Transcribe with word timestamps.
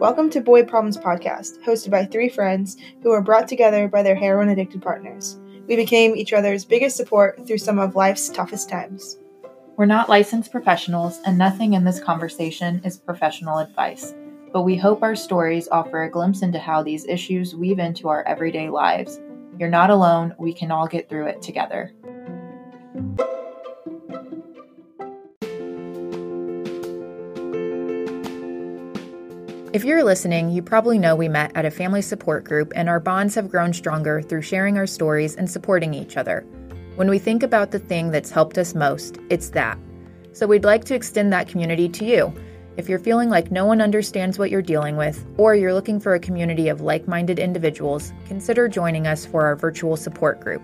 Welcome 0.00 0.30
to 0.30 0.40
Boy 0.40 0.64
Problems 0.64 0.96
Podcast, 0.96 1.62
hosted 1.62 1.90
by 1.90 2.06
three 2.06 2.30
friends 2.30 2.78
who 3.02 3.10
were 3.10 3.20
brought 3.20 3.46
together 3.48 3.86
by 3.86 4.02
their 4.02 4.14
heroin 4.14 4.48
addicted 4.48 4.80
partners. 4.80 5.38
We 5.68 5.76
became 5.76 6.16
each 6.16 6.32
other's 6.32 6.64
biggest 6.64 6.96
support 6.96 7.46
through 7.46 7.58
some 7.58 7.78
of 7.78 7.96
life's 7.96 8.30
toughest 8.30 8.70
times. 8.70 9.18
We're 9.76 9.84
not 9.84 10.08
licensed 10.08 10.52
professionals, 10.52 11.20
and 11.26 11.36
nothing 11.36 11.74
in 11.74 11.84
this 11.84 12.00
conversation 12.00 12.80
is 12.82 12.96
professional 12.96 13.58
advice. 13.58 14.14
But 14.52 14.62
we 14.62 14.76
hope 14.76 15.02
our 15.02 15.14
stories 15.14 15.68
offer 15.68 16.02
a 16.02 16.10
glimpse 16.10 16.42
into 16.42 16.58
how 16.58 16.82
these 16.82 17.06
issues 17.06 17.54
weave 17.54 17.78
into 17.78 18.08
our 18.08 18.22
everyday 18.26 18.70
lives. 18.70 19.20
You're 19.58 19.68
not 19.68 19.90
alone, 19.90 20.34
we 20.38 20.54
can 20.54 20.70
all 20.70 20.86
get 20.86 21.10
through 21.10 21.26
it 21.26 21.42
together. 21.42 21.92
If 29.80 29.86
you're 29.86 30.04
listening, 30.04 30.50
you 30.50 30.60
probably 30.60 30.98
know 30.98 31.16
we 31.16 31.30
met 31.30 31.52
at 31.54 31.64
a 31.64 31.70
family 31.70 32.02
support 32.02 32.44
group, 32.44 32.70
and 32.76 32.86
our 32.86 33.00
bonds 33.00 33.34
have 33.34 33.48
grown 33.48 33.72
stronger 33.72 34.20
through 34.20 34.42
sharing 34.42 34.76
our 34.76 34.86
stories 34.86 35.36
and 35.36 35.50
supporting 35.50 35.94
each 35.94 36.18
other. 36.18 36.44
When 36.96 37.08
we 37.08 37.18
think 37.18 37.42
about 37.42 37.70
the 37.70 37.78
thing 37.78 38.10
that's 38.10 38.30
helped 38.30 38.58
us 38.58 38.74
most, 38.74 39.16
it's 39.30 39.48
that. 39.52 39.78
So 40.34 40.46
we'd 40.46 40.66
like 40.66 40.84
to 40.84 40.94
extend 40.94 41.32
that 41.32 41.48
community 41.48 41.88
to 41.88 42.04
you. 42.04 42.30
If 42.76 42.90
you're 42.90 42.98
feeling 42.98 43.30
like 43.30 43.50
no 43.50 43.64
one 43.64 43.80
understands 43.80 44.38
what 44.38 44.50
you're 44.50 44.60
dealing 44.60 44.98
with, 44.98 45.26
or 45.38 45.54
you're 45.54 45.72
looking 45.72 45.98
for 45.98 46.12
a 46.12 46.20
community 46.20 46.68
of 46.68 46.82
like 46.82 47.08
minded 47.08 47.38
individuals, 47.38 48.12
consider 48.26 48.68
joining 48.68 49.06
us 49.06 49.24
for 49.24 49.46
our 49.46 49.56
virtual 49.56 49.96
support 49.96 50.40
group. 50.40 50.62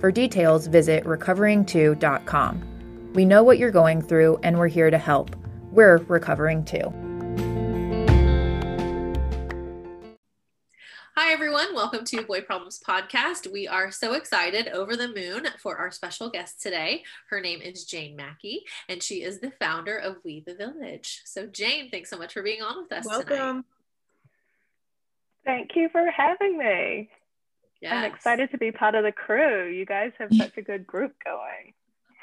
For 0.00 0.12
details, 0.12 0.66
visit 0.66 1.04
recovering2.com. 1.04 3.12
We 3.14 3.24
know 3.24 3.42
what 3.42 3.58
you're 3.58 3.70
going 3.70 4.02
through, 4.02 4.38
and 4.42 4.58
we're 4.58 4.68
here 4.68 4.90
to 4.90 4.98
help. 4.98 5.34
We're 5.72 5.96
recovering 6.08 6.66
too. 6.66 6.92
Hi, 11.16 11.32
everyone. 11.32 11.74
Welcome 11.74 12.04
to 12.06 12.22
Boy 12.22 12.40
Problems 12.40 12.80
Podcast. 12.86 13.50
We 13.50 13.66
are 13.66 13.90
so 13.90 14.14
excited 14.14 14.68
over 14.68 14.96
the 14.96 15.08
moon 15.08 15.48
for 15.58 15.76
our 15.76 15.90
special 15.90 16.30
guest 16.30 16.62
today. 16.62 17.02
Her 17.28 17.40
name 17.40 17.60
is 17.60 17.84
Jane 17.84 18.14
Mackey, 18.14 18.64
and 18.88 19.02
she 19.02 19.22
is 19.22 19.40
the 19.40 19.50
founder 19.50 19.96
of 19.96 20.18
We 20.24 20.44
the 20.46 20.54
Village. 20.54 21.22
So, 21.24 21.46
Jane, 21.46 21.90
thanks 21.90 22.10
so 22.10 22.16
much 22.16 22.32
for 22.32 22.42
being 22.42 22.62
on 22.62 22.82
with 22.82 22.92
us. 22.92 23.06
Welcome. 23.06 23.26
Tonight. 23.36 23.64
Thank 25.44 25.76
you 25.76 25.88
for 25.90 26.08
having 26.10 26.56
me. 26.56 27.10
Yes. 27.82 27.92
I'm 27.92 28.04
excited 28.04 28.52
to 28.52 28.58
be 28.58 28.70
part 28.70 28.94
of 28.94 29.02
the 29.02 29.12
crew. 29.12 29.68
You 29.68 29.84
guys 29.84 30.12
have 30.18 30.32
such 30.32 30.56
a 30.56 30.62
good 30.62 30.86
group 30.86 31.14
going. 31.24 31.74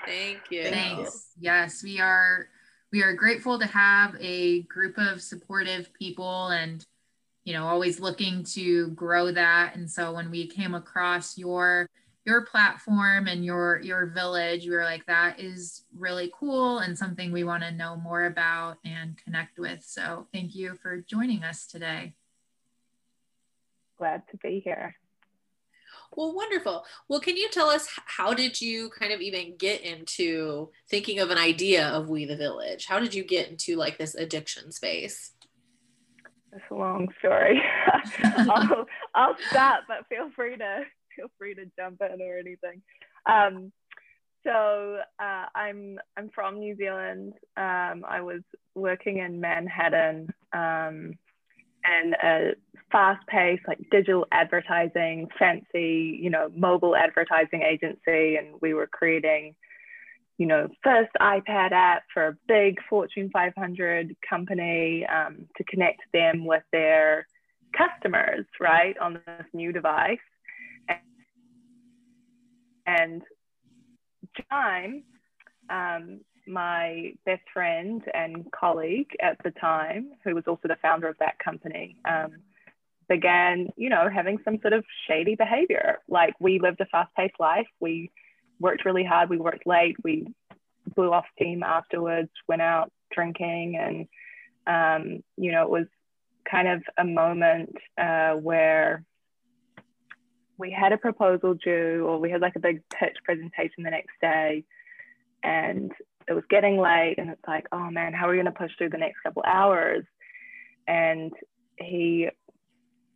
Thank 0.05 0.39
you. 0.49 0.63
Thanks. 0.63 1.27
Yes, 1.39 1.83
we 1.83 1.99
are 1.99 2.47
we 2.91 3.03
are 3.03 3.13
grateful 3.13 3.59
to 3.59 3.65
have 3.65 4.15
a 4.19 4.61
group 4.63 4.97
of 4.97 5.21
supportive 5.21 5.93
people 5.93 6.47
and 6.47 6.85
you 7.47 7.53
know 7.53 7.65
always 7.65 7.99
looking 7.99 8.43
to 8.43 8.89
grow 8.89 9.31
that 9.31 9.75
and 9.75 9.89
so 9.89 10.11
when 10.11 10.29
we 10.29 10.45
came 10.45 10.75
across 10.75 11.37
your 11.37 11.87
your 12.25 12.41
platform 12.41 13.27
and 13.27 13.45
your 13.45 13.79
your 13.81 14.07
village 14.07 14.65
we 14.65 14.75
were 14.75 14.83
like 14.83 15.05
that 15.05 15.39
is 15.39 15.85
really 15.95 16.29
cool 16.37 16.79
and 16.79 16.97
something 16.97 17.31
we 17.31 17.45
want 17.45 17.63
to 17.63 17.71
know 17.71 17.95
more 17.95 18.25
about 18.25 18.77
and 18.83 19.17
connect 19.23 19.57
with 19.57 19.81
so 19.81 20.27
thank 20.33 20.53
you 20.53 20.75
for 20.75 20.97
joining 20.97 21.41
us 21.41 21.65
today 21.65 22.13
Glad 23.97 24.27
to 24.29 24.37
be 24.37 24.59
here. 24.59 24.95
Well, 26.15 26.33
wonderful. 26.33 26.85
Well, 27.09 27.19
can 27.19 27.35
you 27.35 27.49
tell 27.49 27.69
us 27.69 27.87
how 28.05 28.33
did 28.33 28.61
you 28.61 28.89
kind 28.89 29.11
of 29.11 29.21
even 29.21 29.57
get 29.57 29.81
into 29.81 30.69
thinking 30.89 31.19
of 31.19 31.31
an 31.31 31.37
idea 31.37 31.87
of 31.87 32.09
We 32.09 32.25
the 32.25 32.37
Village? 32.37 32.85
How 32.85 32.99
did 32.99 33.13
you 33.13 33.23
get 33.23 33.49
into 33.49 33.75
like 33.75 33.97
this 33.97 34.15
addiction 34.15 34.71
space? 34.71 35.31
It's 36.53 36.63
a 36.71 36.75
long 36.75 37.07
story. 37.19 37.61
I'll, 38.23 38.85
I'll 39.13 39.35
stop, 39.49 39.83
but 39.87 40.07
feel 40.09 40.29
free 40.35 40.57
to 40.57 40.83
feel 41.15 41.27
free 41.37 41.55
to 41.55 41.65
jump 41.77 42.01
in 42.01 42.21
or 42.21 42.37
anything. 42.37 42.81
Um, 43.25 43.71
so 44.45 44.99
uh, 45.19 45.45
I'm 45.53 45.99
I'm 46.15 46.29
from 46.33 46.59
New 46.59 46.75
Zealand. 46.77 47.33
Um, 47.57 48.05
I 48.07 48.21
was 48.21 48.41
working 48.75 49.17
in 49.17 49.41
Manhattan 49.41 50.29
um, 50.53 51.17
and 51.83 52.15
a 52.23 52.51
fast-paced 52.91 53.67
like 53.67 53.79
digital 53.91 54.25
advertising, 54.31 55.27
fancy 55.37 56.17
you 56.21 56.29
know 56.29 56.49
mobile 56.55 56.95
advertising 56.95 57.61
agency, 57.61 58.37
and 58.37 58.55
we 58.61 58.73
were 58.73 58.87
creating 58.87 59.55
you 60.37 60.45
know, 60.45 60.67
first 60.83 61.09
iPad 61.19 61.71
app 61.71 62.03
for 62.13 62.27
a 62.27 62.37
big 62.47 62.77
Fortune 62.89 63.29
500 63.33 64.15
company 64.27 65.05
um, 65.05 65.47
to 65.57 65.63
connect 65.63 66.01
them 66.13 66.45
with 66.45 66.63
their 66.71 67.27
customers, 67.75 68.45
right, 68.59 68.97
on 68.99 69.13
this 69.13 69.45
new 69.53 69.71
device. 69.71 70.19
And 72.85 73.21
Jime, 74.35 75.03
um, 75.69 76.21
my 76.47 77.13
best 77.25 77.41
friend 77.53 78.01
and 78.13 78.49
colleague 78.51 79.09
at 79.21 79.37
the 79.43 79.51
time, 79.51 80.11
who 80.23 80.35
was 80.35 80.45
also 80.47 80.67
the 80.67 80.77
founder 80.81 81.07
of 81.07 81.17
that 81.19 81.39
company, 81.39 81.97
um, 82.05 82.31
began, 83.09 83.69
you 83.75 83.89
know, 83.89 84.09
having 84.13 84.37
some 84.45 84.59
sort 84.61 84.73
of 84.73 84.85
shady 85.07 85.35
behavior. 85.35 85.99
Like 86.07 86.35
we 86.39 86.59
lived 86.59 86.79
a 86.79 86.85
fast-paced 86.85 87.39
life. 87.39 87.67
We 87.79 88.11
worked 88.59 88.85
really 88.85 89.03
hard. 89.03 89.29
We 89.29 89.37
worked 89.37 89.67
late. 89.67 89.95
We 90.03 90.27
blew 90.95 91.11
off 91.11 91.25
steam 91.35 91.63
afterwards, 91.63 92.29
went 92.47 92.61
out 92.61 92.91
drinking, 93.11 93.77
and 93.77 94.07
um, 94.67 95.23
you 95.37 95.51
know, 95.51 95.63
it 95.63 95.69
was 95.69 95.85
kind 96.49 96.67
of 96.67 96.83
a 96.97 97.03
moment 97.03 97.75
uh, 97.97 98.33
where 98.33 99.03
we 100.57 100.71
had 100.71 100.93
a 100.93 100.97
proposal 100.97 101.53
due, 101.53 102.05
or 102.07 102.19
we 102.19 102.31
had 102.31 102.41
like 102.41 102.55
a 102.55 102.59
big 102.59 102.81
pitch 102.89 103.17
presentation 103.23 103.83
the 103.83 103.91
next 103.91 104.13
day, 104.21 104.63
and 105.43 105.91
it 106.27 106.33
was 106.33 106.43
getting 106.49 106.77
late, 106.77 107.15
and 107.17 107.29
it's 107.29 107.47
like, 107.47 107.67
oh 107.71 107.89
man, 107.89 108.13
how 108.13 108.27
are 108.27 108.31
we 108.31 108.35
going 108.37 108.45
to 108.45 108.51
push 108.51 108.71
through 108.77 108.89
the 108.89 108.97
next 108.97 109.21
couple 109.21 109.43
hours? 109.45 110.03
And 110.87 111.31
he 111.77 112.29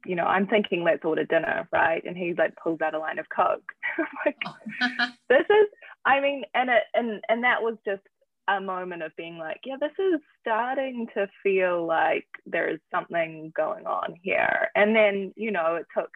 you 0.05 0.15
know, 0.15 0.25
I'm 0.25 0.47
thinking 0.47 0.83
let's 0.83 1.05
order 1.05 1.25
dinner, 1.25 1.67
right? 1.71 2.03
And 2.05 2.17
he 2.17 2.33
like 2.33 2.55
pulls 2.55 2.81
out 2.81 2.95
a 2.95 2.99
line 2.99 3.19
of 3.19 3.27
Coke. 3.29 3.71
like, 4.25 4.37
this 5.29 5.45
is, 5.49 5.67
I 6.05 6.19
mean, 6.19 6.43
and 6.53 6.69
it, 6.69 6.83
and 6.93 7.21
and 7.29 7.43
that 7.43 7.61
was 7.61 7.75
just 7.85 8.01
a 8.47 8.59
moment 8.59 9.03
of 9.03 9.15
being 9.15 9.37
like, 9.37 9.61
yeah, 9.65 9.75
this 9.79 9.91
is 9.99 10.19
starting 10.41 11.07
to 11.13 11.27
feel 11.43 11.85
like 11.85 12.27
there 12.45 12.69
is 12.69 12.79
something 12.91 13.53
going 13.55 13.85
on 13.85 14.15
here. 14.21 14.69
And 14.75 14.95
then, 14.95 15.33
you 15.35 15.51
know, 15.51 15.75
it 15.75 15.85
took 15.95 16.09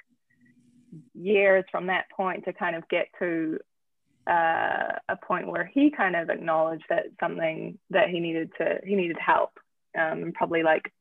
years 1.14 1.66
from 1.72 1.88
that 1.88 2.10
point 2.16 2.46
to 2.46 2.54
kind 2.54 2.76
of 2.76 2.88
get 2.90 3.08
to 3.20 3.60
uh, 4.28 4.98
a 5.08 5.16
point 5.24 5.48
where 5.48 5.70
he 5.72 5.92
kind 5.92 6.16
of 6.16 6.30
acknowledged 6.30 6.86
that 6.90 7.06
something 7.20 7.78
that 7.92 8.10
he 8.10 8.20
needed 8.20 8.52
to 8.58 8.80
he 8.84 8.96
needed 8.96 9.18
help 9.24 9.52
um, 9.98 10.32
probably 10.34 10.64
like 10.64 10.92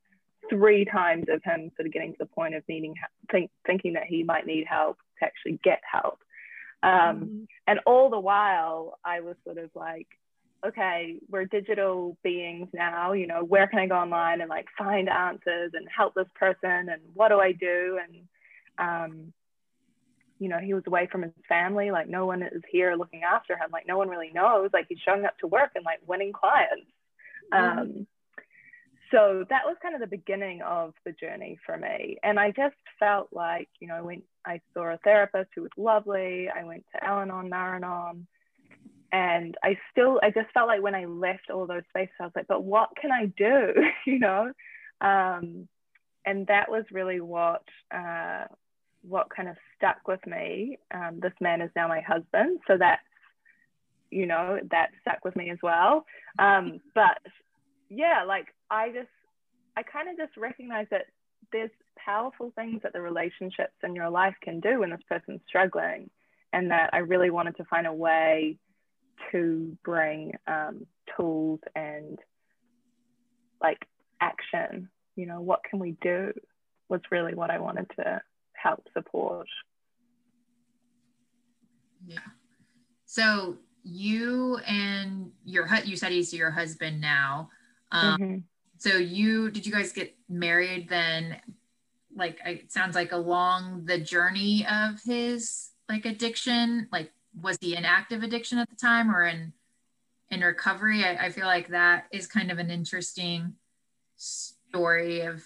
three 0.51 0.85
times 0.85 1.27
of 1.29 1.43
him 1.43 1.71
sort 1.77 1.87
of 1.87 1.93
getting 1.93 2.13
to 2.13 2.19
the 2.19 2.27
point 2.27 2.55
of 2.55 2.63
needing 2.69 2.95
think, 3.31 3.51
thinking 3.67 3.95
that 3.95 4.05
he 4.05 4.23
might 4.23 4.47
need 4.47 4.67
help 4.69 4.99
to 5.19 5.25
actually 5.25 5.59
get 5.63 5.81
help 5.91 6.19
um, 6.83 6.91
mm-hmm. 6.91 7.45
and 7.67 7.81
all 7.87 8.11
the 8.11 8.19
while 8.19 8.99
i 9.05 9.21
was 9.21 9.37
sort 9.45 9.59
of 9.59 9.71
like 9.75 10.09
okay 10.67 11.17
we're 11.29 11.45
digital 11.45 12.17
beings 12.23 12.69
now 12.73 13.13
you 13.13 13.27
know 13.27 13.45
where 13.45 13.67
can 13.67 13.79
i 13.79 13.87
go 13.87 13.97
online 13.97 14.41
and 14.41 14.51
like 14.51 14.67
find 14.77 15.09
answers 15.09 15.73
and 15.75 15.87
help 15.95 16.15
this 16.15 16.27
person 16.35 16.89
and 16.89 17.01
what 17.15 17.29
do 17.29 17.39
i 17.39 17.53
do 17.53 17.99
and 18.03 18.23
um, 18.77 19.33
you 20.39 20.49
know 20.49 20.59
he 20.59 20.75
was 20.75 20.83
away 20.87 21.09
from 21.11 21.23
his 21.23 21.33
family 21.49 21.91
like 21.91 22.09
no 22.09 22.27
one 22.27 22.43
is 22.43 22.63
here 22.71 22.95
looking 22.97 23.23
after 23.23 23.55
him 23.55 23.71
like 23.73 23.87
no 23.87 23.99
one 23.99 24.09
really 24.09 24.31
knows 24.35 24.71
like 24.73 24.87
he's 24.89 24.99
showing 25.05 25.25
up 25.25 25.39
to 25.39 25.47
work 25.47 25.71
and 25.75 25.85
like 25.85 26.01
winning 26.07 26.33
clients 26.33 26.91
mm-hmm. 27.53 27.79
um, 27.79 28.07
so 29.11 29.45
that 29.51 29.63
was 29.65 29.77
kind 29.83 29.95
of 29.95 30.01
the 30.01 30.07
beginning 30.07 30.63
of 30.63 30.95
the 31.05 31.13
journey 31.13 31.59
for 31.65 31.77
me. 31.77 32.19
And 32.23 32.39
I 32.39 32.51
just 32.51 32.77
felt 32.99 33.29
like, 33.33 33.69
you 33.81 33.89
know, 33.89 34.05
when 34.05 34.23
I 34.45 34.61
saw 34.73 34.93
a 34.93 34.99
therapist 34.99 35.51
who 35.55 35.63
was 35.63 35.71
lovely, 35.77 36.49
I 36.49 36.65
went 36.65 36.85
to 36.93 37.05
Al 37.05 37.21
Anon, 37.21 37.51
Naranon, 37.51 38.27
and 39.13 39.57
I 39.63 39.79
still, 39.93 40.21
I 40.23 40.31
just 40.31 40.51
felt 40.53 40.67
like 40.67 40.83
when 40.83 40.95
I 40.95 41.05
left 41.05 41.51
all 41.51 41.67
those 41.67 41.83
spaces, 41.91 42.15
I 42.19 42.25
was 42.25 42.33
like, 42.35 42.49
but 42.49 42.65
what 42.65 42.91
can 43.01 43.13
I 43.13 43.27
do, 43.27 43.73
you 44.07 44.19
know? 44.19 44.53
Um, 45.01 45.69
and 46.27 46.47
that 46.47 46.71
was 46.71 46.85
really 46.91 47.21
what, 47.21 47.63
uh, 47.95 48.45
what 49.03 49.29
kind 49.29 49.49
of 49.49 49.57
stuck 49.77 50.09
with 50.09 50.27
me. 50.27 50.79
Um, 50.93 51.21
this 51.21 51.35
man 51.41 51.61
is 51.61 51.71
now 51.77 51.87
my 51.89 52.01
husband, 52.01 52.61
so 52.67 52.77
that's, 52.79 53.03
you 54.11 54.27
know, 54.27 54.59
that 54.71 54.91
stuck 55.03 55.25
with 55.25 55.37
me 55.37 55.51
as 55.51 55.59
well. 55.63 56.07
Um, 56.39 56.81
but 56.95 57.19
yeah, 57.89 58.25
like 58.27 58.47
I 58.71 58.89
just, 58.91 59.09
I 59.77 59.83
kind 59.83 60.09
of 60.09 60.17
just 60.17 60.37
recognize 60.37 60.87
that 60.91 61.07
there's 61.53 61.71
powerful 61.97 62.53
things 62.55 62.83
that 62.83 62.93
the 62.93 63.01
relationships 63.01 63.75
in 63.83 63.95
your 63.95 64.11
life 64.11 64.35
can 64.43 64.61
do 64.61 64.81
when 64.81 64.91
this 64.91 65.01
person's 65.09 65.41
struggling. 65.49 66.11
And 66.53 66.71
that 66.71 66.91
I 66.93 66.99
really 66.99 67.31
wanted 67.31 67.57
to 67.57 67.65
find 67.65 67.87
a 67.87 67.93
way 67.93 68.59
to 69.33 69.77
bring 69.85 70.35
um, 70.47 70.87
tools 71.17 71.61
and 71.75 72.19
like 73.61 73.85
action. 74.21 74.89
You 75.17 75.27
know, 75.27 75.41
what 75.41 75.65
can 75.69 75.79
we 75.79 75.97
do? 76.01 76.33
Was 76.89 77.01
really 77.11 77.35
what 77.35 77.51
I 77.51 77.59
wanted 77.59 77.91
to 77.99 78.23
help 78.53 78.87
support. 78.93 79.49
Yeah. 82.07 82.19
So 83.05 83.57
you 83.83 84.59
and 84.67 85.31
your 85.45 85.69
you 85.85 85.97
said 85.97 86.13
he's 86.13 86.33
your 86.33 86.51
husband 86.51 87.01
now. 87.01 87.51
Um, 87.95 88.21
mm-hmm. 88.21 88.39
So 88.79 88.97
you 88.99 89.51
did 89.51 89.65
you 89.65 89.73
guys 89.73 89.93
get 89.93 90.15
married 90.29 90.89
then? 90.89 91.41
Like 92.15 92.39
it 92.45 92.71
sounds 92.71 92.95
like 92.95 93.13
along 93.13 93.87
the 93.87 93.99
journey 93.99 94.67
of 94.71 95.01
his 95.05 95.71
like 95.89 96.05
addiction. 96.05 96.89
Like 96.93 97.11
was 97.41 97.57
he 97.61 97.77
in 97.77 97.85
active 97.85 98.23
addiction 98.23 98.59
at 98.59 98.69
the 98.69 98.77
time 98.77 99.15
or 99.15 99.25
in 99.25 99.53
in 100.31 100.41
recovery? 100.41 101.05
I, 101.05 101.27
I 101.27 101.31
feel 101.31 101.47
like 101.47 101.69
that 101.69 102.07
is 102.11 102.27
kind 102.27 102.51
of 102.51 102.59
an 102.59 102.71
interesting 102.71 103.55
story 104.17 105.21
of 105.21 105.45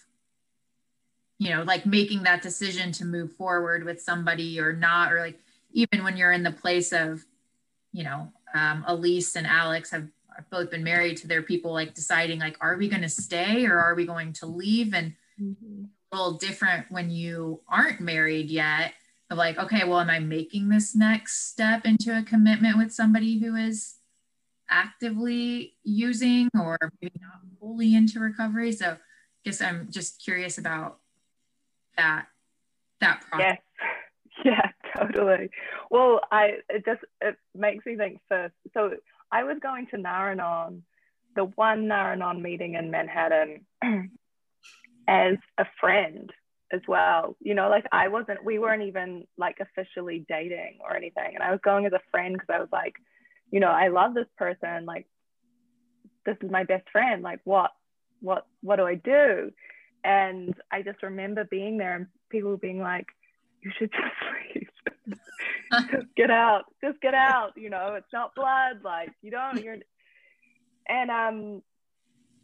you 1.38 1.50
know 1.50 1.62
like 1.62 1.86
making 1.86 2.22
that 2.24 2.42
decision 2.42 2.92
to 2.92 3.04
move 3.04 3.32
forward 3.32 3.84
with 3.84 4.00
somebody 4.00 4.58
or 4.58 4.72
not 4.72 5.12
or 5.12 5.20
like 5.20 5.38
even 5.72 6.02
when 6.02 6.16
you're 6.16 6.32
in 6.32 6.42
the 6.42 6.50
place 6.50 6.92
of 6.92 7.24
you 7.92 8.04
know 8.04 8.32
um, 8.54 8.84
elise 8.86 9.36
and 9.36 9.46
alex 9.46 9.90
have 9.90 10.08
both 10.50 10.70
been 10.70 10.84
married 10.84 11.16
to 11.18 11.28
their 11.28 11.42
people 11.42 11.72
like 11.72 11.94
deciding 11.94 12.38
like 12.38 12.56
are 12.60 12.76
we 12.76 12.88
going 12.88 13.02
to 13.02 13.08
stay 13.08 13.66
or 13.66 13.78
are 13.78 13.94
we 13.94 14.06
going 14.06 14.32
to 14.34 14.46
leave? 14.46 14.94
And 14.94 15.14
mm-hmm. 15.40 15.84
a 16.12 16.16
little 16.16 16.38
different 16.38 16.90
when 16.90 17.10
you 17.10 17.60
aren't 17.68 18.00
married 18.00 18.50
yet 18.50 18.94
of 19.30 19.38
like 19.38 19.58
okay 19.58 19.84
well 19.84 20.00
am 20.00 20.10
i 20.10 20.18
making 20.18 20.68
this 20.68 20.94
next 20.94 21.50
step 21.50 21.84
into 21.84 22.16
a 22.16 22.22
commitment 22.22 22.78
with 22.78 22.92
somebody 22.92 23.38
who 23.38 23.54
is 23.54 23.96
actively 24.70 25.74
using 25.82 26.48
or 26.58 26.78
maybe 27.00 27.14
not 27.20 27.40
fully 27.60 27.94
into 27.94 28.20
recovery? 28.20 28.72
So 28.72 28.92
i 28.92 28.96
guess 29.44 29.60
i'm 29.60 29.88
just 29.90 30.22
curious 30.22 30.58
about 30.58 30.98
that 31.96 32.26
that 33.00 33.22
process. 33.28 33.58
Yes. 34.44 34.44
yeah 34.44 34.70
totally. 34.96 35.50
Well 35.90 36.20
i 36.30 36.58
it 36.68 36.84
just 36.84 37.02
it 37.20 37.36
makes 37.54 37.84
me 37.84 37.96
think 37.96 38.20
first. 38.28 38.54
So 38.72 38.92
I 39.30 39.44
was 39.44 39.58
going 39.62 39.86
to 39.88 39.96
Naranon, 39.96 40.82
the 41.36 41.44
one 41.44 41.84
Naranon 41.84 42.40
meeting 42.40 42.74
in 42.74 42.90
Manhattan, 42.90 43.66
as 45.08 45.36
a 45.58 45.64
friend 45.80 46.32
as 46.72 46.80
well. 46.86 47.36
You 47.40 47.54
know, 47.54 47.68
like 47.68 47.86
I 47.92 48.08
wasn't, 48.08 48.44
we 48.44 48.58
weren't 48.58 48.82
even 48.82 49.26
like 49.36 49.58
officially 49.60 50.24
dating 50.28 50.78
or 50.82 50.96
anything. 50.96 51.34
And 51.34 51.42
I 51.42 51.50
was 51.50 51.60
going 51.64 51.86
as 51.86 51.92
a 51.92 52.00
friend 52.10 52.34
because 52.34 52.54
I 52.54 52.60
was 52.60 52.68
like, 52.72 52.94
you 53.50 53.60
know, 53.60 53.70
I 53.70 53.88
love 53.88 54.14
this 54.14 54.26
person. 54.36 54.84
Like, 54.84 55.06
this 56.26 56.36
is 56.42 56.50
my 56.50 56.64
best 56.64 56.88
friend. 56.90 57.22
Like, 57.22 57.40
what, 57.44 57.70
what, 58.20 58.46
what 58.62 58.76
do 58.76 58.84
I 58.84 58.96
do? 58.96 59.50
And 60.04 60.54
I 60.70 60.82
just 60.82 61.02
remember 61.02 61.44
being 61.44 61.78
there 61.78 61.96
and 61.96 62.06
people 62.30 62.56
being 62.56 62.80
like, 62.80 63.06
you 63.62 63.70
should 63.78 63.90
just 63.90 64.04
leave 64.54 64.68
get 66.16 66.30
out, 66.30 66.64
just 66.82 67.00
get 67.00 67.14
out. 67.14 67.52
You 67.56 67.70
know, 67.70 67.94
it's 67.96 68.12
not 68.12 68.34
blood. 68.34 68.82
Like 68.82 69.10
you 69.22 69.30
don't. 69.30 69.62
You're, 69.62 69.78
and 70.88 71.10
um, 71.10 71.62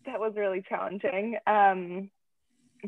that 0.07 0.21
was 0.21 0.35
really 0.37 0.63
challenging. 0.69 1.37
Um, 1.47 2.11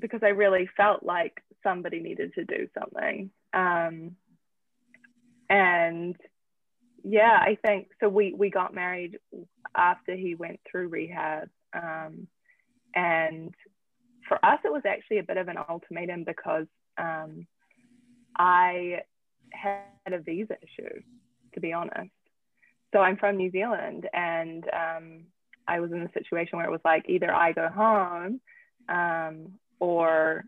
because 0.01 0.21
I 0.23 0.29
really 0.29 0.69
felt 0.77 1.03
like 1.03 1.43
somebody 1.63 2.01
needed 2.01 2.35
to 2.35 2.45
do 2.45 2.69
something. 2.79 3.31
Um, 3.53 4.17
and 5.49 6.17
yeah, 7.03 7.39
I 7.41 7.57
think 7.65 7.89
so. 8.01 8.09
We 8.09 8.35
we 8.35 8.51
got 8.51 8.75
married 8.75 9.19
after 9.77 10.15
he 10.15 10.35
went 10.35 10.61
through 10.71 10.89
rehab, 10.89 11.49
um, 11.73 12.27
and 12.95 13.55
for 14.29 14.45
us, 14.45 14.59
it 14.65 14.73
was 14.73 14.83
actually 14.87 15.19
a 15.19 15.23
bit 15.23 15.37
of 15.37 15.49
an 15.49 15.57
ultimatum 15.69 16.25
because 16.25 16.67
um, 16.99 17.47
I 18.37 19.03
had 19.53 20.13
a 20.13 20.19
visa 20.19 20.57
issue, 20.63 21.01
to 21.55 21.61
be 21.61 21.73
honest. 21.73 22.11
So 22.93 23.01
I'm 23.01 23.17
from 23.17 23.37
New 23.37 23.51
Zealand, 23.51 24.09
and 24.13 24.65
um, 24.73 25.25
I 25.67 25.81
was 25.81 25.93
in 25.93 26.03
a 26.03 26.13
situation 26.13 26.59
where 26.59 26.67
it 26.67 26.71
was 26.71 26.81
like 26.85 27.05
either 27.09 27.33
I 27.33 27.53
go 27.53 27.69
home 27.69 28.41
um, 28.89 29.59
or 29.81 30.45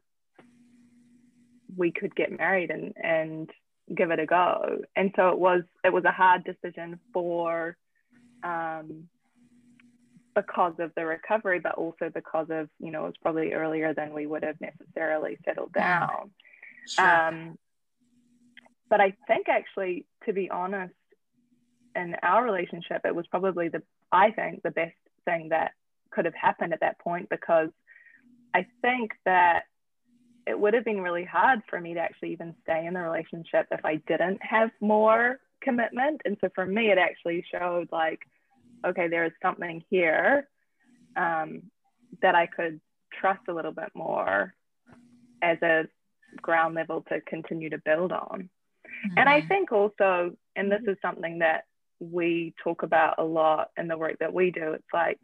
we 1.77 1.93
could 1.93 2.15
get 2.15 2.37
married 2.37 2.71
and 2.71 2.95
and 3.03 3.51
give 3.95 4.11
it 4.11 4.21
a 4.21 4.27
go. 4.27 4.79
And 4.97 5.13
so 5.17 5.31
it 5.31 5.39
was 5.39 5.63
it 5.85 5.93
was 5.93 6.05
a 6.05 6.13
hard 6.13 6.45
decision 6.45 7.01
for 7.13 7.77
um, 8.43 9.09
because 10.35 10.75
of 10.79 10.93
the 10.95 11.05
recovery, 11.05 11.59
but 11.59 11.75
also 11.75 12.11
because 12.13 12.47
of 12.51 12.69
you 12.79 12.91
know 12.91 13.05
it 13.05 13.09
was 13.09 13.17
probably 13.21 13.53
earlier 13.53 13.95
than 13.95 14.15
we 14.15 14.27
would 14.27 14.45
have 14.45 14.61
necessarily 14.61 15.39
settled 15.45 15.73
down. 15.73 16.31
Sure. 16.87 17.29
Um, 17.29 17.59
but 18.91 19.01
I 19.01 19.15
think 19.27 19.49
actually, 19.49 20.07
to 20.27 20.33
be 20.33 20.51
honest, 20.51 20.95
in 21.95 22.15
our 22.23 22.45
relationship, 22.45 23.03
it 23.05 23.15
was 23.15 23.27
probably 23.27 23.69
the, 23.69 23.83
I 24.13 24.31
think, 24.31 24.63
the 24.63 24.71
best 24.71 24.97
thing 25.25 25.51
that 25.51 25.73
could 26.11 26.25
have 26.25 26.35
happened 26.35 26.73
at 26.73 26.81
that 26.81 26.99
point 26.99 27.29
because 27.29 27.69
I 28.55 28.67
think 28.83 29.13
that 29.25 29.65
it 30.47 30.59
would 30.59 30.75
have 30.75 30.85
been 30.85 31.03
really 31.03 31.25
hard 31.25 31.61
for 31.69 31.79
me 31.79 31.95
to 31.95 32.01
actually 32.01 32.33
even 32.33 32.55
stay 32.63 32.87
in 32.87 32.95
the 32.95 33.01
relationship 33.01 33.67
if 33.71 33.85
I 33.85 33.97
didn't 34.07 34.41
have 34.43 34.71
more 34.81 35.39
commitment. 35.61 36.23
And 36.25 36.39
so 36.41 36.49
for 36.55 36.65
me, 36.65 36.91
it 36.91 36.99
actually 36.99 37.45
showed 37.53 37.89
like, 37.93 38.21
okay, 38.87 39.09
there 39.09 39.27
is 39.27 39.33
something 39.43 39.85
here 39.91 40.49
um, 41.17 41.65
that 42.23 42.35
I 42.35 42.47
could 42.47 42.81
trust 43.21 43.43
a 43.49 43.53
little 43.53 43.73
bit 43.73 43.91
more 43.95 44.55
as 45.43 45.59
a 45.63 45.85
ground 46.41 46.75
level 46.75 47.05
to 47.09 47.21
continue 47.23 47.71
to 47.71 47.79
build 47.79 48.13
on. 48.13 48.49
Mm-hmm. 49.07 49.19
And 49.19 49.29
I 49.29 49.41
mm-hmm. 49.41 49.49
think 49.49 49.73
also, 49.73 50.37
and 50.57 50.71
this 50.71 50.83
is 50.87 50.97
something 51.03 51.39
that 51.41 51.65
we 52.01 52.55
talk 52.63 52.83
about 52.83 53.17
a 53.19 53.25
lot 53.25 53.71
in 53.77 53.89
the 53.89 53.99
work 53.99 54.19
that 54.21 54.33
we 54.33 54.51
do, 54.51 54.73
it's 54.73 54.85
like 54.93 55.21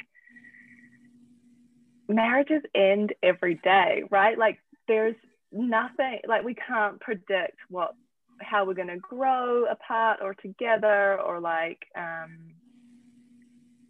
marriages 2.09 2.63
end 2.75 3.15
every 3.23 3.55
day, 3.57 4.05
right? 4.11 4.37
Like 4.37 4.59
there's 4.89 5.17
nothing, 5.53 6.21
like 6.27 6.45
we 6.45 6.55
can't 6.55 7.01
predict 7.01 7.57
what 7.69 7.95
how 8.41 8.65
we're 8.65 8.75
going 8.75 8.89
to 8.89 8.99
grow 8.99 9.65
apart 9.67 10.19
or 10.21 10.35
together 10.35 11.21
or 11.21 11.41
like 11.41 11.87
um, 11.97 12.37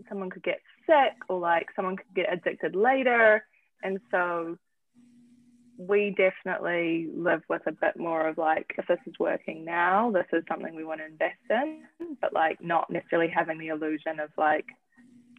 someone 0.09 0.31
could 0.31 0.43
get 0.43 0.61
sick 0.87 1.15
or 1.29 1.39
like 1.39 1.69
someone 1.75 1.97
could 1.97 2.15
get 2.15 2.33
addicted 2.33 2.77
later 2.77 3.45
and 3.83 3.99
so 4.11 4.57
we 5.79 6.15
definitely 6.17 7.09
live 7.15 7.43
with 7.49 7.63
a 7.67 7.73
bit 7.73 7.97
more 7.97 8.29
of 8.29 8.39
like, 8.39 8.75
if 8.79 8.87
this 8.87 8.99
is 9.07 9.15
working 9.19 9.65
now, 9.65 10.11
this 10.11 10.27
is 10.33 10.45
something 10.49 10.75
we 10.75 10.85
want 10.85 11.01
to 11.01 11.07
invest 11.07 11.35
in, 11.51 11.83
but 12.21 12.33
like 12.33 12.63
not 12.63 12.91
necessarily 12.91 13.33
having 13.35 13.59
the 13.59 13.69
illusion 13.69 14.21
of 14.21 14.31
like, 14.39 14.67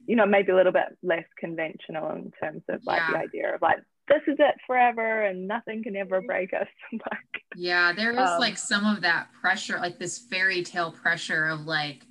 you 0.07 0.15
know, 0.15 0.25
maybe 0.25 0.51
a 0.51 0.55
little 0.55 0.71
bit 0.71 0.97
less 1.01 1.25
conventional 1.39 2.11
in 2.11 2.31
terms 2.41 2.61
of 2.69 2.81
like 2.85 3.01
yeah. 3.01 3.11
the 3.11 3.17
idea 3.17 3.55
of 3.55 3.61
like, 3.61 3.79
this 4.07 4.21
is 4.27 4.35
it 4.37 4.55
forever 4.67 5.23
and 5.23 5.47
nothing 5.47 5.83
can 5.83 5.95
ever 5.95 6.21
break 6.21 6.53
us. 6.53 6.67
like, 6.91 7.43
yeah, 7.55 7.91
there 7.93 8.11
is 8.11 8.19
um, 8.19 8.39
like 8.39 8.57
some 8.57 8.85
of 8.85 9.01
that 9.01 9.29
pressure, 9.41 9.77
like 9.79 9.97
this 9.97 10.19
fairy 10.19 10.63
tale 10.63 10.91
pressure 10.91 11.47
of 11.47 11.61
like, 11.61 12.05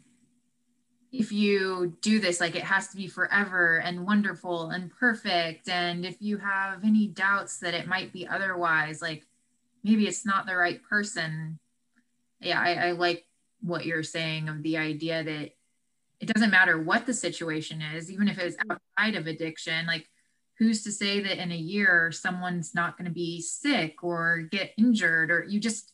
if 1.14 1.30
you 1.30 1.96
do 2.00 2.18
this, 2.18 2.40
like 2.40 2.56
it 2.56 2.64
has 2.64 2.88
to 2.88 2.96
be 2.96 3.06
forever 3.06 3.76
and 3.76 4.04
wonderful 4.04 4.70
and 4.70 4.90
perfect. 4.90 5.68
And 5.68 6.04
if 6.04 6.16
you 6.20 6.38
have 6.38 6.82
any 6.82 7.06
doubts 7.06 7.60
that 7.60 7.72
it 7.72 7.86
might 7.86 8.12
be 8.12 8.26
otherwise, 8.26 9.00
like 9.00 9.24
maybe 9.84 10.08
it's 10.08 10.26
not 10.26 10.46
the 10.46 10.56
right 10.56 10.82
person. 10.82 11.60
Yeah, 12.40 12.60
I, 12.60 12.88
I 12.88 12.90
like 12.92 13.26
what 13.60 13.86
you're 13.86 14.02
saying 14.02 14.48
of 14.48 14.64
the 14.64 14.76
idea 14.76 15.22
that 15.22 15.50
it 16.20 16.32
doesn't 16.32 16.50
matter 16.50 16.82
what 16.82 17.06
the 17.06 17.14
situation 17.14 17.80
is, 17.80 18.10
even 18.10 18.26
if 18.26 18.38
it's 18.38 18.56
mm-hmm. 18.56 18.72
outside 18.72 19.14
of 19.14 19.28
addiction, 19.28 19.86
like 19.86 20.08
who's 20.58 20.82
to 20.82 20.90
say 20.90 21.20
that 21.20 21.40
in 21.40 21.52
a 21.52 21.56
year 21.56 22.10
someone's 22.10 22.74
not 22.74 22.98
going 22.98 23.06
to 23.06 23.14
be 23.14 23.40
sick 23.40 24.02
or 24.02 24.48
get 24.50 24.72
injured 24.76 25.30
or 25.30 25.44
you 25.44 25.60
just 25.60 25.92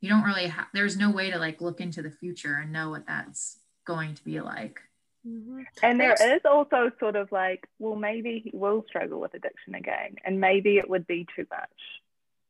you 0.00 0.08
don't 0.08 0.24
really 0.24 0.46
have 0.46 0.66
there's 0.72 0.96
no 0.96 1.10
way 1.10 1.30
to 1.30 1.38
like 1.38 1.60
look 1.60 1.80
into 1.80 2.00
the 2.00 2.10
future 2.10 2.56
and 2.56 2.72
know 2.72 2.90
what 2.90 3.06
that's 3.06 3.58
going 3.84 4.14
to 4.14 4.24
be 4.24 4.40
like. 4.40 4.80
Mm-hmm. 5.26 5.62
And 5.82 6.00
there 6.00 6.14
is 6.14 6.40
also 6.44 6.90
sort 6.98 7.14
of 7.14 7.30
like, 7.30 7.68
well, 7.78 7.94
maybe 7.94 8.40
he 8.44 8.56
will 8.56 8.84
struggle 8.88 9.20
with 9.20 9.34
addiction 9.34 9.74
again, 9.74 10.16
and 10.24 10.40
maybe 10.40 10.78
it 10.78 10.90
would 10.90 11.06
be 11.06 11.26
too 11.36 11.46
much. 11.50 11.70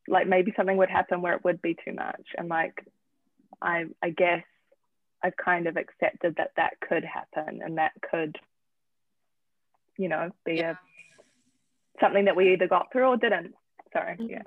Like 0.08 0.26
maybe 0.26 0.52
something 0.56 0.76
would 0.78 0.90
happen 0.90 1.22
where 1.22 1.34
it 1.34 1.44
would 1.44 1.60
be 1.60 1.76
too 1.84 1.92
much, 1.92 2.26
and 2.36 2.48
like, 2.48 2.84
I 3.60 3.86
I 4.02 4.10
guess 4.10 4.44
I've 5.22 5.36
kind 5.36 5.66
of 5.66 5.76
accepted 5.76 6.36
that 6.36 6.52
that 6.56 6.80
could 6.80 7.04
happen, 7.04 7.60
and 7.62 7.78
that 7.78 7.92
could, 8.10 8.38
you 9.98 10.08
know, 10.08 10.30
be 10.44 10.54
yeah. 10.54 10.72
a 10.72 10.76
something 12.00 12.24
that 12.24 12.36
we 12.36 12.54
either 12.54 12.68
got 12.68 12.90
through 12.90 13.06
or 13.06 13.16
didn't. 13.16 13.54
Sorry, 13.92 14.16
mm-hmm. 14.16 14.30
yeah. 14.30 14.42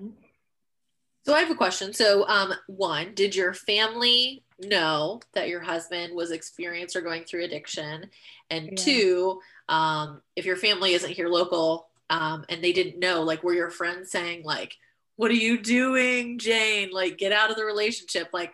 So 1.25 1.33
I 1.33 1.39
have 1.39 1.51
a 1.51 1.55
question. 1.55 1.93
So, 1.93 2.27
um, 2.27 2.53
one, 2.67 3.13
did 3.15 3.35
your 3.35 3.53
family 3.53 4.43
know 4.59 5.19
that 5.33 5.49
your 5.49 5.59
husband 5.59 6.15
was 6.15 6.31
experienced 6.31 6.95
or 6.95 7.01
going 7.01 7.23
through 7.23 7.43
addiction 7.43 8.09
and 8.49 8.69
Yeah. 8.69 8.75
two 8.77 9.41
um, 9.67 10.21
if 10.35 10.45
your 10.45 10.55
family 10.55 10.93
isn't 10.93 11.11
here 11.11 11.27
local 11.27 11.87
um, 12.09 12.45
and 12.49 12.63
they 12.63 12.71
didn't 12.71 12.99
know 12.99 13.21
like 13.23 13.43
were 13.43 13.53
your 13.53 13.69
friends 13.69 14.11
saying 14.11 14.43
like 14.43 14.75
what 15.17 15.31
are 15.31 15.35
you 15.35 15.61
doing 15.61 16.37
jane 16.39 16.89
like 16.91 17.17
get 17.17 17.31
out 17.31 17.49
of 17.49 17.57
the 17.57 17.65
relationship 17.65 18.29
like 18.31 18.53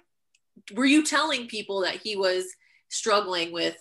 were 0.74 0.86
you 0.86 1.03
telling 1.03 1.48
people 1.48 1.81
that 1.81 1.96
he 1.98 2.15
was 2.15 2.46
struggling 2.89 3.51
with 3.51 3.77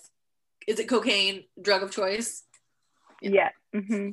is 0.67 0.79
it 0.79 0.87
cocaine 0.87 1.43
drug 1.61 1.81
of 1.83 1.91
choice 1.91 2.43
Yeah. 3.21 3.49
hmm 3.73 4.09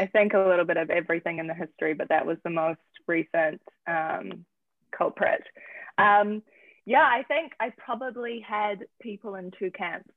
I 0.00 0.06
think 0.06 0.32
a 0.32 0.38
little 0.38 0.64
bit 0.64 0.76
of 0.76 0.90
everything 0.90 1.40
in 1.40 1.48
the 1.48 1.54
history, 1.54 1.92
but 1.92 2.10
that 2.10 2.24
was 2.24 2.38
the 2.44 2.50
most 2.50 2.78
recent 3.08 3.60
um, 3.88 4.44
culprit. 4.96 5.42
Um, 5.98 6.44
yeah, 6.88 7.02
I 7.02 7.22
think 7.24 7.52
I 7.60 7.70
probably 7.76 8.40
had 8.40 8.86
people 8.98 9.34
in 9.34 9.50
two 9.58 9.70
camps. 9.70 10.08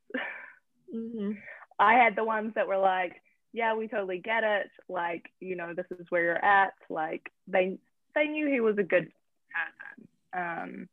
Mm-hmm. 0.96 1.32
I 1.78 1.96
had 1.96 2.16
the 2.16 2.24
ones 2.24 2.54
that 2.56 2.66
were 2.66 2.78
like, 2.78 3.22
yeah, 3.52 3.76
we 3.76 3.90
totally 3.90 4.20
get 4.20 4.46
it. 4.46 4.70
Like, 4.88 5.30
you 5.42 5.58
know, 5.58 5.74
this 5.74 5.86
is 5.92 6.06
where 6.08 6.24
you're 6.24 6.46
at. 6.46 6.72
Like, 6.90 7.30
they 7.46 7.78
they 8.16 8.28
knew 8.28 8.48
he 8.48 8.62
was 8.62 8.78
a 8.78 8.84
good 8.84 9.12
person. 9.52 10.08
Um, 10.34 10.90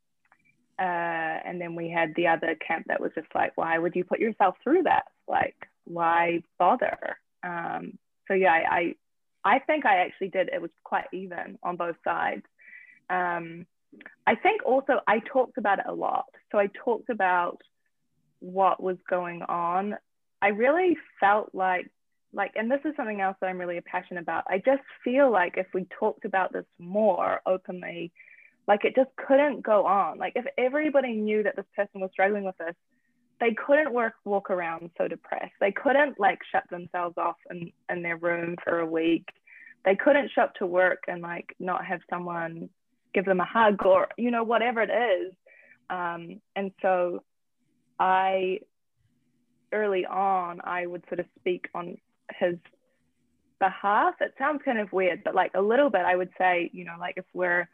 uh, 0.81 0.83
and 0.83 1.61
then 1.61 1.77
we 1.77 1.89
had 1.89 2.13
the 2.17 2.27
other 2.27 2.57
camp 2.57 2.87
that 2.89 3.01
was 3.01 3.13
just 3.15 3.33
like, 3.33 3.57
why 3.57 3.79
would 3.79 3.95
you 3.95 4.03
put 4.03 4.19
yourself 4.19 4.57
through 4.65 4.83
that? 4.83 5.05
Like, 5.29 5.69
why 5.85 6.43
bother? 6.59 7.19
Um, 7.45 7.99
so 8.27 8.35
yeah, 8.35 8.53
I, 8.53 8.95
I 9.45 9.55
I 9.55 9.59
think 9.61 9.87
I 9.87 9.99
actually 9.99 10.31
did. 10.31 10.49
It 10.53 10.61
was 10.61 10.73
quite 10.83 11.07
even 11.13 11.57
on 11.63 11.77
both 11.77 11.97
sides. 12.03 12.43
Um, 13.09 13.67
I 14.27 14.35
think 14.35 14.65
also 14.65 15.01
I 15.07 15.21
talked 15.21 15.59
about 15.59 15.79
it 15.79 15.87
a 15.89 15.95
lot. 15.95 16.27
So 16.53 16.59
I 16.59 16.69
talked 16.85 17.11
about 17.11 17.59
what 18.41 18.83
was 18.83 18.97
going 19.09 19.43
on. 19.43 19.97
I 20.43 20.49
really 20.49 20.97
felt 21.21 21.55
like 21.55 21.91
like 22.33 22.53
and 22.57 22.71
this 22.71 22.81
is 22.85 22.93
something 22.97 23.21
else 23.21 23.37
that 23.41 23.47
I'm 23.47 23.59
really 23.59 23.81
passionate 23.81 24.21
about. 24.21 24.45
I 24.49 24.59
just 24.59 24.83
feel 25.03 25.31
like 25.31 25.55
if 25.57 25.67
we 25.73 25.87
talked 25.99 26.25
about 26.25 26.53
this 26.53 26.67
more 26.79 27.41
openly, 27.47 28.13
like 28.67 28.85
it 28.85 28.95
just 28.95 29.11
couldn't 29.17 29.63
go 29.63 29.87
on. 29.87 30.19
Like 30.19 30.35
if 30.37 30.45
everybody 30.59 31.15
knew 31.15 31.43
that 31.43 31.57
this 31.57 31.65
person 31.75 32.01
was 32.01 32.11
struggling 32.13 32.45
with 32.45 32.59
this, 32.59 32.75
they 33.41 33.55
couldn't 33.55 33.93
work 33.93 34.15
walk 34.25 34.51
around 34.51 34.91
so 34.99 35.09
depressed. 35.09 35.55
They 35.61 35.73
couldn't 35.73 36.21
like 36.21 36.41
shut 36.53 36.65
themselves 36.71 37.17
off 37.17 37.37
in, 37.51 37.73
in 37.89 38.03
their 38.03 38.17
room 38.17 38.57
for 38.63 38.81
a 38.81 38.87
week. 38.87 39.27
They 39.85 39.97
couldn't 39.97 40.31
show 40.35 40.43
up 40.43 40.55
to 40.57 40.67
work 40.67 41.05
and 41.09 41.23
like 41.23 41.55
not 41.59 41.85
have 41.85 42.01
someone 42.11 42.69
give 43.19 43.25
them 43.25 43.41
a 43.41 43.45
hug 43.45 43.85
or 43.85 44.07
you 44.17 44.31
know 44.31 44.45
whatever 44.45 44.81
it 44.81 44.91
is. 44.91 45.33
Um, 45.91 46.41
and 46.55 46.71
so 46.81 47.25
I 47.99 48.61
early 49.73 50.07
on 50.07 50.61
I 50.63 50.87
would 50.87 51.03
sort 51.09 51.19
of 51.19 51.27
speak 51.41 51.69
on 51.75 51.97
his 52.39 52.55
behalf. 53.59 54.15
It 54.21 54.35
sounds 54.39 54.61
kind 54.65 54.79
of 54.79 54.93
weird, 54.93 55.25
but 55.25 55.35
like 55.35 55.51
a 55.55 55.61
little 55.61 55.91
bit 55.91 56.03
I 56.03 56.15
would 56.15 56.31
say, 56.39 56.71
you 56.73 56.85
know, 56.85 56.95
like 57.01 57.15
if 57.17 57.25
we're 57.35 57.69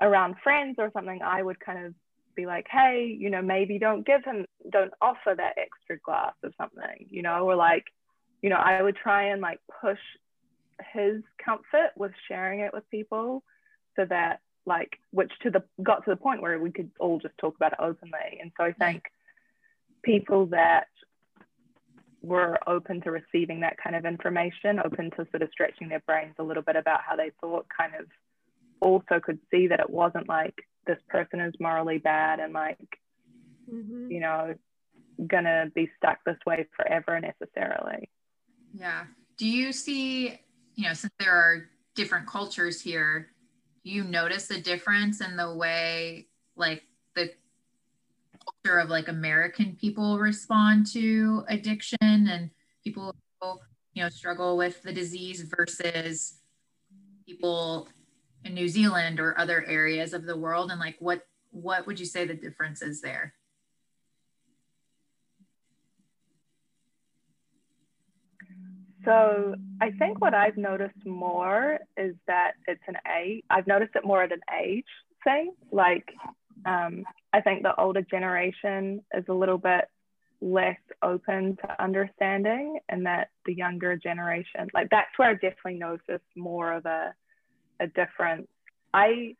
around 0.00 0.34
friends 0.42 0.76
or 0.78 0.90
something, 0.92 1.20
I 1.22 1.42
would 1.42 1.60
kind 1.60 1.86
of 1.86 1.94
be 2.34 2.46
like, 2.46 2.66
hey, 2.68 3.16
you 3.16 3.30
know, 3.30 3.42
maybe 3.42 3.78
don't 3.78 4.04
give 4.04 4.24
him, 4.24 4.46
don't 4.72 4.92
offer 5.00 5.34
that 5.36 5.58
extra 5.58 5.98
glass 6.04 6.32
of 6.42 6.52
something, 6.58 7.06
you 7.08 7.22
know, 7.22 7.48
or 7.48 7.54
like, 7.54 7.84
you 8.42 8.50
know, 8.50 8.56
I 8.56 8.82
would 8.82 8.96
try 8.96 9.28
and 9.30 9.40
like 9.40 9.60
push 9.80 9.98
his 10.92 11.22
comfort 11.44 11.90
with 11.96 12.12
sharing 12.26 12.60
it 12.60 12.72
with 12.72 12.90
people 12.90 13.44
so 14.00 14.06
that 14.08 14.40
like, 14.66 14.98
which 15.10 15.32
to 15.42 15.50
the, 15.50 15.62
got 15.82 16.04
to 16.04 16.10
the 16.10 16.16
point 16.16 16.42
where 16.42 16.58
we 16.58 16.70
could 16.70 16.90
all 16.98 17.18
just 17.18 17.36
talk 17.38 17.56
about 17.56 17.72
it 17.72 17.78
openly. 17.80 18.38
And 18.40 18.52
so 18.56 18.64
I 18.64 18.72
think 18.72 19.04
people 20.02 20.46
that 20.46 20.86
were 22.22 22.58
open 22.66 23.00
to 23.02 23.10
receiving 23.10 23.60
that 23.60 23.76
kind 23.82 23.96
of 23.96 24.04
information, 24.04 24.78
open 24.84 25.10
to 25.12 25.26
sort 25.30 25.42
of 25.42 25.48
stretching 25.52 25.88
their 25.88 26.02
brains 26.06 26.34
a 26.38 26.42
little 26.42 26.62
bit 26.62 26.76
about 26.76 27.00
how 27.06 27.16
they 27.16 27.30
thought, 27.40 27.66
kind 27.76 27.94
of 27.94 28.06
also 28.80 29.20
could 29.22 29.38
see 29.50 29.66
that 29.68 29.80
it 29.80 29.90
wasn't 29.90 30.28
like 30.28 30.54
this 30.86 30.98
person 31.08 31.40
is 31.40 31.54
morally 31.60 31.98
bad 31.98 32.40
and 32.40 32.52
like, 32.52 32.98
Mm-hmm. 33.72 34.10
you 34.10 34.20
know, 34.20 34.54
gonna 35.26 35.70
be 35.74 35.88
stuck 35.96 36.18
this 36.24 36.38
way 36.46 36.66
forever 36.76 37.20
necessarily. 37.20 38.10
Yeah. 38.74 39.04
Do 39.36 39.46
you 39.46 39.72
see, 39.72 40.40
you 40.74 40.88
know, 40.88 40.94
since 40.94 41.12
there 41.18 41.32
are 41.32 41.68
different 41.94 42.26
cultures 42.26 42.80
here, 42.80 43.28
you 43.82 44.04
notice 44.04 44.50
a 44.50 44.60
difference 44.60 45.20
in 45.20 45.36
the 45.36 45.54
way 45.54 46.26
like 46.56 46.82
the 47.14 47.30
culture 48.44 48.78
of 48.78 48.90
like 48.90 49.08
American 49.08 49.76
people 49.80 50.18
respond 50.18 50.86
to 50.92 51.44
addiction 51.48 51.98
and 52.00 52.50
people 52.84 53.14
you 53.94 54.02
know, 54.02 54.08
struggle 54.08 54.56
with 54.56 54.82
the 54.82 54.92
disease 54.92 55.42
versus 55.56 56.38
people 57.26 57.88
in 58.44 58.54
New 58.54 58.68
Zealand 58.68 59.20
or 59.20 59.38
other 59.38 59.64
areas 59.66 60.12
of 60.12 60.24
the 60.24 60.36
world 60.36 60.70
and 60.70 60.80
like 60.80 60.96
what 61.00 61.26
what 61.50 61.86
would 61.86 61.98
you 61.98 62.06
say 62.06 62.24
the 62.24 62.34
difference 62.34 62.80
is 62.80 63.00
there? 63.00 63.34
So 69.04 69.54
I 69.80 69.90
think 69.92 70.20
what 70.20 70.34
I've 70.34 70.56
noticed 70.56 71.06
more 71.06 71.78
is 71.96 72.14
that 72.26 72.52
it's 72.66 72.82
an 72.86 72.96
age. 73.18 73.42
I've 73.50 73.66
noticed 73.66 73.92
it 73.94 74.04
more 74.04 74.22
at 74.22 74.32
an 74.32 74.40
age 74.62 74.84
thing. 75.24 75.52
Like 75.72 76.12
um, 76.66 77.04
I 77.32 77.40
think 77.40 77.62
the 77.62 77.78
older 77.80 78.02
generation 78.02 79.02
is 79.14 79.24
a 79.28 79.32
little 79.32 79.58
bit 79.58 79.88
less 80.42 80.78
open 81.02 81.56
to 81.56 81.82
understanding, 81.82 82.78
and 82.88 83.04
that 83.06 83.28
the 83.46 83.54
younger 83.54 83.96
generation, 83.96 84.68
like 84.74 84.88
that's 84.90 85.10
where 85.16 85.30
I 85.30 85.34
definitely 85.34 85.74
noticed 85.74 86.24
more 86.36 86.72
of 86.72 86.86
a 86.86 87.14
a 87.80 87.86
difference. 87.86 88.46
I, 88.92 89.34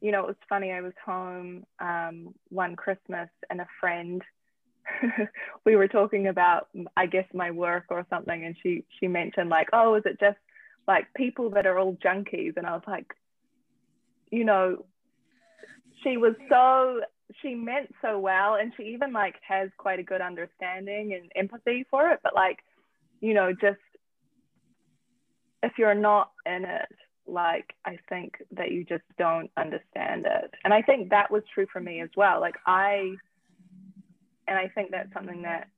you 0.00 0.10
know, 0.10 0.24
it 0.24 0.26
was 0.26 0.36
funny. 0.48 0.72
I 0.72 0.80
was 0.80 0.92
home 1.04 1.64
um, 1.78 2.34
one 2.48 2.74
Christmas, 2.74 3.28
and 3.50 3.60
a 3.60 3.66
friend 3.80 4.22
we 5.64 5.76
were 5.76 5.88
talking 5.88 6.28
about 6.28 6.68
i 6.96 7.06
guess 7.06 7.26
my 7.32 7.50
work 7.50 7.84
or 7.90 8.06
something 8.10 8.44
and 8.44 8.56
she 8.62 8.84
she 8.98 9.06
mentioned 9.06 9.48
like 9.48 9.68
oh 9.72 9.94
is 9.94 10.02
it 10.04 10.18
just 10.20 10.38
like 10.88 11.06
people 11.14 11.50
that 11.50 11.66
are 11.66 11.78
all 11.78 11.96
junkies? 12.04 12.56
And 12.56 12.66
i 12.66 12.72
was 12.72 12.82
like 12.86 13.06
you 14.30 14.44
know 14.44 14.84
she 16.02 16.16
was 16.16 16.34
so 16.48 17.00
she 17.42 17.54
meant 17.54 17.94
so 18.02 18.18
well 18.18 18.54
and 18.54 18.72
she 18.76 18.84
even 18.84 19.12
like 19.12 19.36
has 19.46 19.70
quite 19.78 19.98
a 19.98 20.04
good 20.04 20.20
understanding 20.20 21.14
and 21.14 21.30
empathy 21.36 21.86
for 21.90 22.10
it 22.10 22.20
but 22.22 22.34
like 22.34 22.58
you 23.20 23.34
know 23.34 23.52
just 23.52 23.78
if 25.62 25.72
you're 25.78 25.94
not 25.94 26.30
in 26.46 26.64
it 26.64 26.88
like 27.26 27.74
i 27.84 27.96
think 28.08 28.34
that 28.50 28.72
you 28.72 28.84
just 28.84 29.04
don't 29.18 29.50
understand 29.56 30.26
it. 30.26 30.50
And 30.64 30.74
i 30.74 30.82
think 30.82 31.10
that 31.10 31.30
was 31.30 31.42
true 31.54 31.66
for 31.72 31.80
me 31.80 32.00
as 32.00 32.10
well. 32.16 32.40
Like 32.40 32.56
i 32.66 33.14
and 34.50 34.58
I 34.58 34.68
think 34.68 34.90
that's 34.90 35.12
something 35.14 35.42
that 35.42 35.68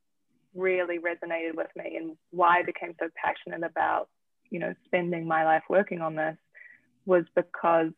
really 0.54 0.98
resonated 0.98 1.54
with 1.54 1.68
me 1.76 1.96
and 1.96 2.16
why 2.30 2.58
I 2.58 2.62
became 2.62 2.94
so 2.98 3.08
passionate 3.22 3.64
about, 3.64 4.08
you 4.50 4.58
know, 4.58 4.74
spending 4.86 5.28
my 5.28 5.44
life 5.44 5.62
working 5.68 6.00
on 6.00 6.16
this 6.16 6.36
was 7.04 7.24
because 7.36 7.90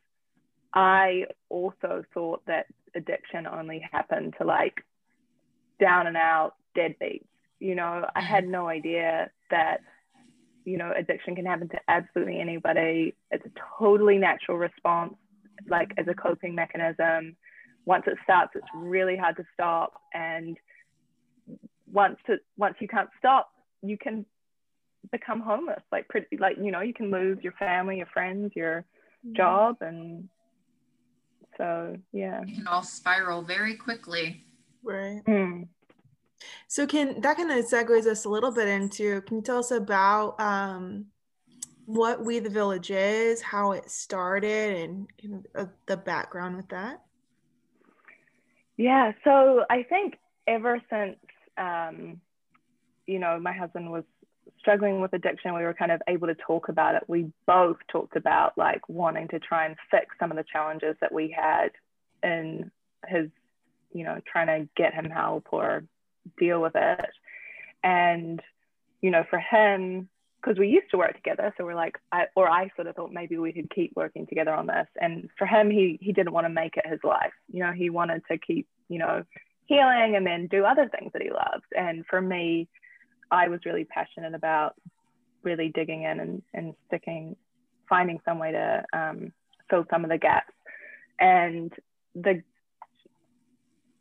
I 0.74 1.26
also 1.48 2.02
thought 2.12 2.42
that 2.46 2.66
addiction 2.96 3.46
only 3.46 3.86
happened 3.92 4.34
to 4.38 4.44
like 4.44 4.84
down 5.80 6.08
and 6.08 6.16
out 6.16 6.54
deadbeats. 6.76 7.26
You 7.60 7.76
know, 7.76 8.04
I 8.14 8.20
mm-hmm. 8.20 8.26
had 8.26 8.48
no 8.48 8.68
idea 8.68 9.30
that, 9.52 9.78
you 10.64 10.76
know, 10.76 10.92
addiction 10.96 11.36
can 11.36 11.46
happen 11.46 11.68
to 11.68 11.78
absolutely 11.86 12.40
anybody. 12.40 13.14
It's 13.30 13.46
a 13.46 13.50
totally 13.78 14.18
natural 14.18 14.58
response, 14.58 15.14
like 15.68 15.92
as 15.98 16.06
a 16.08 16.14
coping 16.14 16.56
mechanism 16.56 17.36
once 17.86 18.04
it 18.06 18.16
starts, 18.24 18.52
it's 18.54 18.66
really 18.74 19.16
hard 19.16 19.36
to 19.36 19.44
stop. 19.52 19.94
And 20.12 20.56
once 21.90 22.18
it, 22.28 22.40
once 22.56 22.76
you 22.80 22.88
can't 22.88 23.10
stop, 23.18 23.50
you 23.82 23.98
can 23.98 24.24
become 25.12 25.40
homeless. 25.40 25.82
Like 25.92 26.08
pretty, 26.08 26.36
like 26.38 26.56
you 26.60 26.70
know, 26.70 26.80
you 26.80 26.94
can 26.94 27.10
lose 27.10 27.38
your 27.42 27.52
family, 27.52 27.98
your 27.98 28.06
friends, 28.06 28.52
your 28.54 28.84
job, 29.32 29.76
and 29.80 30.28
so 31.56 31.96
yeah. 32.12 32.42
It 32.42 32.54
can 32.54 32.66
all 32.66 32.82
spiral 32.82 33.42
very 33.42 33.74
quickly. 33.74 34.44
Right. 34.82 35.22
Mm. 35.26 35.68
So 36.68 36.86
can 36.86 37.20
that 37.20 37.36
kind 37.36 37.50
of 37.50 37.64
segues 37.64 38.06
us 38.06 38.24
a 38.24 38.28
little 38.28 38.52
bit 38.52 38.68
into? 38.68 39.20
Can 39.22 39.38
you 39.38 39.42
tell 39.42 39.58
us 39.58 39.70
about 39.70 40.38
um, 40.40 41.06
what 41.86 42.24
We 42.24 42.38
the 42.38 42.50
Village 42.50 42.90
is, 42.90 43.40
how 43.40 43.72
it 43.72 43.90
started, 43.90 44.76
and 44.76 45.08
kind 45.20 45.46
of, 45.54 45.66
uh, 45.66 45.70
the 45.86 45.96
background 45.96 46.56
with 46.56 46.68
that? 46.68 47.00
Yeah, 48.76 49.12
so 49.22 49.64
I 49.70 49.84
think 49.84 50.18
ever 50.46 50.80
since 50.90 51.16
um, 51.56 52.20
you 53.06 53.18
know 53.18 53.38
my 53.38 53.52
husband 53.52 53.90
was 53.90 54.04
struggling 54.58 55.00
with 55.00 55.12
addiction, 55.12 55.54
we 55.54 55.62
were 55.62 55.74
kind 55.74 55.92
of 55.92 56.02
able 56.08 56.26
to 56.26 56.34
talk 56.34 56.68
about 56.68 56.94
it. 56.94 57.04
We 57.06 57.30
both 57.46 57.76
talked 57.90 58.16
about 58.16 58.56
like 58.56 58.88
wanting 58.88 59.28
to 59.28 59.38
try 59.38 59.66
and 59.66 59.76
fix 59.90 60.06
some 60.18 60.30
of 60.30 60.36
the 60.36 60.44
challenges 60.50 60.96
that 61.00 61.12
we 61.12 61.30
had 61.36 61.70
in 62.22 62.70
his 63.06 63.28
you 63.94 64.04
know, 64.04 64.20
trying 64.30 64.48
to 64.48 64.68
get 64.76 64.92
him 64.92 65.08
help 65.08 65.46
or 65.52 65.84
deal 66.38 66.60
with 66.60 66.74
it. 66.74 67.10
And, 67.82 68.42
you 69.00 69.10
know, 69.10 69.24
for 69.30 69.38
him, 69.38 70.08
because 70.44 70.58
we 70.58 70.68
used 70.68 70.90
to 70.90 70.98
work 70.98 71.14
together, 71.14 71.54
so 71.56 71.64
we're 71.64 71.74
like, 71.74 71.96
I, 72.12 72.24
or 72.36 72.48
I 72.48 72.70
sort 72.76 72.86
of 72.86 72.96
thought 72.96 73.12
maybe 73.12 73.38
we 73.38 73.52
could 73.52 73.70
keep 73.70 73.92
working 73.96 74.26
together 74.26 74.52
on 74.52 74.66
this. 74.66 74.86
And 75.00 75.30
for 75.38 75.46
him, 75.46 75.70
he 75.70 75.98
he 76.02 76.12
didn't 76.12 76.32
want 76.32 76.44
to 76.44 76.50
make 76.50 76.76
it 76.76 76.86
his 76.86 77.00
life. 77.02 77.32
You 77.50 77.60
know, 77.60 77.72
he 77.72 77.88
wanted 77.90 78.22
to 78.30 78.36
keep, 78.38 78.66
you 78.88 78.98
know, 78.98 79.24
healing 79.66 80.14
and 80.16 80.26
then 80.26 80.46
do 80.48 80.64
other 80.64 80.88
things 80.88 81.12
that 81.12 81.22
he 81.22 81.30
loves. 81.30 81.64
And 81.76 82.04
for 82.08 82.20
me, 82.20 82.68
I 83.30 83.48
was 83.48 83.60
really 83.64 83.84
passionate 83.84 84.34
about 84.34 84.74
really 85.42 85.70
digging 85.74 86.02
in 86.02 86.20
and, 86.20 86.42
and 86.52 86.74
sticking, 86.86 87.36
finding 87.88 88.20
some 88.24 88.38
way 88.38 88.52
to 88.52 88.84
um, 88.92 89.32
fill 89.70 89.86
some 89.90 90.04
of 90.04 90.10
the 90.10 90.18
gaps. 90.18 90.52
And 91.18 91.72
the 92.14 92.42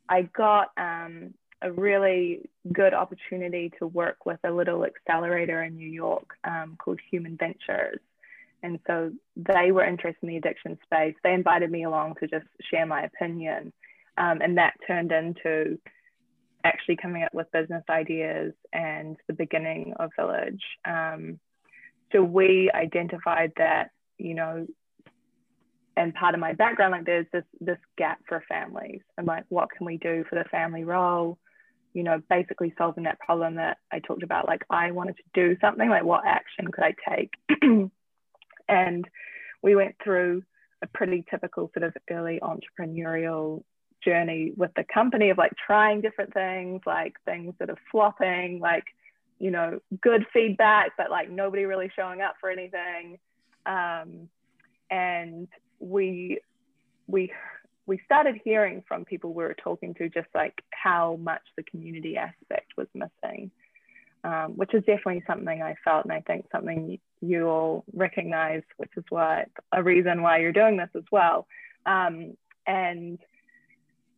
I 0.09 0.23
got 0.23 0.71
um, 0.77 1.33
a 1.63 1.71
really 1.71 2.49
good 2.71 2.93
opportunity 2.93 3.71
to 3.79 3.87
work 3.87 4.25
with 4.25 4.39
a 4.43 4.51
little 4.51 4.85
accelerator 4.85 5.63
in 5.63 5.75
New 5.75 5.89
York 5.89 6.35
um, 6.43 6.75
called 6.77 6.99
Human 7.09 7.37
Ventures. 7.37 7.99
And 8.61 8.79
so 8.87 9.11
they 9.35 9.71
were 9.71 9.85
interested 9.85 10.23
in 10.23 10.29
the 10.29 10.37
addiction 10.37 10.77
space. 10.83 11.15
They 11.23 11.33
invited 11.33 11.71
me 11.71 11.83
along 11.83 12.15
to 12.19 12.27
just 12.27 12.45
share 12.69 12.85
my 12.85 13.03
opinion. 13.03 13.73
Um, 14.17 14.41
and 14.41 14.57
that 14.57 14.73
turned 14.87 15.11
into 15.11 15.79
actually 16.63 16.97
coming 16.97 17.23
up 17.23 17.33
with 17.33 17.51
business 17.51 17.83
ideas 17.89 18.53
and 18.71 19.17
the 19.27 19.33
beginning 19.33 19.93
of 19.99 20.11
Village. 20.17 20.61
Um, 20.85 21.39
so 22.11 22.23
we 22.23 22.71
identified 22.73 23.51
that, 23.57 23.89
you 24.17 24.33
know, 24.33 24.67
and 25.97 26.13
part 26.13 26.33
of 26.33 26.39
my 26.39 26.53
background, 26.53 26.91
like 26.91 27.05
there's 27.05 27.27
this 27.31 27.43
this 27.59 27.77
gap 27.97 28.19
for 28.27 28.43
families, 28.49 29.01
and 29.17 29.27
like 29.27 29.45
what 29.49 29.69
can 29.75 29.85
we 29.85 29.97
do 29.97 30.23
for 30.29 30.35
the 30.35 30.49
family 30.49 30.83
role? 30.83 31.37
You 31.93 32.03
know, 32.03 32.21
basically 32.29 32.73
solving 32.77 33.03
that 33.03 33.19
problem 33.19 33.55
that 33.55 33.77
I 33.91 33.99
talked 33.99 34.23
about. 34.23 34.47
Like 34.47 34.63
I 34.69 34.91
wanted 34.91 35.17
to 35.17 35.23
do 35.33 35.57
something. 35.61 35.89
Like 35.89 36.03
what 36.03 36.25
action 36.25 36.69
could 36.71 36.83
I 36.83 36.95
take? 37.07 37.33
and 38.67 39.07
we 39.61 39.75
went 39.75 39.95
through 40.03 40.43
a 40.81 40.87
pretty 40.87 41.23
typical 41.29 41.71
sort 41.73 41.83
of 41.83 41.93
early 42.09 42.39
entrepreneurial 42.41 43.63
journey 44.03 44.51
with 44.55 44.71
the 44.75 44.83
company 44.93 45.29
of 45.29 45.37
like 45.37 45.53
trying 45.65 46.01
different 46.01 46.33
things, 46.33 46.81
like 46.85 47.13
things 47.25 47.53
that 47.59 47.69
are 47.69 47.77
flopping, 47.91 48.59
like, 48.59 48.83
you 49.39 49.49
know, 49.49 49.79
good 50.01 50.25
feedback, 50.33 50.91
but 50.97 51.09
like 51.09 51.29
nobody 51.29 51.65
really 51.65 51.89
showing 51.95 52.21
up 52.21 52.35
for 52.39 52.49
anything. 52.49 53.17
Um, 53.65 54.29
and 54.91 55.47
we, 55.79 56.39
we, 57.07 57.31
we 57.85 57.99
started 58.05 58.39
hearing 58.43 58.83
from 58.87 59.05
people 59.05 59.33
we 59.33 59.43
were 59.43 59.55
talking 59.55 59.93
to 59.95 60.09
just 60.09 60.27
like 60.33 60.63
how 60.71 61.17
much 61.21 61.41
the 61.57 61.63
community 61.63 62.17
aspect 62.17 62.73
was 62.77 62.87
missing, 62.93 63.51
um, 64.23 64.53
which 64.55 64.73
is 64.73 64.83
definitely 64.85 65.23
something 65.27 65.61
I 65.61 65.75
felt, 65.83 66.05
and 66.05 66.13
I 66.13 66.21
think 66.21 66.45
something 66.51 66.99
you 67.21 67.47
all 67.47 67.83
recognize, 67.93 68.63
which 68.77 68.91
is 68.95 69.03
why 69.09 69.45
a 69.71 69.83
reason 69.83 70.21
why 70.21 70.39
you're 70.39 70.53
doing 70.53 70.77
this 70.77 70.89
as 70.95 71.03
well. 71.11 71.47
Um, 71.85 72.37
and 72.65 73.19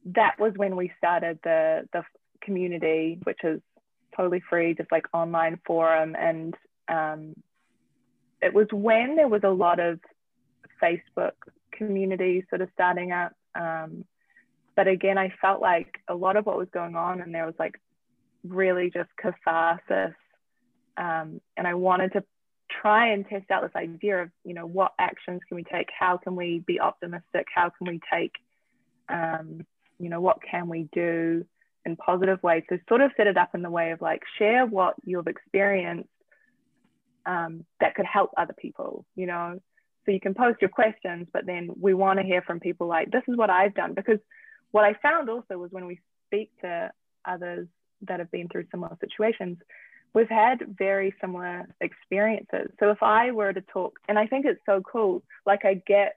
that 0.05 0.39
was 0.39 0.53
when 0.55 0.75
we 0.75 0.91
started 0.97 1.39
the 1.43 1.87
the 1.91 2.03
community, 2.41 3.19
which 3.23 3.43
is 3.43 3.61
totally 4.15 4.41
free, 4.49 4.75
just 4.75 4.91
like 4.91 5.05
online 5.13 5.59
forum. 5.65 6.15
And 6.17 6.55
um, 6.87 7.35
it 8.41 8.53
was 8.53 8.67
when 8.71 9.15
there 9.15 9.27
was 9.27 9.41
a 9.43 9.49
lot 9.49 9.79
of 9.79 9.99
Facebook 10.81 11.33
communities 11.71 12.43
sort 12.49 12.61
of 12.61 12.69
starting 12.73 13.11
up. 13.11 13.33
Um, 13.55 14.05
but 14.75 14.87
again, 14.87 15.17
I 15.17 15.33
felt 15.41 15.61
like 15.61 16.01
a 16.07 16.15
lot 16.15 16.35
of 16.35 16.45
what 16.45 16.57
was 16.57 16.67
going 16.73 16.95
on, 16.95 17.21
and 17.21 17.33
there 17.33 17.45
was 17.45 17.55
like 17.57 17.79
really 18.43 18.91
just 18.91 19.09
catharsis. 19.17 20.15
Um, 20.97 21.41
and 21.57 21.67
I 21.67 21.73
wanted 21.73 22.13
to 22.13 22.23
try 22.81 23.13
and 23.13 23.27
test 23.27 23.49
out 23.51 23.63
this 23.63 23.75
idea 23.75 24.23
of, 24.23 24.31
you 24.43 24.53
know, 24.53 24.65
what 24.65 24.93
actions 24.99 25.41
can 25.47 25.55
we 25.55 25.63
take? 25.63 25.87
How 25.97 26.17
can 26.17 26.35
we 26.35 26.63
be 26.65 26.79
optimistic? 26.79 27.47
How 27.53 27.69
can 27.69 27.87
we 27.87 27.99
take 28.11 28.31
um, 29.09 29.65
you 29.99 30.09
know, 30.09 30.21
what 30.21 30.39
can 30.49 30.67
we 30.67 30.89
do 30.91 31.45
in 31.85 31.95
positive 31.95 32.41
ways? 32.43 32.63
So 32.69 32.77
sort 32.87 33.01
of 33.01 33.11
set 33.15 33.27
it 33.27 33.37
up 33.37 33.55
in 33.55 33.61
the 33.61 33.69
way 33.69 33.91
of 33.91 34.01
like 34.01 34.21
share 34.37 34.65
what 34.65 34.95
you've 35.03 35.27
experienced 35.27 36.09
um, 37.25 37.65
that 37.79 37.95
could 37.95 38.05
help 38.05 38.31
other 38.37 38.53
people, 38.53 39.05
you 39.15 39.25
know. 39.27 39.59
So 40.05 40.11
you 40.11 40.19
can 40.19 40.33
post 40.33 40.61
your 40.61 40.69
questions, 40.69 41.27
but 41.33 41.45
then 41.45 41.69
we 41.79 41.93
want 41.93 42.19
to 42.19 42.25
hear 42.25 42.41
from 42.41 42.59
people 42.59 42.87
like, 42.87 43.11
this 43.11 43.23
is 43.27 43.37
what 43.37 43.49
I've 43.49 43.73
done. 43.73 43.93
Because 43.93 44.19
what 44.71 44.83
I 44.83 44.93
found 45.01 45.29
also 45.29 45.57
was 45.57 45.71
when 45.71 45.85
we 45.85 45.99
speak 46.27 46.51
to 46.61 46.91
others 47.25 47.67
that 48.03 48.19
have 48.19 48.31
been 48.31 48.47
through 48.47 48.65
similar 48.71 48.95
situations, 48.99 49.57
we've 50.13 50.29
had 50.29 50.75
very 50.77 51.13
similar 51.19 51.67
experiences. 51.81 52.69
So 52.79 52.91
if 52.91 53.01
I 53.01 53.31
were 53.31 53.53
to 53.53 53.61
talk, 53.61 53.99
and 54.07 54.19
I 54.19 54.27
think 54.27 54.45
it's 54.45 54.61
so 54.65 54.81
cool, 54.81 55.23
like 55.45 55.65
I 55.65 55.75
get 55.75 56.15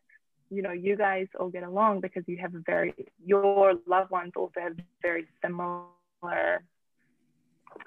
you 0.50 0.62
know 0.62 0.72
you 0.72 0.96
guys 0.96 1.26
all 1.38 1.50
get 1.50 1.62
along 1.62 2.00
because 2.00 2.22
you 2.26 2.38
have 2.38 2.54
a 2.54 2.62
very 2.64 2.94
your 3.24 3.74
loved 3.86 4.10
ones 4.10 4.32
also 4.34 4.60
have 4.60 4.76
very 5.02 5.26
similar 5.42 6.64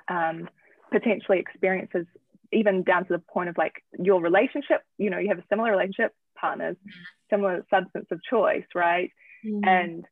um, 0.07 0.47
potentially 0.91 1.39
experiences 1.39 2.05
even 2.51 2.83
down 2.83 3.05
to 3.05 3.13
the 3.13 3.19
point 3.19 3.49
of 3.49 3.57
like 3.57 3.83
your 3.99 4.21
relationship 4.21 4.81
you 4.97 5.09
know 5.09 5.17
you 5.17 5.29
have 5.29 5.39
a 5.39 5.43
similar 5.49 5.71
relationship 5.71 6.13
partners 6.37 6.75
mm-hmm. 6.77 7.35
similar 7.35 7.65
substance 7.69 8.07
of 8.11 8.19
choice 8.23 8.65
right 8.75 9.11
mm-hmm. 9.45 9.67
and 9.67 10.05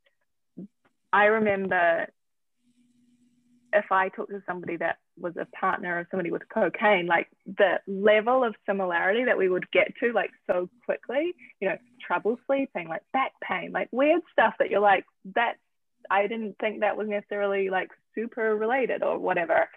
i 1.12 1.25
remember 1.25 2.08
if 3.73 3.91
i 3.91 4.10
talked 4.10 4.32
to 4.32 4.41
somebody 4.47 4.78
that 4.78 4.97
was 5.19 5.34
a 5.38 5.45
partner 5.58 5.99
of 5.99 6.08
somebody 6.10 6.32
with 6.32 6.47
cocaine, 6.54 7.06
like 7.06 7.28
the 7.45 7.80
level 7.88 8.43
of 8.43 8.56
similarity 8.65 9.25
that 9.25 9.38
we 9.38 9.49
would 9.49 9.69
get 9.71 9.91
to 10.02 10.12
like 10.13 10.32
so 10.47 10.69
quickly, 10.86 11.34
you 11.60 11.69
know, 11.69 11.78
trouble 12.06 12.39
sleeping, 12.47 12.88
like 12.88 13.02
back 13.13 13.34
pain, 13.41 13.71
like 13.71 13.89
weird 13.91 14.21
stuff 14.32 14.54
that 14.60 14.69
you're 14.69 14.80
like, 14.80 15.06
that 15.36 15.56
I 16.10 16.28
didn't 16.28 16.56
think 16.60 16.82
that 16.82 16.97
was 16.97 17.08
necessarily 17.08 17.69
like 17.69 17.89
super 18.15 18.56
related 18.56 19.04
or 19.04 19.19
whatever. 19.19 19.69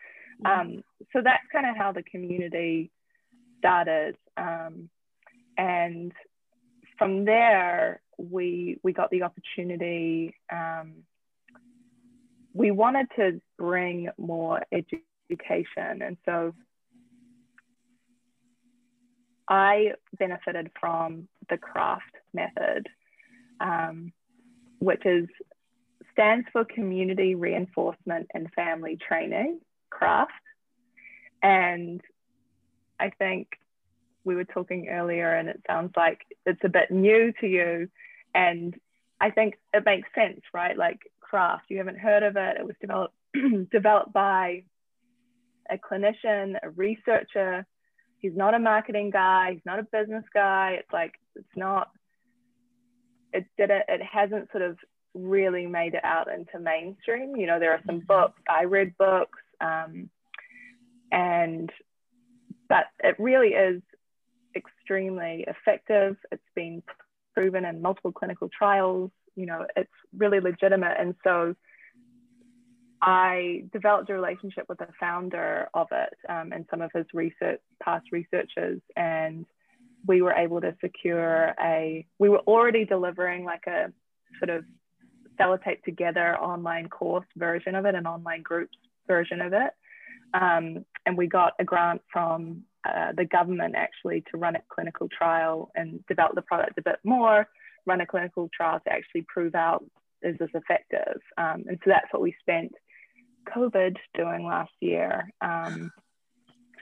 Um, 0.44 0.82
so 1.12 1.20
that's 1.22 1.44
kind 1.52 1.66
of 1.68 1.76
how 1.76 1.92
the 1.92 2.02
community 2.02 2.90
started. 3.58 4.16
Um, 4.36 4.88
and 5.56 6.12
from 6.98 7.24
there, 7.24 8.00
we 8.18 8.78
we 8.82 8.92
got 8.92 9.10
the 9.10 9.22
opportunity. 9.22 10.34
Um, 10.50 11.04
we 12.54 12.70
wanted 12.70 13.06
to 13.16 13.40
bring 13.58 14.08
more 14.18 14.62
education. 14.72 16.02
And 16.02 16.16
so 16.24 16.54
I 19.48 19.92
benefited 20.18 20.70
from 20.78 21.28
the 21.48 21.56
CRAFT 21.56 22.00
method, 22.34 22.88
um, 23.60 24.12
which 24.78 25.04
is 25.04 25.28
stands 26.12 26.46
for 26.52 26.64
Community 26.64 27.34
Reinforcement 27.34 28.28
and 28.34 28.52
Family 28.52 28.98
Training, 29.08 29.60
CRAFT. 29.92 30.28
And 31.42 32.00
I 32.98 33.10
think 33.10 33.48
we 34.24 34.34
were 34.34 34.44
talking 34.44 34.88
earlier, 34.88 35.34
and 35.34 35.48
it 35.48 35.60
sounds 35.66 35.92
like 35.96 36.20
it's 36.46 36.62
a 36.64 36.68
bit 36.68 36.90
new 36.90 37.32
to 37.40 37.46
you. 37.46 37.88
And 38.34 38.74
I 39.20 39.30
think 39.30 39.54
it 39.74 39.84
makes 39.84 40.08
sense, 40.14 40.40
right? 40.54 40.76
Like 40.76 41.00
CRAFT, 41.20 41.62
you 41.68 41.78
haven't 41.78 41.98
heard 41.98 42.22
of 42.22 42.36
it. 42.36 42.56
It 42.58 42.66
was 42.66 42.76
developed 42.80 43.14
developed 43.72 44.12
by 44.12 44.64
a 45.70 45.78
clinician, 45.78 46.56
a 46.62 46.70
researcher. 46.70 47.66
He's 48.18 48.36
not 48.36 48.54
a 48.54 48.58
marketing 48.58 49.10
guy. 49.10 49.52
He's 49.52 49.66
not 49.66 49.78
a 49.78 49.84
business 49.84 50.24
guy. 50.32 50.76
It's 50.78 50.92
like 50.92 51.14
it's 51.34 51.56
not. 51.56 51.90
It 53.32 53.46
did 53.56 53.70
it. 53.70 53.84
It 53.88 54.02
hasn't 54.02 54.50
sort 54.52 54.62
of 54.62 54.76
really 55.14 55.66
made 55.66 55.94
it 55.94 56.04
out 56.04 56.28
into 56.32 56.58
mainstream. 56.58 57.36
You 57.36 57.46
know, 57.46 57.58
there 57.58 57.72
are 57.72 57.80
some 57.86 58.00
mm-hmm. 58.00 58.06
books. 58.06 58.40
I 58.48 58.64
read 58.64 58.96
books, 58.98 59.38
um, 59.62 60.10
and 61.10 61.70
but 62.68 62.84
it 63.02 63.16
really 63.18 63.48
is 63.48 63.82
extremely 64.56 65.44
effective. 65.46 66.16
It's 66.30 66.42
been 66.54 66.82
proven 67.34 67.64
in 67.64 67.82
multiple 67.82 68.12
clinical 68.12 68.48
trials. 68.56 69.10
You 69.36 69.46
know, 69.46 69.66
it's 69.76 69.90
really 70.16 70.40
legitimate, 70.40 70.96
and 70.98 71.14
so 71.24 71.54
I 73.02 73.64
developed 73.72 74.10
a 74.10 74.14
relationship 74.14 74.66
with 74.68 74.78
the 74.78 74.88
founder 75.00 75.68
of 75.74 75.88
it 75.90 76.14
um, 76.28 76.52
and 76.52 76.64
some 76.70 76.80
of 76.80 76.90
his 76.94 77.06
research, 77.12 77.60
past 77.82 78.06
researchers, 78.12 78.80
and 78.96 79.44
we 80.06 80.22
were 80.22 80.32
able 80.32 80.60
to 80.60 80.74
secure 80.80 81.54
a. 81.60 82.06
We 82.18 82.28
were 82.28 82.40
already 82.40 82.84
delivering 82.84 83.44
like 83.44 83.66
a 83.66 83.92
sort 84.38 84.50
of 84.50 84.64
sellotape 85.40 85.82
together 85.82 86.36
online 86.38 86.88
course 86.88 87.26
version 87.36 87.74
of 87.74 87.86
it, 87.86 87.94
an 87.94 88.06
online 88.06 88.42
groups 88.42 88.76
version 89.06 89.40
of 89.40 89.52
it, 89.52 89.70
um, 90.34 90.84
and 91.06 91.16
we 91.16 91.26
got 91.26 91.52
a 91.58 91.64
grant 91.64 92.02
from 92.12 92.62
uh, 92.84 93.12
the 93.16 93.24
government 93.24 93.74
actually 93.76 94.24
to 94.30 94.36
run 94.36 94.56
a 94.56 94.62
clinical 94.68 95.08
trial 95.08 95.70
and 95.74 96.04
develop 96.06 96.34
the 96.34 96.42
product 96.42 96.78
a 96.78 96.82
bit 96.82 96.98
more, 97.04 97.46
run 97.86 98.00
a 98.00 98.06
clinical 98.06 98.48
trial 98.54 98.80
to 98.80 98.92
actually 98.92 99.24
prove 99.28 99.54
out 99.54 99.84
is 100.22 100.36
this 100.38 100.50
effective? 100.54 101.20
Um, 101.36 101.64
and 101.68 101.78
so 101.84 101.90
that's 101.90 102.12
what 102.12 102.22
we 102.22 102.34
spent 102.40 102.72
COVID 103.54 103.96
doing 104.14 104.46
last 104.46 104.72
year. 104.80 105.32
Um, 105.40 105.90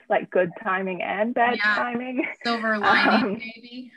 like 0.09 0.29
good 0.29 0.51
timing 0.63 1.01
and 1.01 1.33
bad 1.33 1.57
yeah. 1.57 1.75
timing. 1.75 2.25
Silver 2.43 2.77
lining, 2.79 3.23
um, 3.23 3.33
maybe. 3.33 3.91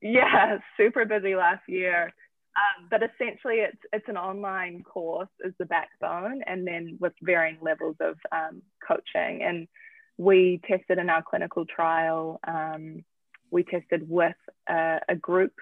Yeah, 0.00 0.58
super 0.76 1.04
busy 1.04 1.34
last 1.34 1.62
year. 1.68 2.12
Um, 2.56 2.88
but 2.90 3.02
essentially, 3.02 3.56
it's 3.56 3.78
it's 3.92 4.08
an 4.08 4.16
online 4.16 4.82
course 4.82 5.28
is 5.44 5.52
the 5.58 5.66
backbone, 5.66 6.42
and 6.46 6.66
then 6.66 6.96
with 7.00 7.12
varying 7.20 7.58
levels 7.60 7.96
of 8.00 8.16
um, 8.32 8.62
coaching. 8.86 9.42
And 9.42 9.68
we 10.16 10.60
tested 10.66 10.98
in 10.98 11.10
our 11.10 11.22
clinical 11.22 11.66
trial. 11.66 12.40
Um, 12.46 13.04
we 13.50 13.62
tested 13.62 14.08
with 14.08 14.36
a, 14.68 15.00
a, 15.08 15.14
group 15.14 15.52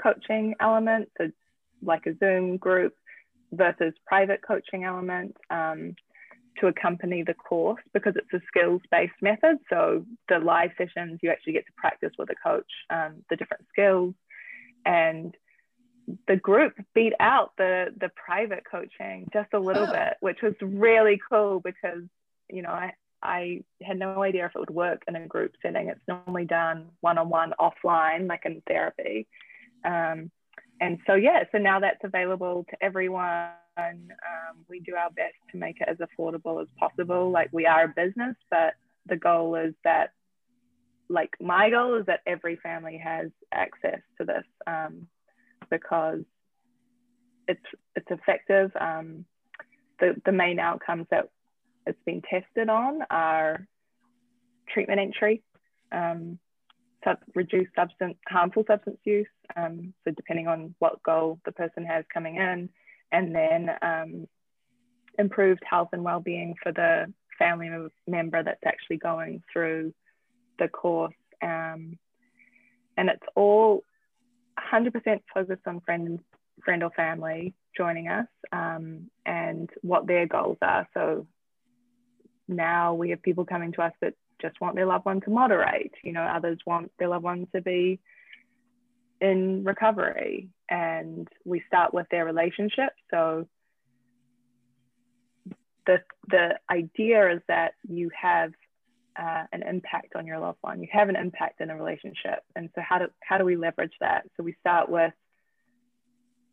coaching 0.00 0.54
element, 0.60 1.08
so 1.16 1.30
like 1.82 2.06
a 2.06 2.16
Zoom 2.18 2.58
group 2.58 2.94
versus 3.50 3.94
private 4.06 4.40
coaching 4.46 4.84
element. 4.84 5.36
Um, 5.50 5.94
to 6.60 6.66
accompany 6.66 7.22
the 7.22 7.32
course 7.32 7.82
because 7.94 8.14
it's 8.14 8.32
a 8.34 8.46
skills 8.46 8.82
based 8.90 9.14
method. 9.22 9.56
So 9.70 10.04
the 10.28 10.38
live 10.38 10.70
sessions, 10.76 11.18
you 11.22 11.30
actually 11.30 11.54
get 11.54 11.64
to 11.64 11.72
practice 11.78 12.12
with 12.18 12.28
a 12.28 12.34
coach 12.34 12.70
um, 12.90 13.24
the 13.30 13.36
different 13.36 13.64
skills. 13.72 14.14
And 14.84 15.34
the 16.26 16.36
group 16.36 16.74
beat 16.94 17.12
out 17.20 17.52
the 17.56 17.86
the 17.98 18.10
private 18.10 18.64
coaching 18.68 19.28
just 19.32 19.52
a 19.52 19.58
little 19.58 19.86
oh. 19.88 19.92
bit, 19.92 20.14
which 20.20 20.42
was 20.42 20.54
really 20.60 21.20
cool 21.30 21.60
because 21.60 22.02
you 22.50 22.62
know 22.62 22.70
I 22.70 22.92
I 23.22 23.62
had 23.82 23.98
no 23.98 24.22
idea 24.22 24.46
if 24.46 24.52
it 24.54 24.58
would 24.58 24.70
work 24.70 25.02
in 25.06 25.16
a 25.16 25.26
group 25.26 25.52
setting. 25.62 25.88
It's 25.88 26.00
normally 26.08 26.44
done 26.44 26.88
one 27.00 27.18
on 27.18 27.28
one 27.28 27.54
offline, 27.60 28.28
like 28.28 28.42
in 28.44 28.62
therapy. 28.66 29.28
Um, 29.84 30.30
and 30.80 30.98
so 31.06 31.14
yeah, 31.14 31.44
so 31.52 31.58
now 31.58 31.80
that's 31.80 32.02
available 32.02 32.66
to 32.70 32.76
everyone 32.84 33.50
um, 33.76 34.64
we 34.68 34.80
do 34.80 34.94
our 34.94 35.10
best 35.10 35.34
to 35.50 35.56
make 35.56 35.80
it 35.80 35.88
as 35.88 35.98
affordable 35.98 36.60
as 36.60 36.68
possible. 36.78 37.30
Like 37.30 37.50
we 37.52 37.66
are 37.66 37.84
a 37.84 37.88
business, 37.88 38.36
but 38.50 38.74
the 39.06 39.16
goal 39.16 39.54
is 39.56 39.74
that, 39.84 40.12
like 41.08 41.30
my 41.40 41.70
goal 41.70 41.94
is 41.94 42.06
that 42.06 42.20
every 42.26 42.56
family 42.56 43.00
has 43.02 43.30
access 43.52 44.00
to 44.18 44.24
this 44.24 44.44
um, 44.66 45.06
because 45.72 46.20
it's 47.48 47.64
it's 47.96 48.10
effective. 48.10 48.70
Um, 48.78 49.24
the 49.98 50.14
the 50.24 50.32
main 50.32 50.60
outcomes 50.60 51.06
that 51.10 51.30
it's 51.86 51.98
been 52.04 52.22
tested 52.22 52.68
on 52.68 53.00
are 53.10 53.66
treatment 54.68 55.00
entry, 55.00 55.42
um, 55.90 56.38
sub, 57.02 57.16
reduced 57.34 57.74
substance 57.74 58.16
harmful 58.28 58.64
substance 58.68 58.98
use. 59.04 59.26
Um, 59.56 59.94
so 60.04 60.12
depending 60.12 60.46
on 60.46 60.74
what 60.78 61.02
goal 61.02 61.40
the 61.44 61.52
person 61.52 61.84
has 61.86 62.04
coming 62.12 62.36
in, 62.36 62.68
and 63.10 63.34
then 63.34 63.70
um, 63.80 64.28
improved 65.18 65.62
health 65.68 65.88
and 65.92 66.04
well-being 66.04 66.54
for 66.62 66.70
the 66.72 67.12
family 67.38 67.70
member 68.06 68.42
that's 68.42 68.62
actually 68.66 68.98
going 68.98 69.42
through 69.50 69.94
the 70.58 70.68
course. 70.68 71.14
Um, 71.42 71.98
and 72.96 73.08
it's 73.08 73.26
all 73.34 73.82
100% 74.58 75.20
focused 75.32 75.66
on 75.66 75.80
friend, 75.80 76.20
friend 76.64 76.82
or 76.82 76.90
family 76.90 77.54
joining 77.76 78.08
us 78.08 78.26
um, 78.52 79.10
and 79.24 79.70
what 79.82 80.06
their 80.06 80.26
goals 80.26 80.58
are. 80.62 80.86
So 80.94 81.26
now 82.48 82.94
we 82.94 83.10
have 83.10 83.22
people 83.22 83.44
coming 83.44 83.72
to 83.72 83.82
us 83.82 83.92
that 84.00 84.14
just 84.40 84.60
want 84.60 84.74
their 84.74 84.86
loved 84.86 85.06
one 85.06 85.20
to 85.22 85.30
moderate. 85.30 85.92
You 86.02 86.12
know, 86.12 86.22
others 86.22 86.58
want 86.66 86.90
their 86.98 87.08
loved 87.08 87.24
one 87.24 87.46
to 87.54 87.62
be 87.62 88.00
in 89.22 89.62
recovery 89.62 90.48
and 90.68 91.28
we 91.44 91.62
start 91.68 91.94
with 91.94 92.06
their 92.10 92.24
relationship 92.24 92.92
so 93.08 93.46
the 95.86 95.98
the 96.28 96.58
idea 96.68 97.32
is 97.32 97.40
that 97.46 97.74
you 97.88 98.10
have 98.20 98.52
uh, 99.18 99.44
an 99.52 99.62
impact 99.62 100.16
on 100.16 100.26
your 100.26 100.38
loved 100.38 100.58
one 100.60 100.80
you 100.80 100.88
have 100.90 101.08
an 101.08 101.16
impact 101.16 101.60
in 101.60 101.70
a 101.70 101.76
relationship 101.76 102.40
and 102.56 102.70
so 102.74 102.80
how 102.86 102.98
do 102.98 103.06
how 103.22 103.38
do 103.38 103.44
we 103.44 103.56
leverage 103.56 103.92
that 104.00 104.24
so 104.36 104.42
we 104.42 104.54
start 104.60 104.88
with 104.88 105.12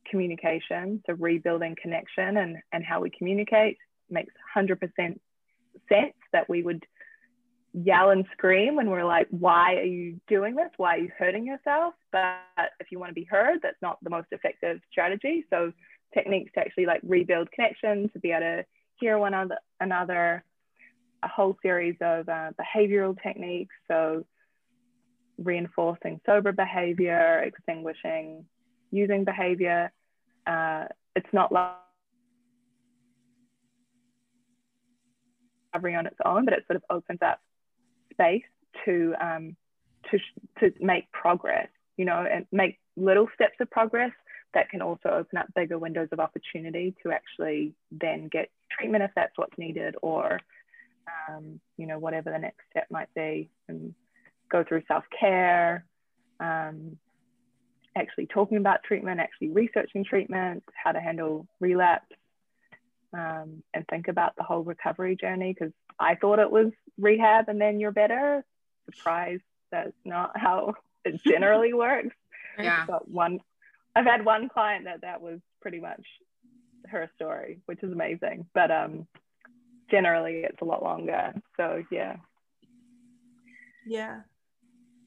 communication 0.10 1.02
so 1.06 1.13
rebuilding 1.13 1.76
connection 1.82 2.38
and 2.38 2.58
and 2.74 2.84
how 2.84 3.00
we 3.00 3.10
communicate 3.10 3.78
makes 4.10 4.34
100% 4.56 4.80
sense 5.88 6.13
that 6.34 6.50
we 6.50 6.63
would 6.63 6.84
yell 7.74 8.10
and 8.10 8.26
scream 8.32 8.76
when 8.76 8.89
we're 8.89 9.06
like, 9.06 9.28
why 9.30 9.76
are 9.76 9.84
you 9.84 10.19
doing 10.28 10.56
this? 10.56 10.69
Why 10.78 10.95
are 10.95 11.00
you 11.00 11.12
hurting 11.17 11.45
yourself? 11.45 11.93
But 12.12 12.39
if 12.80 12.91
you 12.91 13.00
want 13.00 13.12
to 13.12 13.15
be 13.15 13.26
heard, 13.26 13.60
that's 13.62 13.82
not 13.82 13.98
the 14.04 14.10
most 14.10 14.28
effective 14.32 14.80
strategy. 14.91 15.45
So 15.50 15.72
techniques 16.13 16.52
to 16.56 16.62
actually 16.62 16.88
like 16.88 17.02
rebuild 17.04 17.52
connection, 17.52 18.10
to 18.13 18.19
be 18.19 18.32
able 18.32 18.41
to 18.41 18.65
hear 18.95 19.17
one 19.17 19.34
another, 19.80 20.43
a 21.24 21.28
whole 21.28 21.58
series 21.62 21.96
of 22.02 22.30
uh, 22.30 22.52
behavioral 22.60 23.16
techniques. 23.22 23.76
So 23.88 24.26
reinforcing 25.38 26.20
sober 26.26 26.52
behavior, 26.52 27.42
extinguishing 27.46 28.46
using 28.92 29.24
behavior. 29.24 29.92
Uh, 30.46 30.86
it's 31.16 31.28
not 31.34 31.52
like 31.52 31.76
recovery 35.74 35.96
on 35.96 36.06
its 36.06 36.18
own, 36.26 36.46
but 36.46 36.54
it 36.54 36.64
sort 36.68 36.78
of 36.78 36.84
opens 36.90 37.20
up 37.22 37.40
space 38.12 38.44
to 38.86 39.14
um, 39.22 39.56
to 40.12 40.20
to 40.60 40.74
make 40.84 41.12
progress, 41.12 41.68
you 41.98 42.06
know, 42.06 42.26
and 42.30 42.46
make 42.52 42.80
little 42.96 43.28
steps 43.34 43.56
of 43.60 43.70
progress 43.70 44.12
that 44.54 44.70
can 44.70 44.82
also 44.82 45.10
open 45.10 45.38
up 45.38 45.48
bigger 45.56 45.78
windows 45.78 46.10
of 46.12 46.20
opportunity 46.20 46.96
to 47.04 47.12
actually 47.12 47.74
then 47.92 48.28
get 48.28 48.50
treatment 48.72 49.04
if 49.04 49.12
that's 49.16 49.38
what's 49.38 49.58
needed, 49.58 49.96
or 50.02 50.40
um, 51.30 51.60
you 51.78 51.88
know, 51.88 52.00
whatever 52.00 52.32
the 52.32 52.39
next 52.39 52.62
step 52.69 52.88
might 52.89 53.13
be, 53.15 53.50
and 53.67 53.93
go 54.50 54.63
through 54.63 54.84
self 54.88 55.04
care. 55.19 55.86
Um, 56.39 56.98
actually 57.95 58.28
talking 58.28 58.58
about 58.58 58.84
treatment, 58.84 59.19
actually 59.19 59.50
researching 59.50 60.06
treatment, 60.06 60.63
how 60.74 60.91
to 60.91 61.00
handle 61.00 61.48
relapse, 61.60 62.15
um, 63.13 63.63
and 63.74 63.86
think 63.89 64.08
about 64.08 64.36
the 64.36 64.43
whole 64.43 64.63
recovery 64.63 65.15
journey 65.15 65.56
because 65.58 65.74
I 66.00 66.15
thought 66.15 66.39
it 66.39 66.52
was 66.52 66.72
rehab 66.98 67.50
and 67.50 67.60
then 67.60 67.80
you're 67.80 67.91
better. 67.91 68.45
Surprise, 68.93 69.39
that's 69.72 69.95
not 70.06 70.32
how 70.36 70.76
it 71.06 71.22
generally 71.28 71.74
works. 71.74 72.15
Yeah. 72.58 72.86
But 72.88 73.10
one, 73.10 73.39
I've 73.95 74.06
had 74.06 74.26
one 74.26 74.50
client 74.50 74.86
that 74.86 75.02
that 75.02 75.22
was 75.22 75.39
pretty 75.62 75.80
much 75.80 76.06
her 76.88 77.10
story, 77.15 77.60
which 77.65 77.84
is 77.84 77.91
amazing. 77.91 78.45
But 78.54 78.72
um, 78.72 79.08
generally 79.91 80.41
it's 80.43 80.62
a 80.62 80.65
lot 80.65 80.84
longer. 80.84 81.34
So 81.58 81.84
yeah. 81.91 82.17
Yeah. 83.86 84.21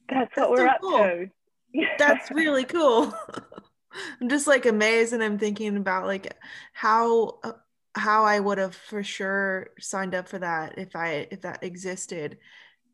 That's, 0.09 0.29
that's 0.35 0.37
what 0.37 0.51
we're 0.51 0.67
so 0.67 0.67
up 0.67 0.81
cool. 0.81 0.97
to. 0.97 1.29
that's 1.97 2.31
really 2.31 2.65
cool. 2.65 3.13
I'm 4.21 4.29
just 4.29 4.47
like 4.47 4.65
amazed 4.65 5.13
and 5.13 5.23
I'm 5.23 5.37
thinking 5.37 5.77
about 5.77 6.05
like 6.05 6.35
how 6.73 7.39
uh, 7.43 7.53
how 7.95 8.25
I 8.25 8.39
would 8.39 8.57
have 8.57 8.75
for 8.75 9.03
sure 9.03 9.69
signed 9.79 10.15
up 10.15 10.27
for 10.27 10.39
that 10.39 10.77
if 10.77 10.95
I 10.95 11.27
if 11.31 11.41
that 11.41 11.63
existed 11.63 12.37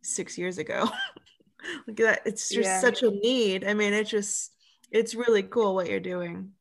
six 0.01 0.37
years 0.37 0.57
ago. 0.57 0.89
Look 1.87 1.99
at 1.99 2.05
that. 2.05 2.21
It's 2.25 2.49
just 2.49 2.67
yeah. 2.67 2.79
such 2.79 3.03
a 3.03 3.11
need. 3.11 3.65
I 3.65 3.73
mean, 3.73 3.93
it's 3.93 4.09
just 4.09 4.51
it's 4.91 5.15
really 5.15 5.43
cool 5.43 5.75
what 5.75 5.89
you're 5.89 5.99
doing. 5.99 6.51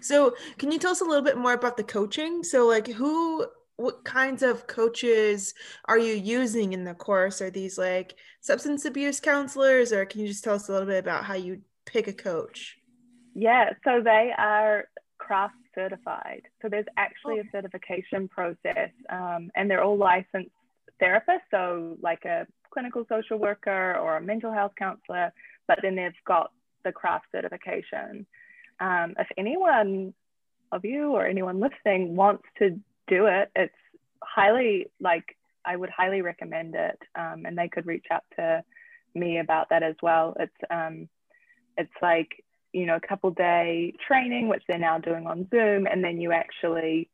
So 0.00 0.34
can 0.58 0.70
you 0.70 0.78
tell 0.78 0.92
us 0.92 1.00
a 1.00 1.04
little 1.04 1.24
bit 1.24 1.38
more 1.38 1.52
about 1.52 1.76
the 1.76 1.84
coaching? 1.84 2.44
So 2.44 2.66
like 2.66 2.86
who 2.86 3.46
what 3.80 4.04
kinds 4.04 4.42
of 4.42 4.66
coaches 4.66 5.54
are 5.86 5.98
you 5.98 6.12
using 6.12 6.74
in 6.74 6.84
the 6.84 6.94
course? 6.94 7.40
Are 7.40 7.50
these 7.50 7.78
like 7.78 8.14
substance 8.40 8.84
abuse 8.84 9.20
counselors 9.20 9.90
or 9.90 10.04
can 10.04 10.20
you 10.20 10.28
just 10.28 10.44
tell 10.44 10.54
us 10.54 10.68
a 10.68 10.72
little 10.72 10.86
bit 10.86 10.98
about 10.98 11.24
how 11.24 11.34
you 11.34 11.62
pick 11.86 12.06
a 12.06 12.12
coach? 12.12 12.78
Yeah, 13.34 13.70
so 13.84 14.02
they 14.04 14.32
are 14.36 14.84
CRAFT 15.18 15.52
certified. 15.74 16.42
So 16.60 16.68
there's 16.68 16.86
actually 16.98 17.38
a 17.38 17.44
certification 17.52 18.28
process, 18.28 18.90
um, 19.08 19.50
and 19.54 19.70
they're 19.70 19.82
all 19.82 19.96
licensed 19.96 20.50
therapists. 21.00 21.48
So 21.50 21.96
like 22.02 22.24
a 22.24 22.46
clinical 22.72 23.06
social 23.08 23.38
worker 23.38 23.96
or 23.96 24.18
a 24.18 24.20
mental 24.20 24.52
health 24.52 24.72
counselor, 24.78 25.32
but 25.66 25.78
then 25.82 25.96
they've 25.96 26.12
got 26.26 26.52
the 26.84 26.92
CRAFT 26.92 27.22
certification. 27.32 28.26
Um, 28.78 29.14
if 29.18 29.28
anyone 29.38 30.12
of 30.72 30.84
you 30.84 31.12
or 31.12 31.26
anyone 31.26 31.60
listening 31.60 32.14
wants 32.14 32.44
to 32.58 32.78
do 33.10 33.26
it, 33.26 33.50
it's 33.54 33.74
highly 34.22 34.86
like 35.00 35.36
I 35.64 35.76
would 35.76 35.90
highly 35.90 36.22
recommend 36.22 36.74
it, 36.74 36.98
um, 37.14 37.44
and 37.44 37.58
they 37.58 37.68
could 37.68 37.86
reach 37.86 38.06
out 38.10 38.24
to 38.36 38.62
me 39.14 39.38
about 39.38 39.68
that 39.70 39.82
as 39.82 39.96
well. 40.02 40.34
It's 40.38 40.52
um, 40.70 41.08
it's 41.76 41.92
like 42.00 42.30
you 42.72 42.86
know, 42.86 42.96
a 42.96 43.00
couple 43.00 43.30
day 43.30 43.94
training, 44.06 44.48
which 44.48 44.62
they're 44.68 44.78
now 44.78 44.98
doing 44.98 45.26
on 45.26 45.48
Zoom, 45.50 45.86
and 45.86 46.04
then 46.04 46.20
you 46.20 46.32
actually 46.32 47.10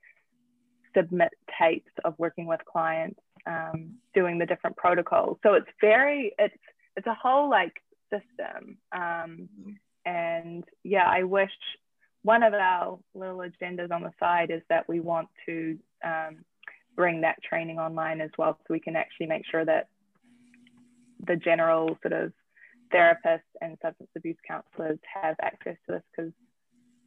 submit 0.95 1.31
tapes 1.61 1.91
of 2.05 2.15
working 2.19 2.47
with 2.47 2.61
clients, 2.71 3.21
um, 3.47 3.95
doing 4.15 4.39
the 4.39 4.47
different 4.47 4.77
protocols. 4.77 5.39
So 5.43 5.55
it's 5.55 5.69
very, 5.81 6.33
it's 6.39 6.57
it's 6.97 7.07
a 7.07 7.15
whole 7.15 7.49
like 7.51 7.75
system. 8.11 8.79
Um, 8.93 9.49
and 10.05 10.65
yeah, 10.85 11.09
I 11.09 11.23
wish 11.25 11.51
one 12.27 12.43
of 12.43 12.53
our 12.55 12.99
little 13.15 13.39
agendas 13.39 13.93
on 13.93 14.03
the 14.03 14.11
side 14.19 14.51
is 14.51 14.61
that 14.69 14.89
we 14.89 14.99
want 14.99 15.29
to 15.47 15.79
um, 16.05 16.39
bring 16.97 17.21
that 17.21 17.41
training 17.41 17.79
online 17.79 18.21
as 18.21 18.31
well, 18.37 18.59
so 18.59 18.75
we 18.75 18.81
can 18.81 18.97
actually 18.97 19.27
make 19.27 19.45
sure 19.49 19.65
that 19.65 19.87
the 21.25 21.37
general 21.37 21.97
sort 22.03 22.13
of 22.13 22.33
therapists 22.93 23.53
and 23.61 23.79
substance 23.81 24.11
abuse 24.17 24.37
counselors 24.45 24.99
have 25.23 25.37
access 25.41 25.77
to 25.87 25.93
this 25.93 26.03
because 26.15 26.33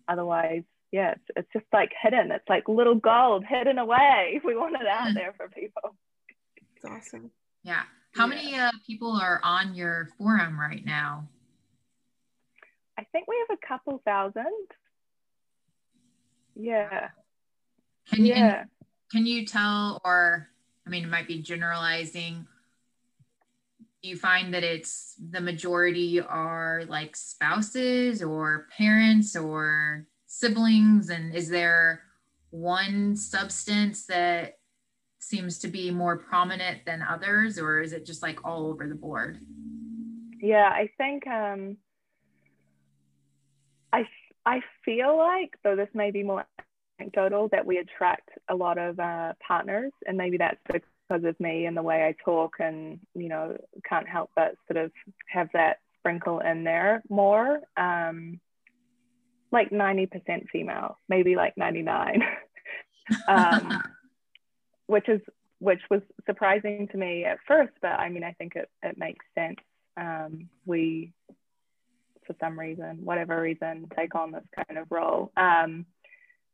otherwise 0.07 0.63
yeah 0.91 1.11
it's, 1.11 1.23
it's 1.35 1.53
just 1.53 1.65
like 1.73 1.91
hidden. 2.01 2.31
It's 2.31 2.47
like 2.47 2.67
little 2.67 2.95
gold 2.95 3.43
hidden 3.47 3.77
away 3.77 4.41
we 4.43 4.55
want 4.55 4.75
it 4.79 4.87
out 4.87 5.13
there 5.13 5.33
for 5.35 5.49
people. 5.49 5.95
It's 6.75 6.85
awesome. 6.85 7.29
Yeah. 7.63 7.83
How 8.15 8.25
yeah. 8.25 8.35
many 8.35 8.55
uh, 8.55 8.71
people 8.87 9.19
are 9.21 9.39
on 9.43 9.75
your 9.75 10.09
forum 10.17 10.59
right 10.59 10.85
now? 10.85 11.27
I 12.97 13.03
think 13.11 13.27
we 13.27 13.35
have 13.47 13.57
a 13.61 13.67
couple 13.67 14.01
thousand 14.03 14.45
yeah. 16.59 17.09
Can 18.11 18.25
you, 18.25 18.33
yeah. 18.33 18.63
can 19.11 19.25
you 19.25 19.45
tell 19.45 20.01
or 20.03 20.49
i 20.85 20.89
mean 20.89 21.03
it 21.03 21.09
might 21.09 21.27
be 21.27 21.41
generalizing 21.41 22.47
do 24.01 24.07
you 24.07 24.15
find 24.15 24.53
that 24.53 24.63
it's 24.63 25.15
the 25.31 25.41
majority 25.41 26.21
are 26.21 26.83
like 26.87 27.15
spouses 27.15 28.23
or 28.23 28.67
parents 28.77 29.35
or 29.35 30.05
siblings? 30.25 31.09
And 31.09 31.35
is 31.35 31.49
there 31.49 32.03
one 32.51 33.15
substance 33.17 34.05
that 34.05 34.57
seems 35.19 35.59
to 35.59 35.67
be 35.67 35.91
more 35.91 36.17
prominent 36.17 36.85
than 36.85 37.01
others 37.01 37.59
or 37.59 37.81
is 37.81 37.91
it 37.91 38.05
just 38.05 38.23
like 38.23 38.45
all 38.45 38.67
over 38.67 38.87
the 38.87 38.95
board? 38.95 39.39
Yeah 40.41 40.69
i 40.69 40.89
think 40.97 41.27
um 41.27 41.75
i 44.45 44.61
feel 44.83 45.17
like 45.17 45.51
though 45.63 45.75
this 45.75 45.89
may 45.93 46.11
be 46.11 46.23
more 46.23 46.45
anecdotal 46.99 47.47
that 47.49 47.65
we 47.65 47.77
attract 47.77 48.29
a 48.49 48.55
lot 48.55 48.77
of 48.77 48.99
uh, 48.99 49.33
partners 49.45 49.91
and 50.05 50.17
maybe 50.17 50.37
that's 50.37 50.59
because 50.67 50.81
because 51.09 51.23
of 51.23 51.39
me 51.39 51.65
and 51.65 51.75
the 51.75 51.81
way 51.81 52.05
I 52.05 52.15
talk 52.23 52.55
and 52.59 52.99
you 53.15 53.29
know 53.29 53.57
can't 53.87 54.07
help 54.07 54.29
but 54.35 54.55
sort 54.71 54.85
of 54.85 54.91
have 55.27 55.49
that 55.53 55.77
sprinkle 55.97 56.39
in 56.39 56.63
there 56.63 57.03
more 57.09 57.61
um, 57.77 58.39
like 59.51 59.71
90% 59.71 60.49
female 60.51 60.97
maybe 61.07 61.35
like 61.35 61.57
99 61.57 62.21
um, 63.27 63.81
which 64.87 65.09
is 65.09 65.21
which 65.59 65.81
was 65.89 66.01
surprising 66.25 66.87
to 66.91 66.97
me 66.97 67.25
at 67.25 67.39
first 67.47 67.73
but 67.81 67.91
I 67.91 68.09
mean 68.09 68.23
I 68.23 68.33
think 68.33 68.55
it, 68.55 68.69
it 68.83 68.97
makes 68.97 69.25
sense. 69.35 69.57
Um, 69.97 70.49
we 70.65 71.11
for 72.29 72.35
some 72.39 72.59
reason 72.59 72.99
whatever 73.03 73.41
reason 73.41 73.87
take 73.97 74.13
on 74.13 74.31
this 74.31 74.43
kind 74.55 74.77
of 74.77 74.85
role 74.91 75.31
um, 75.35 75.85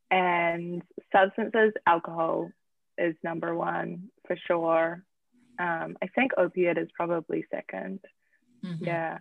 and 0.09 0.81
substances 1.11 1.73
alcohol 1.85 2.49
is 2.97 3.15
number 3.23 3.53
one 3.53 4.09
for 4.25 4.37
sure. 4.47 5.03
Um, 5.59 5.97
I 6.01 6.07
think 6.07 6.31
opiate 6.37 6.77
is 6.77 6.87
probably 6.93 7.45
2nd 7.53 7.99
mm-hmm. 8.63 8.83
Yeah. 8.83 9.19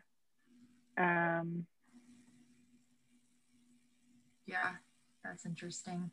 Um, 0.96 1.66
yeah, 4.46 4.72
that's 5.24 5.46
interesting. 5.46 6.10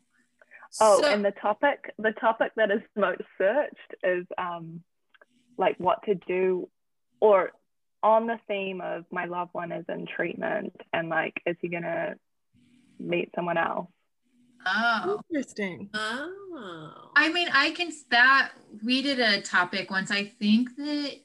Oh, 0.79 1.01
so, 1.01 1.07
and 1.07 1.23
the 1.23 1.31
topic, 1.31 1.93
the 1.99 2.13
topic 2.13 2.53
that 2.55 2.71
is 2.71 2.81
most 2.95 3.21
searched 3.37 3.95
is 4.03 4.25
um, 4.37 4.81
like 5.57 5.75
what 5.77 6.01
to 6.05 6.15
do, 6.15 6.69
or 7.19 7.51
on 8.03 8.27
the 8.27 8.39
theme 8.47 8.81
of 8.81 9.05
my 9.11 9.25
loved 9.25 9.53
one 9.53 9.71
is 9.71 9.85
in 9.89 10.05
treatment, 10.05 10.75
and 10.93 11.09
like, 11.09 11.41
is 11.45 11.55
he 11.61 11.67
gonna 11.67 12.15
meet 12.99 13.31
someone 13.35 13.57
else? 13.57 13.89
Oh, 14.65 15.19
interesting. 15.29 15.89
Oh, 15.93 17.11
I 17.15 17.29
mean, 17.29 17.49
I 17.53 17.71
can 17.71 17.91
that 18.09 18.51
we 18.83 19.01
did 19.01 19.19
a 19.19 19.41
topic 19.41 19.89
once. 19.89 20.11
I 20.11 20.25
think 20.25 20.75
that 20.77 21.15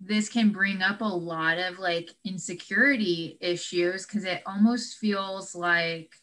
this 0.00 0.28
can 0.28 0.50
bring 0.50 0.82
up 0.82 1.00
a 1.00 1.04
lot 1.04 1.58
of 1.58 1.78
like 1.78 2.10
insecurity 2.24 3.38
issues 3.40 4.06
because 4.06 4.24
it 4.24 4.42
almost 4.46 4.98
feels 4.98 5.54
like 5.54 6.14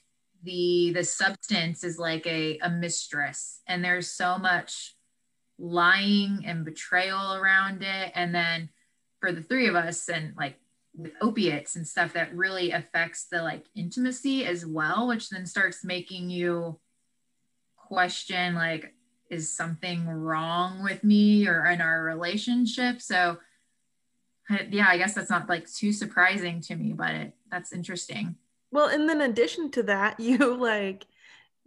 the 0.44 0.92
the 0.94 1.04
substance 1.04 1.84
is 1.84 1.98
like 1.98 2.26
a, 2.28 2.58
a 2.60 2.70
mistress 2.70 3.62
and 3.68 3.84
there's 3.84 4.12
so 4.12 4.38
much 4.38 4.96
lying 5.60 6.44
and 6.46 6.66
betrayal 6.66 7.36
around 7.36 7.84
it 7.84 8.12
and 8.16 8.34
then 8.34 8.70
for 9.22 9.32
the 9.32 9.42
three 9.42 9.68
of 9.68 9.76
us 9.76 10.10
and 10.10 10.34
like 10.36 10.58
with 10.98 11.14
opiates 11.22 11.78
and 11.78 11.88
stuff 11.88 12.14
that 12.14 12.36
really 12.36 12.72
affects 12.72 13.28
the 13.32 13.42
like 13.42 13.66
intimacy 13.76 14.46
as 14.46 14.66
well, 14.66 15.08
which 15.08 15.30
then 15.30 15.46
starts 15.46 15.86
making 15.86 16.30
you 16.30 16.78
question 17.78 18.56
like, 18.56 18.94
is 19.30 19.56
something 19.56 20.06
wrong 20.08 20.84
with 20.84 21.06
me 21.06 21.48
or 21.48 21.66
in 21.66 21.80
our 21.80 22.04
relationship? 22.04 23.02
So 23.02 23.38
yeah, 24.70 24.88
I 24.90 24.98
guess 24.98 25.14
that's 25.14 25.30
not 25.30 25.48
like 25.48 25.72
too 25.72 25.94
surprising 25.94 26.60
to 26.62 26.76
me, 26.76 26.92
but 26.92 27.12
it, 27.12 27.34
that's 27.50 27.72
interesting. 27.72 28.36
Well, 28.72 28.88
and 28.88 29.08
then 29.08 29.22
addition 29.22 29.72
to 29.72 29.84
that, 29.84 30.20
you 30.20 30.56
like 30.56 31.06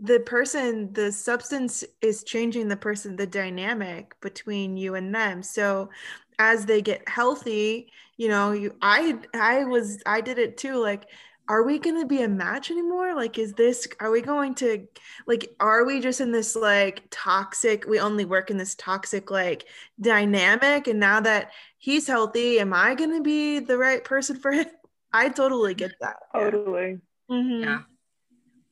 the 0.00 0.20
person, 0.20 0.92
the 0.92 1.12
substance 1.12 1.84
is 2.00 2.24
changing 2.24 2.68
the 2.68 2.76
person, 2.76 3.16
the 3.16 3.26
dynamic 3.26 4.14
between 4.20 4.76
you 4.76 4.94
and 4.96 5.14
them. 5.14 5.42
So 5.42 5.90
as 6.38 6.66
they 6.66 6.82
get 6.82 7.08
healthy 7.08 7.90
you 8.16 8.28
know 8.28 8.52
you 8.52 8.74
i 8.82 9.18
i 9.34 9.64
was 9.64 10.02
i 10.06 10.20
did 10.20 10.38
it 10.38 10.56
too 10.56 10.76
like 10.76 11.06
are 11.46 11.62
we 11.62 11.78
going 11.78 12.00
to 12.00 12.06
be 12.06 12.22
a 12.22 12.28
match 12.28 12.70
anymore 12.70 13.14
like 13.14 13.38
is 13.38 13.52
this 13.52 13.86
are 14.00 14.10
we 14.10 14.22
going 14.22 14.54
to 14.54 14.86
like 15.26 15.54
are 15.60 15.84
we 15.84 16.00
just 16.00 16.20
in 16.20 16.32
this 16.32 16.56
like 16.56 17.02
toxic 17.10 17.84
we 17.86 18.00
only 18.00 18.24
work 18.24 18.50
in 18.50 18.56
this 18.56 18.74
toxic 18.74 19.30
like 19.30 19.66
dynamic 20.00 20.86
and 20.86 20.98
now 20.98 21.20
that 21.20 21.52
he's 21.78 22.06
healthy 22.06 22.58
am 22.58 22.72
i 22.72 22.94
going 22.94 23.12
to 23.12 23.22
be 23.22 23.58
the 23.58 23.76
right 23.76 24.04
person 24.04 24.36
for 24.36 24.52
him 24.52 24.66
i 25.12 25.28
totally 25.28 25.74
get 25.74 25.92
that 26.00 26.16
totally 26.32 26.98
mm-hmm. 27.30 27.62
yeah. 27.62 27.80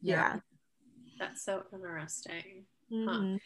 yeah 0.00 0.37
that's 1.22 1.44
so 1.44 1.62
interesting 1.72 2.64
mm-hmm. 2.92 3.08
huh. 3.08 3.38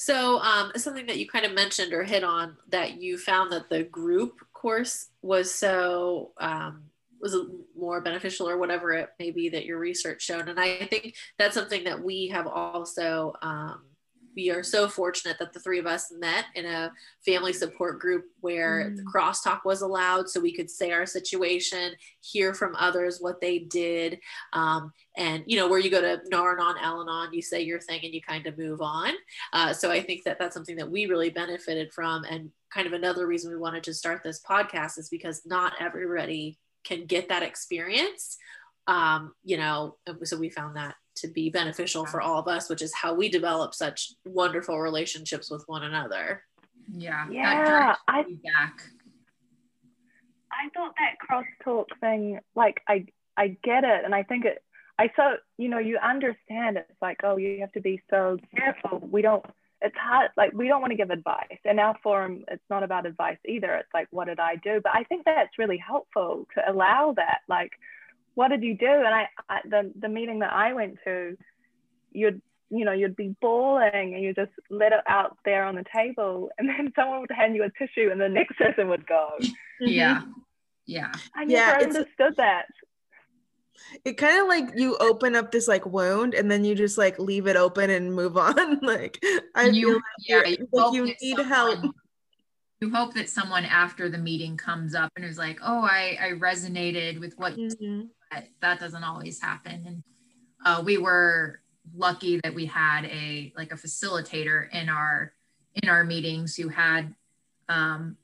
So, 0.00 0.38
um, 0.38 0.70
something 0.76 1.06
that 1.06 1.18
you 1.18 1.26
kind 1.26 1.44
of 1.44 1.54
mentioned 1.54 1.92
or 1.92 2.04
hit 2.04 2.22
on 2.22 2.56
that 2.68 3.02
you 3.02 3.18
found 3.18 3.50
that 3.50 3.68
the 3.68 3.82
group 3.82 4.38
course 4.52 5.08
was 5.22 5.52
so 5.52 6.30
um, 6.38 6.84
was 7.20 7.36
more 7.76 8.00
beneficial 8.00 8.48
or 8.48 8.58
whatever 8.58 8.92
it 8.92 9.08
may 9.18 9.32
be 9.32 9.48
that 9.48 9.64
your 9.64 9.80
research 9.80 10.22
showed, 10.22 10.48
and 10.48 10.60
I 10.60 10.86
think 10.86 11.16
that's 11.36 11.56
something 11.56 11.82
that 11.82 12.00
we 12.00 12.28
have 12.28 12.46
also 12.46 13.34
um, 13.42 13.80
we 14.38 14.52
are 14.52 14.62
so 14.62 14.88
fortunate 14.88 15.36
that 15.40 15.52
the 15.52 15.58
three 15.58 15.80
of 15.80 15.86
us 15.86 16.12
met 16.16 16.44
in 16.54 16.64
a 16.64 16.92
family 17.26 17.52
support 17.52 17.98
group 17.98 18.24
where 18.40 18.84
mm. 18.84 18.96
the 18.96 19.02
crosstalk 19.02 19.64
was 19.64 19.82
allowed 19.82 20.28
so 20.30 20.38
we 20.40 20.54
could 20.54 20.70
say 20.70 20.92
our 20.92 21.04
situation 21.04 21.92
hear 22.20 22.54
from 22.54 22.76
others 22.76 23.18
what 23.18 23.40
they 23.40 23.58
did 23.58 24.20
um, 24.52 24.92
and 25.16 25.42
you 25.48 25.56
know 25.56 25.66
where 25.68 25.80
you 25.80 25.90
go 25.90 26.00
to 26.00 26.20
nar-anon 26.30 26.76
al-anon 26.80 27.32
you 27.32 27.42
say 27.42 27.60
your 27.60 27.80
thing 27.80 28.00
and 28.04 28.14
you 28.14 28.22
kind 28.22 28.46
of 28.46 28.56
move 28.56 28.80
on 28.80 29.12
uh, 29.52 29.72
so 29.72 29.90
i 29.90 30.00
think 30.00 30.22
that 30.22 30.38
that's 30.38 30.54
something 30.54 30.76
that 30.76 30.88
we 30.88 31.06
really 31.06 31.30
benefited 31.30 31.92
from 31.92 32.22
and 32.30 32.48
kind 32.72 32.86
of 32.86 32.92
another 32.92 33.26
reason 33.26 33.50
we 33.50 33.58
wanted 33.58 33.82
to 33.82 33.92
start 33.92 34.22
this 34.22 34.40
podcast 34.40 34.98
is 34.98 35.08
because 35.08 35.42
not 35.46 35.72
everybody 35.80 36.56
can 36.84 37.06
get 37.06 37.28
that 37.28 37.42
experience 37.42 38.38
um, 38.86 39.34
you 39.42 39.56
know 39.56 39.96
so 40.22 40.36
we 40.36 40.48
found 40.48 40.76
that 40.76 40.94
to 41.20 41.28
be 41.28 41.50
beneficial 41.50 42.06
for 42.06 42.20
all 42.20 42.38
of 42.38 42.48
us, 42.48 42.68
which 42.68 42.82
is 42.82 42.94
how 42.94 43.14
we 43.14 43.28
develop 43.28 43.74
such 43.74 44.12
wonderful 44.24 44.78
relationships 44.80 45.50
with 45.50 45.64
one 45.66 45.84
another. 45.84 46.42
Yeah. 46.92 47.26
Yeah. 47.30 47.94
I, 48.08 48.22
back. 48.22 48.82
I 50.50 50.68
thought 50.74 50.94
that 50.98 51.16
crosstalk 51.24 51.86
thing, 52.00 52.40
like 52.54 52.80
I 52.88 53.06
I 53.36 53.56
get 53.62 53.84
it 53.84 54.04
and 54.04 54.14
I 54.14 54.22
think 54.22 54.44
it 54.44 54.62
I 54.98 55.10
so 55.14 55.36
you 55.58 55.68
know, 55.68 55.78
you 55.78 55.98
understand 55.98 56.76
it's 56.78 57.02
like, 57.02 57.18
oh, 57.22 57.36
you 57.36 57.60
have 57.60 57.72
to 57.72 57.80
be 57.80 58.02
so 58.10 58.38
careful. 58.56 59.00
We 59.10 59.22
don't 59.22 59.44
it's 59.80 59.96
hard 59.96 60.30
like 60.36 60.52
we 60.52 60.66
don't 60.68 60.80
want 60.80 60.90
to 60.90 60.96
give 60.96 61.10
advice. 61.10 61.58
In 61.64 61.78
our 61.78 61.96
forum, 62.02 62.44
it's 62.48 62.64
not 62.68 62.82
about 62.82 63.06
advice 63.06 63.38
either. 63.46 63.74
It's 63.74 63.94
like, 63.94 64.08
what 64.10 64.26
did 64.26 64.40
I 64.40 64.56
do? 64.56 64.80
But 64.82 64.94
I 64.94 65.04
think 65.04 65.24
that's 65.24 65.58
really 65.58 65.78
helpful 65.78 66.46
to 66.54 66.70
allow 66.70 67.12
that. 67.16 67.40
Like 67.48 67.72
what 68.38 68.50
did 68.50 68.62
you 68.62 68.78
do? 68.78 68.86
And 68.86 69.08
I, 69.08 69.28
I 69.48 69.58
the, 69.68 69.92
the 69.98 70.08
meeting 70.08 70.38
that 70.38 70.52
I 70.52 70.72
went 70.72 70.98
to, 71.02 71.36
you'd, 72.12 72.40
you 72.70 72.84
know, 72.84 72.92
you'd 72.92 73.16
be 73.16 73.34
bawling 73.40 74.14
and 74.14 74.22
you 74.22 74.32
just 74.32 74.52
let 74.70 74.92
it 74.92 75.00
out 75.08 75.36
there 75.44 75.64
on 75.64 75.74
the 75.74 75.84
table 75.92 76.48
and 76.58 76.68
then 76.68 76.92
someone 76.94 77.20
would 77.20 77.32
hand 77.32 77.56
you 77.56 77.64
a 77.64 77.70
tissue 77.70 78.10
and 78.12 78.20
the 78.20 78.28
next 78.28 78.56
person 78.56 78.86
would 78.90 79.04
go. 79.08 79.30
Yeah. 79.80 80.22
Yeah. 80.86 81.12
I 81.34 81.46
never 81.46 81.80
yeah, 81.80 81.86
understood 81.88 82.36
that. 82.36 82.66
It 84.04 84.12
kind 84.18 84.40
of 84.40 84.46
like 84.46 84.70
you 84.76 84.96
open 84.98 85.34
up 85.34 85.50
this 85.50 85.66
like 85.66 85.84
wound 85.84 86.34
and 86.34 86.48
then 86.48 86.64
you 86.64 86.76
just 86.76 86.96
like 86.96 87.18
leave 87.18 87.48
it 87.48 87.56
open 87.56 87.90
and 87.90 88.14
move 88.14 88.36
on. 88.36 88.78
like 88.82 89.20
I 89.56 89.64
you, 89.64 89.82
feel 89.82 89.94
like, 89.94 90.46
yeah, 90.46 90.46
you, 90.46 90.68
like 90.72 90.94
you 90.94 91.04
need 91.06 91.36
someone, 91.38 91.46
help 91.48 91.94
you 92.80 92.90
hope 92.94 93.14
that 93.14 93.28
someone 93.28 93.64
after 93.64 94.08
the 94.08 94.18
meeting 94.18 94.56
comes 94.56 94.94
up 94.94 95.10
and 95.16 95.24
is 95.24 95.38
like, 95.38 95.58
"Oh, 95.62 95.82
I 95.82 96.16
I 96.20 96.30
resonated 96.38 97.18
with 97.18 97.36
what." 97.36 97.56
Mm-hmm. 97.56 98.02
That 98.60 98.80
doesn't 98.80 99.04
always 99.04 99.40
happen, 99.40 99.84
and 99.86 100.02
uh, 100.64 100.82
we 100.84 100.98
were 100.98 101.60
lucky 101.96 102.40
that 102.42 102.54
we 102.54 102.66
had 102.66 103.04
a 103.06 103.52
like 103.56 103.72
a 103.72 103.76
facilitator 103.76 104.70
in 104.72 104.88
our 104.88 105.32
in 105.74 105.88
our 105.88 106.04
meetings 106.04 106.56
who 106.56 106.68
had 106.68 107.14
um, 107.68 108.16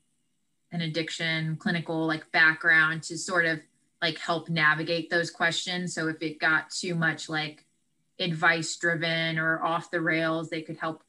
an 0.71 0.81
addiction 0.81 1.55
clinical 1.55 2.05
like 2.05 2.31
background 2.31 3.03
to 3.03 3.17
sort 3.17 3.45
of 3.45 3.59
like 4.01 4.17
help 4.17 4.49
navigate 4.49 5.09
those 5.09 5.31
questions. 5.31 5.93
So 5.93 6.07
if 6.07 6.21
it 6.21 6.39
got 6.39 6.69
too 6.69 6.95
much 6.95 7.29
like 7.29 7.65
advice 8.19 8.75
driven 8.75 9.37
or 9.37 9.63
off 9.63 9.91
the 9.91 10.01
rails 10.01 10.49
they 10.49 10.61
could 10.61 10.77
help 10.77 11.03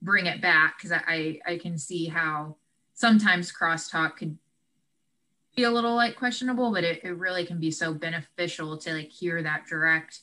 bring 0.00 0.26
it 0.26 0.40
back. 0.40 0.78
Because 0.78 0.92
I, 1.06 1.40
I 1.46 1.58
can 1.58 1.78
see 1.78 2.06
how 2.06 2.56
sometimes 2.94 3.52
crosstalk 3.52 4.16
could 4.16 4.38
be 5.58 5.64
a 5.64 5.70
little 5.70 5.96
like 5.96 6.14
questionable 6.14 6.70
but 6.70 6.84
it, 6.84 7.00
it 7.02 7.16
really 7.16 7.44
can 7.44 7.58
be 7.58 7.70
so 7.70 7.92
beneficial 7.92 8.78
to 8.78 8.94
like 8.94 9.10
hear 9.10 9.42
that 9.42 9.66
direct 9.66 10.20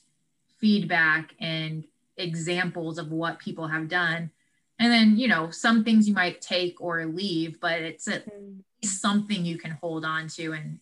feedback 0.58 1.34
and 1.40 1.84
examples 2.16 2.96
of 2.96 3.12
what 3.12 3.38
people 3.38 3.68
have 3.68 3.86
done 3.86 4.30
and 4.78 4.90
then 4.90 5.18
you 5.18 5.28
know 5.28 5.50
some 5.50 5.84
things 5.84 6.08
you 6.08 6.14
might 6.14 6.40
take 6.40 6.80
or 6.80 7.04
leave 7.04 7.60
but 7.60 7.82
it's 7.82 8.08
at 8.08 8.26
mm-hmm. 8.26 8.60
something 8.82 9.44
you 9.44 9.58
can 9.58 9.72
hold 9.72 10.06
on 10.06 10.26
to 10.26 10.52
and 10.52 10.78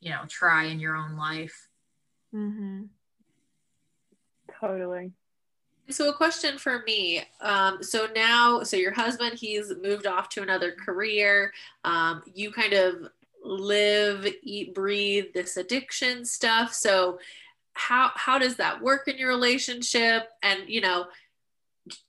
you 0.00 0.08
know 0.08 0.22
try 0.26 0.64
in 0.64 0.80
your 0.80 0.96
own 0.96 1.14
life 1.18 1.68
mm-hmm. 2.34 2.84
totally 4.58 5.12
so 5.90 6.08
a 6.08 6.14
question 6.14 6.56
for 6.56 6.82
me 6.86 7.22
um, 7.42 7.82
so 7.82 8.08
now 8.14 8.62
so 8.62 8.74
your 8.78 8.92
husband 8.92 9.38
he's 9.38 9.70
moved 9.82 10.06
off 10.06 10.30
to 10.30 10.40
another 10.40 10.72
career 10.72 11.52
um, 11.84 12.22
you 12.32 12.50
kind 12.50 12.72
of 12.72 13.10
live 13.52 14.26
eat 14.42 14.74
breathe 14.74 15.26
this 15.34 15.56
addiction 15.56 16.24
stuff. 16.24 16.74
So 16.74 17.18
how 17.74 18.10
how 18.14 18.38
does 18.38 18.56
that 18.56 18.82
work 18.82 19.08
in 19.08 19.18
your 19.18 19.28
relationship? 19.28 20.28
And 20.42 20.68
you 20.68 20.80
know 20.80 21.06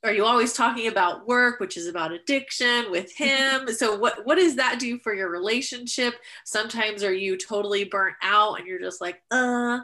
are 0.04 0.12
you 0.12 0.24
always 0.24 0.52
talking 0.52 0.86
about 0.86 1.26
work 1.26 1.58
which 1.58 1.76
is 1.76 1.88
about 1.88 2.12
addiction 2.12 2.90
with 2.90 3.12
him? 3.16 3.68
So 3.68 3.96
what 3.96 4.24
what 4.24 4.36
does 4.36 4.56
that 4.56 4.78
do 4.78 4.98
for 4.98 5.14
your 5.14 5.30
relationship? 5.30 6.14
Sometimes 6.44 7.02
are 7.02 7.12
you 7.12 7.36
totally 7.36 7.84
burnt 7.84 8.16
out 8.22 8.58
and 8.58 8.66
you're 8.66 8.80
just 8.80 9.00
like 9.00 9.22
uh 9.30 9.80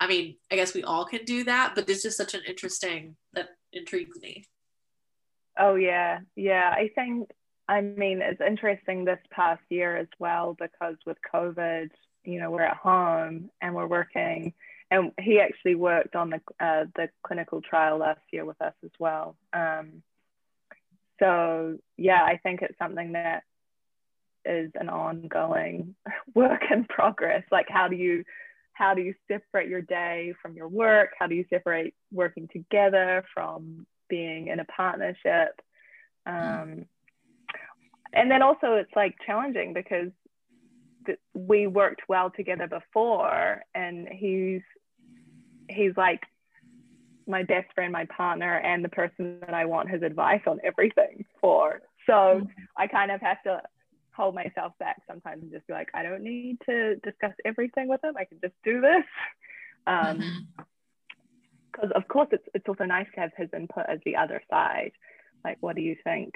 i 0.00 0.08
mean 0.08 0.36
i 0.50 0.56
guess 0.56 0.74
we 0.74 0.82
all 0.82 1.04
can 1.04 1.24
do 1.24 1.44
that 1.44 1.72
but 1.76 1.88
it's 1.88 2.02
just 2.02 2.16
such 2.16 2.34
an 2.34 2.40
interesting 2.48 3.14
that 3.32 3.48
intrigues 3.72 4.20
me. 4.20 4.44
Oh 5.58 5.74
yeah. 5.74 6.20
Yeah. 6.36 6.72
I 6.74 6.90
think 6.94 7.30
i 7.68 7.80
mean 7.80 8.22
it's 8.22 8.40
interesting 8.40 9.04
this 9.04 9.20
past 9.30 9.62
year 9.68 9.96
as 9.96 10.08
well 10.18 10.56
because 10.58 10.96
with 11.06 11.16
covid 11.32 11.90
you 12.24 12.38
know 12.38 12.50
we're 12.50 12.62
at 12.62 12.76
home 12.76 13.50
and 13.60 13.74
we're 13.74 13.86
working 13.86 14.52
and 14.90 15.12
he 15.18 15.40
actually 15.40 15.74
worked 15.74 16.14
on 16.14 16.30
the 16.30 16.40
uh, 16.64 16.84
the 16.94 17.08
clinical 17.22 17.60
trial 17.60 17.98
last 17.98 18.20
year 18.30 18.44
with 18.44 18.60
us 18.60 18.74
as 18.84 18.90
well. 18.98 19.36
Um, 19.52 20.02
so 21.18 21.78
yeah, 21.96 22.22
I 22.22 22.38
think 22.42 22.62
it's 22.62 22.78
something 22.78 23.12
that 23.12 23.42
is 24.44 24.70
an 24.74 24.88
ongoing 24.88 25.94
work 26.34 26.62
in 26.70 26.84
progress. 26.84 27.44
Like 27.50 27.66
how 27.68 27.88
do 27.88 27.96
you 27.96 28.24
how 28.72 28.94
do 28.94 29.02
you 29.02 29.14
separate 29.28 29.68
your 29.68 29.82
day 29.82 30.34
from 30.42 30.54
your 30.54 30.68
work? 30.68 31.10
How 31.18 31.26
do 31.26 31.34
you 31.34 31.44
separate 31.48 31.94
working 32.12 32.48
together 32.52 33.24
from 33.32 33.86
being 34.08 34.48
in 34.48 34.60
a 34.60 34.64
partnership? 34.64 35.60
Um, 36.26 36.86
and 38.14 38.30
then 38.30 38.42
also 38.42 38.74
it's 38.74 38.94
like 38.96 39.14
challenging 39.26 39.72
because 39.72 40.10
we 41.34 41.66
worked 41.66 42.02
well 42.08 42.30
together 42.30 42.66
before 42.66 43.62
and 43.74 44.08
he's 44.08 44.62
he's 45.68 45.92
like 45.96 46.20
my 47.26 47.42
best 47.42 47.72
friend, 47.74 47.92
my 47.92 48.06
partner, 48.06 48.58
and 48.58 48.84
the 48.84 48.88
person 48.88 49.38
that 49.40 49.54
I 49.54 49.64
want 49.64 49.90
his 49.90 50.02
advice 50.02 50.42
on 50.46 50.60
everything 50.62 51.24
for. 51.40 51.80
So 52.06 52.12
mm-hmm. 52.12 52.46
I 52.76 52.86
kind 52.86 53.10
of 53.10 53.20
have 53.20 53.42
to 53.44 53.62
hold 54.14 54.34
myself 54.34 54.72
back 54.78 55.02
sometimes 55.08 55.42
and 55.42 55.52
just 55.52 55.66
be 55.66 55.72
like, 55.72 55.88
I 55.94 56.02
don't 56.02 56.22
need 56.22 56.58
to 56.66 56.96
discuss 56.96 57.32
everything 57.44 57.88
with 57.88 58.04
him. 58.04 58.14
I 58.16 58.24
can 58.24 58.38
just 58.42 58.54
do 58.62 58.80
this. 58.80 59.04
Um, 59.86 60.48
because 61.72 61.90
mm-hmm. 61.90 61.96
of 62.00 62.08
course 62.08 62.28
it's 62.32 62.46
it's 62.54 62.68
also 62.68 62.84
nice 62.84 63.06
to 63.14 63.20
have 63.20 63.32
his 63.36 63.48
input 63.54 63.84
as 63.88 63.98
the 64.04 64.16
other 64.16 64.42
side. 64.50 64.92
Like, 65.44 65.58
what 65.60 65.76
do 65.76 65.82
you 65.82 65.96
think? 66.04 66.34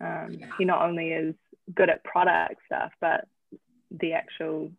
Um, 0.00 0.36
yeah. 0.38 0.46
He 0.58 0.64
not 0.64 0.82
only 0.82 1.08
is 1.08 1.34
good 1.74 1.90
at 1.90 2.04
product 2.04 2.60
stuff, 2.66 2.92
but 3.00 3.26
the 3.90 4.12
actual 4.12 4.70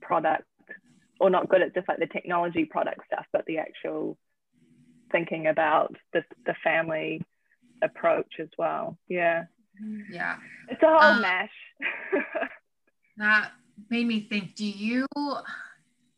product 0.00 0.44
or 1.20 1.30
not 1.30 1.48
good 1.48 1.62
at 1.62 1.74
just 1.74 1.88
like 1.88 1.98
the 1.98 2.06
technology 2.06 2.64
product 2.64 3.00
stuff, 3.06 3.26
but 3.32 3.44
the 3.46 3.58
actual 3.58 4.18
thinking 5.12 5.46
about 5.46 5.94
the, 6.12 6.24
the 6.44 6.54
family 6.62 7.22
approach 7.82 8.34
as 8.40 8.48
well. 8.58 8.98
Yeah. 9.08 9.44
Yeah. 10.10 10.36
It's 10.68 10.82
a 10.82 10.86
whole 10.86 10.98
um, 10.98 11.20
mesh. 11.20 11.50
that 13.16 13.52
made 13.90 14.06
me 14.06 14.26
think, 14.28 14.54
do 14.54 14.66
you 14.66 15.06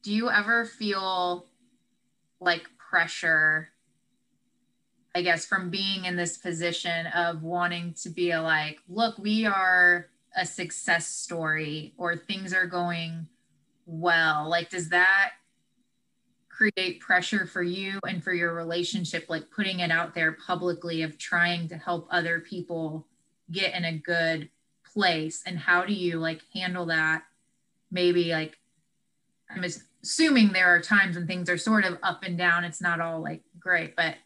do 0.02 0.12
you 0.12 0.30
ever 0.30 0.64
feel 0.64 1.46
like 2.40 2.62
pressure 2.78 3.70
I 5.16 5.22
guess 5.22 5.46
from 5.46 5.70
being 5.70 6.04
in 6.04 6.14
this 6.14 6.36
position 6.36 7.06
of 7.06 7.42
wanting 7.42 7.94
to 8.02 8.10
be 8.10 8.36
like, 8.36 8.82
look, 8.86 9.16
we 9.16 9.46
are 9.46 10.10
a 10.36 10.44
success 10.44 11.06
story 11.06 11.94
or 11.96 12.14
things 12.14 12.52
are 12.52 12.66
going 12.66 13.26
well. 13.86 14.46
Like 14.46 14.68
does 14.68 14.90
that 14.90 15.30
create 16.50 17.00
pressure 17.00 17.46
for 17.46 17.62
you 17.62 17.98
and 18.06 18.22
for 18.22 18.34
your 18.34 18.52
relationship 18.52 19.24
like 19.30 19.50
putting 19.50 19.80
it 19.80 19.90
out 19.90 20.14
there 20.14 20.32
publicly 20.32 21.00
of 21.00 21.16
trying 21.16 21.66
to 21.68 21.78
help 21.78 22.06
other 22.10 22.40
people 22.40 23.06
get 23.50 23.74
in 23.74 23.86
a 23.86 23.96
good 23.96 24.50
place? 24.92 25.42
And 25.46 25.58
how 25.58 25.86
do 25.86 25.94
you 25.94 26.18
like 26.18 26.42
handle 26.52 26.84
that? 26.86 27.22
Maybe 27.90 28.32
like 28.32 28.58
i'm 29.48 29.64
assuming 30.02 30.52
there 30.52 30.74
are 30.74 30.80
times 30.82 31.16
when 31.16 31.26
things 31.26 31.48
are 31.48 31.56
sort 31.56 31.86
of 31.86 31.96
up 32.02 32.22
and 32.22 32.36
down. 32.36 32.64
It's 32.64 32.82
not 32.82 33.00
all 33.00 33.22
like 33.22 33.40
great 33.58 33.96
but 33.96 34.16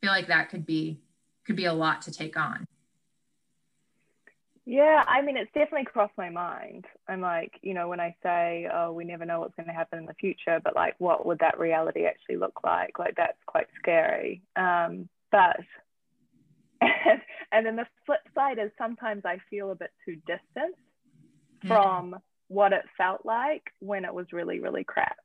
feel 0.00 0.10
like 0.10 0.28
that 0.28 0.50
could 0.50 0.66
be 0.66 1.00
could 1.46 1.56
be 1.56 1.64
a 1.64 1.72
lot 1.72 2.02
to 2.02 2.12
take 2.12 2.36
on 2.36 2.66
yeah, 4.70 5.02
I 5.08 5.20
mean, 5.22 5.36
it's 5.36 5.50
definitely 5.52 5.86
crossed 5.86 6.16
my 6.16 6.30
mind. 6.30 6.84
I'm 7.08 7.20
like, 7.20 7.58
you 7.60 7.74
know, 7.74 7.88
when 7.88 7.98
I 7.98 8.14
say, 8.22 8.68
oh, 8.72 8.92
we 8.92 9.04
never 9.04 9.24
know 9.24 9.40
what's 9.40 9.56
going 9.56 9.66
to 9.66 9.74
happen 9.74 9.98
in 9.98 10.06
the 10.06 10.14
future, 10.14 10.60
but 10.62 10.76
like, 10.76 10.94
what 10.98 11.26
would 11.26 11.40
that 11.40 11.58
reality 11.58 12.04
actually 12.04 12.36
look 12.36 12.60
like? 12.62 12.96
Like, 12.96 13.14
that's 13.16 13.38
quite 13.46 13.66
scary. 13.76 14.42
Um, 14.54 15.08
but, 15.32 15.56
and, 16.80 17.20
and 17.52 17.66
then 17.66 17.74
the 17.74 17.86
flip 18.06 18.20
side 18.32 18.60
is 18.60 18.70
sometimes 18.78 19.22
I 19.24 19.38
feel 19.50 19.72
a 19.72 19.74
bit 19.74 19.90
too 20.04 20.14
distant 20.26 20.76
mm-hmm. 21.64 21.66
from 21.66 22.16
what 22.46 22.72
it 22.72 22.84
felt 22.96 23.26
like 23.26 23.72
when 23.80 24.04
it 24.04 24.14
was 24.14 24.26
really, 24.32 24.60
really 24.60 24.84
crap, 24.84 25.18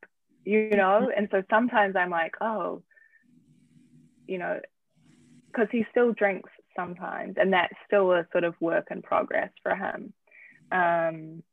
you 0.44 0.72
know? 0.72 1.02
Mm-hmm. 1.04 1.18
And 1.20 1.28
so 1.30 1.44
sometimes 1.52 1.96
I'm 1.96 2.10
like, 2.10 2.34
oh, 2.42 2.82
you 4.28 4.38
know, 4.38 4.60
because 5.48 5.68
he 5.72 5.86
still 5.92 6.14
drinks 6.14 6.50
sometimes, 6.76 7.36
and 7.38 7.54
that's 7.54 7.74
still 7.88 8.12
a 8.12 8.28
sort 8.32 8.44
of 8.44 8.56
work 8.60 8.88
in 8.92 9.02
progress 9.02 9.50
for 9.64 9.76
him. 9.76 10.14
Um, 10.72 11.44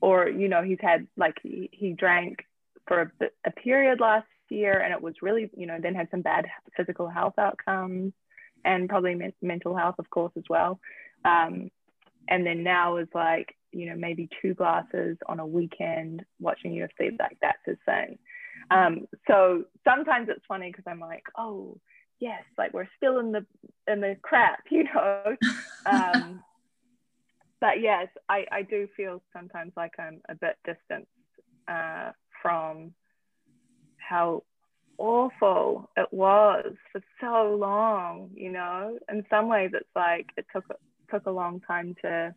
or 0.00 0.28
you 0.28 0.48
know, 0.48 0.62
he's 0.62 0.78
had 0.80 1.06
like 1.16 1.36
he, 1.42 1.68
he 1.72 1.92
drank 1.92 2.44
for 2.86 3.12
a, 3.20 3.26
a 3.46 3.50
period 3.50 4.00
last 4.00 4.26
year, 4.50 4.80
and 4.80 4.92
it 4.92 5.02
was 5.02 5.14
really 5.22 5.50
you 5.56 5.66
know 5.66 5.78
then 5.80 5.94
had 5.94 6.08
some 6.10 6.22
bad 6.22 6.46
physical 6.76 7.08
health 7.08 7.34
outcomes, 7.38 8.12
and 8.64 8.88
probably 8.88 9.14
men- 9.14 9.32
mental 9.42 9.76
health, 9.76 9.96
of 9.98 10.08
course, 10.10 10.32
as 10.36 10.44
well. 10.48 10.80
Um, 11.24 11.70
and 12.28 12.46
then 12.46 12.62
now 12.62 12.96
is 12.96 13.08
like 13.14 13.54
you 13.72 13.86
know 13.86 13.96
maybe 13.96 14.28
two 14.40 14.54
glasses 14.54 15.16
on 15.26 15.40
a 15.40 15.46
weekend 15.46 16.24
watching 16.40 16.72
UFC 16.72 17.18
like 17.18 17.38
that's 17.40 17.58
his 17.66 17.78
thing. 17.84 18.18
Um, 18.70 19.06
so 19.28 19.64
sometimes 19.84 20.28
it's 20.30 20.44
funny 20.46 20.70
because 20.70 20.84
I'm 20.86 21.00
like, 21.00 21.24
oh, 21.36 21.78
yes, 22.20 22.42
like 22.56 22.72
we're 22.72 22.88
still 22.96 23.18
in 23.18 23.32
the 23.32 23.44
in 23.86 24.00
the 24.00 24.16
crap, 24.22 24.60
you 24.70 24.84
know. 24.84 25.36
Um, 25.86 26.42
but 27.60 27.80
yes, 27.80 28.08
I, 28.28 28.44
I 28.50 28.62
do 28.62 28.88
feel 28.96 29.22
sometimes 29.32 29.72
like 29.76 29.92
I'm 29.98 30.20
a 30.28 30.34
bit 30.34 30.56
distant 30.64 31.08
uh, 31.68 32.12
from 32.42 32.92
how 33.98 34.42
awful 34.98 35.90
it 35.96 36.08
was 36.12 36.74
for 36.92 37.00
so 37.20 37.56
long, 37.56 38.30
you 38.34 38.52
know. 38.52 38.98
In 39.10 39.24
some 39.30 39.48
ways, 39.48 39.70
it's 39.74 39.88
like 39.96 40.26
it 40.36 40.46
took 40.52 40.64
took 41.10 41.26
a 41.26 41.30
long 41.30 41.60
time 41.60 41.94
to 42.02 42.34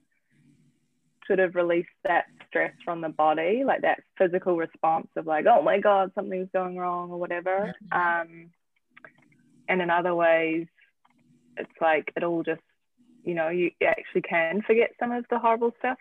sort 1.27 1.39
of 1.39 1.55
release 1.55 1.85
that 2.05 2.25
stress 2.47 2.73
from 2.85 3.01
the 3.01 3.09
body, 3.09 3.63
like 3.65 3.81
that 3.81 4.01
physical 4.17 4.55
response 4.55 5.07
of 5.17 5.27
like, 5.27 5.45
oh 5.45 5.61
my 5.61 5.79
god, 5.79 6.11
something's 6.15 6.49
going 6.53 6.77
wrong 6.77 7.11
or 7.11 7.19
whatever. 7.19 7.73
Um, 7.91 8.49
and 9.67 9.81
in 9.81 9.89
other 9.89 10.15
ways 10.15 10.67
it's 11.57 11.69
like 11.81 12.11
it 12.15 12.23
all 12.23 12.43
just 12.43 12.61
you 13.23 13.33
know 13.33 13.49
you 13.49 13.71
actually 13.85 14.21
can 14.21 14.61
forget 14.61 14.91
some 14.99 15.11
of 15.11 15.25
the 15.29 15.39
horrible 15.39 15.71
stuff 15.79 15.97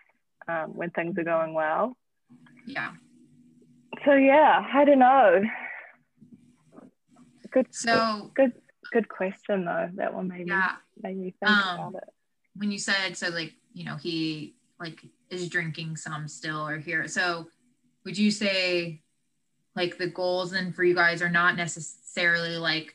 um, 0.47 0.75
when 0.75 0.89
things 0.91 1.17
are 1.17 1.23
going 1.23 1.53
well 1.53 1.95
yeah 2.65 2.91
so 4.05 4.13
yeah 4.13 4.65
i 4.73 4.85
don't 4.85 4.99
know 4.99 5.41
Good. 7.51 7.67
So 7.73 8.31
good. 8.35 8.53
Good 8.91 9.09
question 9.09 9.65
though. 9.65 9.89
That 9.95 10.13
one 10.13 10.27
made 10.27 10.47
yeah. 10.47 10.75
me 11.01 11.09
made 11.09 11.17
me 11.17 11.33
think 11.39 11.51
um, 11.51 11.79
about 11.79 11.95
it. 11.95 12.09
When 12.55 12.71
you 12.71 12.79
said 12.79 13.17
so, 13.17 13.29
like 13.29 13.53
you 13.73 13.83
know, 13.83 13.95
he 13.95 14.55
like 14.79 14.99
is 15.29 15.49
drinking 15.49 15.97
some 15.97 16.27
still 16.27 16.67
or 16.67 16.77
here. 16.77 17.07
So 17.07 17.47
would 18.05 18.17
you 18.17 18.31
say 18.31 19.01
like 19.75 19.97
the 19.97 20.07
goals 20.07 20.53
and 20.53 20.75
for 20.75 20.83
you 20.83 20.95
guys 20.95 21.21
are 21.21 21.29
not 21.29 21.57
necessarily 21.57 22.57
like 22.57 22.93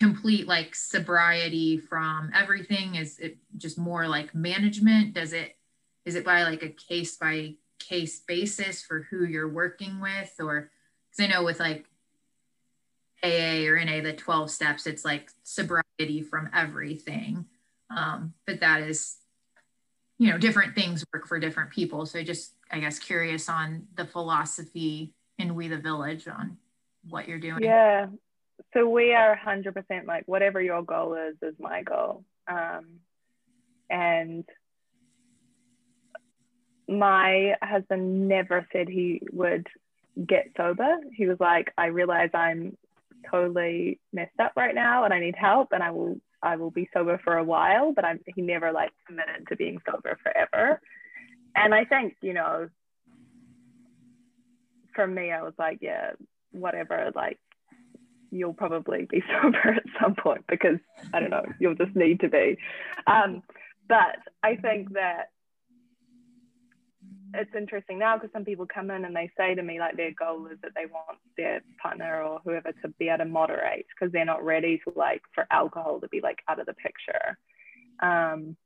complete 0.00 0.46
like 0.46 0.74
sobriety 0.74 1.78
from 1.78 2.30
everything? 2.34 2.96
Is 2.96 3.18
it 3.18 3.38
just 3.56 3.78
more 3.78 4.08
like 4.08 4.34
management? 4.34 5.14
Does 5.14 5.32
it 5.32 5.56
is 6.04 6.14
it 6.14 6.24
by 6.24 6.42
like 6.42 6.62
a 6.62 6.68
case 6.68 7.16
by 7.16 7.54
case 7.78 8.20
basis 8.20 8.82
for 8.82 9.06
who 9.10 9.24
you're 9.24 9.48
working 9.48 10.00
with 10.00 10.34
or 10.38 10.70
because 11.10 11.30
I 11.30 11.32
know 11.32 11.44
with 11.44 11.60
like 11.60 11.86
AA 13.24 13.66
or 13.66 13.82
NA, 13.82 14.02
the 14.02 14.12
12 14.12 14.50
steps, 14.50 14.86
it's 14.86 15.04
like 15.04 15.30
sobriety 15.42 16.22
from 16.22 16.50
everything. 16.52 17.46
Um, 17.94 18.34
but 18.46 18.60
that 18.60 18.82
is, 18.82 19.16
you 20.18 20.30
know, 20.30 20.38
different 20.38 20.74
things 20.74 21.04
work 21.12 21.26
for 21.26 21.38
different 21.38 21.70
people. 21.70 22.06
So 22.06 22.22
just, 22.22 22.54
I 22.70 22.80
guess, 22.80 22.98
curious 22.98 23.48
on 23.48 23.86
the 23.94 24.04
philosophy 24.04 25.14
in 25.38 25.54
We 25.54 25.68
the 25.68 25.78
Village 25.78 26.28
on 26.28 26.58
what 27.08 27.28
you're 27.28 27.38
doing. 27.38 27.62
Yeah. 27.62 28.06
So 28.74 28.88
we 28.88 29.14
are 29.14 29.38
100% 29.46 30.06
like 30.06 30.24
whatever 30.26 30.60
your 30.60 30.82
goal 30.82 31.14
is, 31.14 31.36
is 31.42 31.54
my 31.60 31.82
goal. 31.82 32.24
Um, 32.48 32.98
and 33.88 34.44
my 36.88 37.54
husband 37.62 38.28
never 38.28 38.66
said 38.72 38.88
he 38.88 39.22
would 39.32 39.68
get 40.26 40.50
sober. 40.56 40.96
He 41.14 41.26
was 41.26 41.38
like, 41.38 41.72
I 41.78 41.86
realize 41.86 42.30
I'm 42.34 42.76
totally 43.30 44.00
messed 44.12 44.38
up 44.38 44.52
right 44.56 44.74
now 44.74 45.04
and 45.04 45.14
I 45.14 45.20
need 45.20 45.36
help 45.36 45.68
and 45.72 45.82
I 45.82 45.90
will 45.90 46.16
I 46.42 46.56
will 46.56 46.70
be 46.70 46.90
sober 46.92 47.18
for 47.24 47.38
a 47.38 47.44
while, 47.44 47.92
but 47.92 48.04
I'm 48.04 48.20
he 48.34 48.42
never 48.42 48.70
like 48.70 48.90
committed 49.06 49.48
to 49.48 49.56
being 49.56 49.80
sober 49.90 50.18
forever. 50.22 50.80
And 51.56 51.74
I 51.74 51.84
think, 51.84 52.16
you 52.20 52.34
know, 52.34 52.68
for 54.94 55.06
me, 55.06 55.32
I 55.32 55.42
was 55.42 55.54
like, 55.58 55.78
yeah, 55.80 56.10
whatever, 56.52 57.10
like 57.14 57.38
you'll 58.34 58.54
probably 58.54 59.06
be 59.08 59.22
sober 59.42 59.74
at 59.76 59.84
some 60.00 60.14
point 60.14 60.44
because 60.48 60.78
I 61.12 61.20
don't 61.20 61.30
know, 61.30 61.44
you'll 61.58 61.74
just 61.74 61.94
need 61.94 62.20
to 62.20 62.28
be. 62.28 62.58
Um, 63.06 63.42
but 63.88 64.16
I 64.42 64.56
think 64.56 64.92
that 64.94 65.30
it's 67.34 67.54
interesting 67.56 67.98
now 67.98 68.16
because 68.16 68.30
some 68.32 68.44
people 68.44 68.66
come 68.66 68.90
in 68.90 69.04
and 69.04 69.14
they 69.14 69.30
say 69.36 69.54
to 69.54 69.62
me 69.62 69.80
like 69.80 69.96
their 69.96 70.12
goal 70.12 70.46
is 70.46 70.58
that 70.62 70.72
they 70.74 70.86
want 70.86 71.18
their 71.36 71.62
partner 71.82 72.22
or 72.22 72.40
whoever 72.44 72.72
to 72.82 72.88
be 72.98 73.08
able 73.08 73.18
to 73.18 73.24
moderate 73.24 73.86
because 73.88 74.12
they're 74.12 74.24
not 74.24 74.44
ready 74.44 74.80
to 74.84 74.92
like 74.96 75.22
for 75.34 75.46
alcohol 75.50 76.00
to 76.00 76.08
be 76.08 76.20
like 76.20 76.38
out 76.48 76.60
of 76.60 76.66
the 76.66 76.74
picture. 76.74 77.36
Um, 78.00 78.56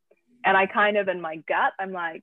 and 0.45 0.57
i 0.57 0.66
kind 0.66 0.97
of 0.97 1.09
in 1.09 1.21
my 1.21 1.37
gut 1.49 1.73
i'm 1.81 1.93
like 1.93 2.23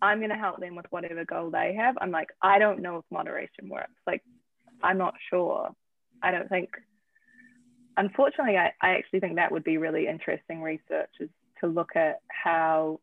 i'm 0.00 0.18
going 0.18 0.30
to 0.30 0.36
help 0.36 0.58
them 0.58 0.74
with 0.74 0.86
whatever 0.90 1.24
goal 1.24 1.50
they 1.50 1.74
have. 1.78 1.96
I'm 2.00 2.10
like 2.10 2.28
i 2.42 2.58
don't 2.58 2.80
know 2.80 2.98
if 2.98 3.04
moderation 3.10 3.68
works. 3.68 3.92
Like 4.06 4.22
i'm 4.82 4.98
not 4.98 5.14
sure 5.30 5.70
i 6.22 6.30
don't 6.30 6.48
think 6.48 6.70
unfortunately 7.96 8.56
i, 8.56 8.72
I 8.80 8.90
actually 8.96 9.20
think 9.20 9.36
that 9.36 9.52
would 9.52 9.64
be 9.64 9.78
really 9.78 10.06
interesting 10.06 10.62
research 10.62 11.10
is 11.20 11.28
to 11.60 11.66
look 11.68 11.96
at 11.96 12.20
how 12.28 12.98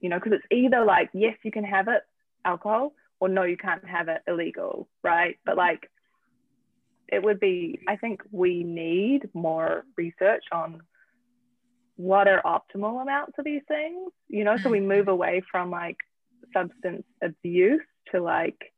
you 0.00 0.08
know, 0.08 0.16
because 0.18 0.32
it's 0.32 0.46
either 0.50 0.84
like, 0.84 1.10
yes, 1.12 1.36
you 1.42 1.50
can 1.50 1.64
have 1.64 1.88
it, 1.88 2.02
alcohol, 2.44 2.92
or 3.20 3.28
no, 3.28 3.42
you 3.42 3.56
can't 3.56 3.86
have 3.86 4.08
it, 4.08 4.22
illegal, 4.26 4.88
right? 5.02 5.38
But 5.44 5.56
like, 5.56 5.90
it 7.08 7.22
would 7.22 7.38
be, 7.38 7.80
I 7.86 7.96
think 7.96 8.22
we 8.30 8.64
need 8.64 9.28
more 9.34 9.84
research 9.96 10.44
on 10.52 10.82
what 11.96 12.28
are 12.28 12.40
optimal 12.44 13.02
amounts 13.02 13.38
of 13.38 13.44
these 13.44 13.62
things, 13.68 14.10
you 14.28 14.44
know, 14.44 14.56
so 14.56 14.70
we 14.70 14.80
move 14.80 15.02
mm-hmm. 15.02 15.10
away 15.10 15.42
from 15.50 15.70
like 15.70 15.98
substance 16.54 17.04
abuse 17.22 17.82
to 18.12 18.22
like, 18.22 18.72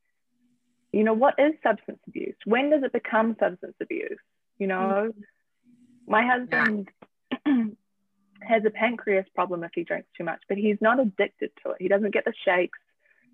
you 0.92 1.04
know, 1.04 1.14
what 1.14 1.34
is 1.38 1.52
substance 1.62 2.00
abuse? 2.06 2.36
When 2.44 2.70
does 2.70 2.82
it 2.82 2.92
become 2.92 3.36
substance 3.40 3.74
abuse? 3.80 4.18
You 4.58 4.66
know, 4.66 5.10
mm-hmm. 5.10 6.10
my 6.10 6.26
husband 6.26 6.88
has 8.42 8.64
a 8.66 8.70
pancreas 8.70 9.26
problem 9.34 9.64
if 9.64 9.70
he 9.74 9.84
drinks 9.84 10.08
too 10.16 10.24
much, 10.24 10.40
but 10.48 10.58
he's 10.58 10.76
not 10.80 11.00
addicted 11.00 11.50
to 11.62 11.70
it. 11.70 11.76
He 11.80 11.88
doesn't 11.88 12.12
get 12.12 12.24
the 12.24 12.34
shakes. 12.44 12.78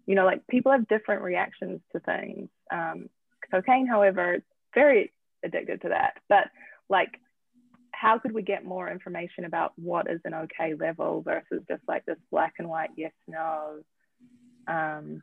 You 0.06 0.14
know, 0.14 0.24
like 0.24 0.46
people 0.46 0.72
have 0.72 0.88
different 0.88 1.22
reactions 1.22 1.80
to 1.92 2.00
things. 2.00 2.48
Um, 2.70 3.10
cocaine, 3.50 3.86
however, 3.86 4.34
is 4.34 4.42
very 4.74 5.12
addicted 5.44 5.82
to 5.82 5.88
that. 5.90 6.14
But 6.28 6.48
like, 6.88 7.20
how 7.90 8.18
could 8.18 8.32
we 8.32 8.42
get 8.42 8.64
more 8.64 8.88
information 8.88 9.44
about 9.44 9.72
what 9.76 10.08
is 10.08 10.20
an 10.24 10.34
okay 10.34 10.74
level 10.74 11.22
versus 11.22 11.62
just 11.68 11.82
like 11.88 12.06
this 12.06 12.18
black 12.30 12.54
and 12.58 12.68
white 12.68 12.90
yes, 12.96 13.12
no? 13.26 13.80
Um, 14.68 15.22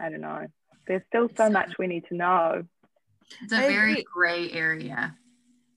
I 0.00 0.08
don't 0.08 0.20
know. 0.20 0.46
There's 0.86 1.02
still 1.08 1.28
so 1.36 1.50
much 1.50 1.78
we 1.78 1.86
need 1.86 2.06
to 2.08 2.16
know. 2.16 2.64
It's 3.42 3.52
a 3.52 3.58
very 3.58 4.04
gray 4.12 4.50
area 4.50 5.16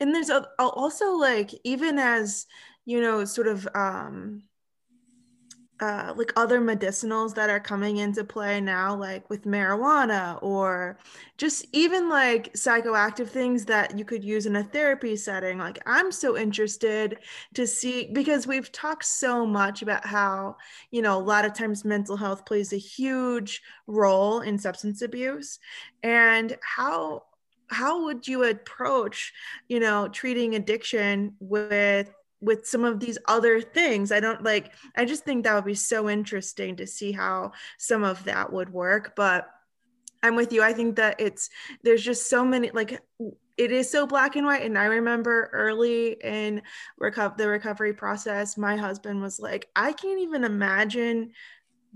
and 0.03 0.13
there's 0.13 0.29
also 0.59 1.15
like 1.15 1.51
even 1.63 1.97
as 1.97 2.45
you 2.85 2.99
know 2.99 3.23
sort 3.23 3.47
of 3.47 3.67
um 3.73 4.43
uh, 5.83 6.13
like 6.15 6.31
other 6.37 6.61
medicinals 6.61 7.35
that 7.35 7.49
are 7.49 7.59
coming 7.59 7.97
into 7.97 8.23
play 8.23 8.61
now, 8.61 8.95
like 8.95 9.29
with 9.29 9.43
marijuana 9.43 10.41
or 10.41 10.97
just 11.37 11.65
even 11.73 12.07
like 12.07 12.53
psychoactive 12.53 13.27
things 13.27 13.65
that 13.65 13.97
you 13.97 14.05
could 14.05 14.23
use 14.23 14.45
in 14.45 14.55
a 14.55 14.63
therapy 14.63 15.17
setting. 15.17 15.57
Like, 15.57 15.79
I'm 15.85 16.09
so 16.09 16.37
interested 16.37 17.19
to 17.55 17.67
see 17.67 18.09
because 18.13 18.47
we've 18.47 18.71
talked 18.71 19.03
so 19.03 19.45
much 19.45 19.81
about 19.81 20.05
how, 20.05 20.55
you 20.91 21.01
know, 21.01 21.17
a 21.17 21.19
lot 21.19 21.43
of 21.43 21.53
times 21.53 21.83
mental 21.83 22.15
health 22.15 22.45
plays 22.45 22.71
a 22.71 22.77
huge 22.77 23.61
role 23.85 24.39
in 24.39 24.57
substance 24.57 25.01
abuse 25.01 25.59
and 26.01 26.57
how 26.61 27.23
how 27.67 28.03
would 28.05 28.27
you 28.27 28.43
approach 28.43 29.33
you 29.67 29.79
know 29.79 30.07
treating 30.09 30.53
addiction 30.55 31.33
with 31.39 32.13
with 32.43 32.67
some 32.67 32.83
of 32.83 32.99
these 32.99 33.17
other 33.27 33.61
things 33.61 34.11
i 34.11 34.19
don't 34.19 34.43
like 34.43 34.73
i 34.95 35.05
just 35.05 35.23
think 35.23 35.43
that 35.43 35.55
would 35.55 35.65
be 35.65 35.73
so 35.73 36.09
interesting 36.09 36.75
to 36.75 36.85
see 36.85 37.11
how 37.11 37.51
some 37.77 38.03
of 38.03 38.23
that 38.25 38.51
would 38.51 38.71
work 38.71 39.15
but 39.15 39.49
i'm 40.21 40.35
with 40.35 40.51
you 40.51 40.61
i 40.61 40.73
think 40.73 40.95
that 40.95 41.19
it's 41.19 41.49
there's 41.83 42.03
just 42.03 42.29
so 42.29 42.43
many 42.43 42.69
like 42.71 42.99
it 43.55 43.71
is 43.71 43.89
so 43.89 44.05
black 44.05 44.35
and 44.35 44.45
white 44.45 44.63
and 44.63 44.77
i 44.77 44.85
remember 44.85 45.49
early 45.53 46.17
in 46.23 46.61
reco- 47.01 47.37
the 47.37 47.47
recovery 47.47 47.93
process 47.93 48.57
my 48.57 48.75
husband 48.75 49.21
was 49.21 49.39
like 49.39 49.69
i 49.75 49.93
can't 49.93 50.19
even 50.19 50.43
imagine 50.43 51.31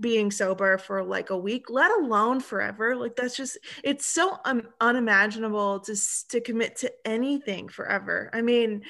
being 0.00 0.30
sober 0.30 0.78
for 0.78 1.02
like 1.02 1.30
a 1.30 1.36
week 1.36 1.70
let 1.70 1.90
alone 1.90 2.38
forever 2.38 2.94
like 2.94 3.16
that's 3.16 3.36
just 3.36 3.58
it's 3.82 4.06
so 4.06 4.38
un- 4.44 4.68
unimaginable 4.80 5.80
to 5.80 5.96
to 6.28 6.40
commit 6.40 6.76
to 6.76 6.92
anything 7.04 7.68
forever 7.68 8.30
i 8.32 8.40
mean 8.40 8.82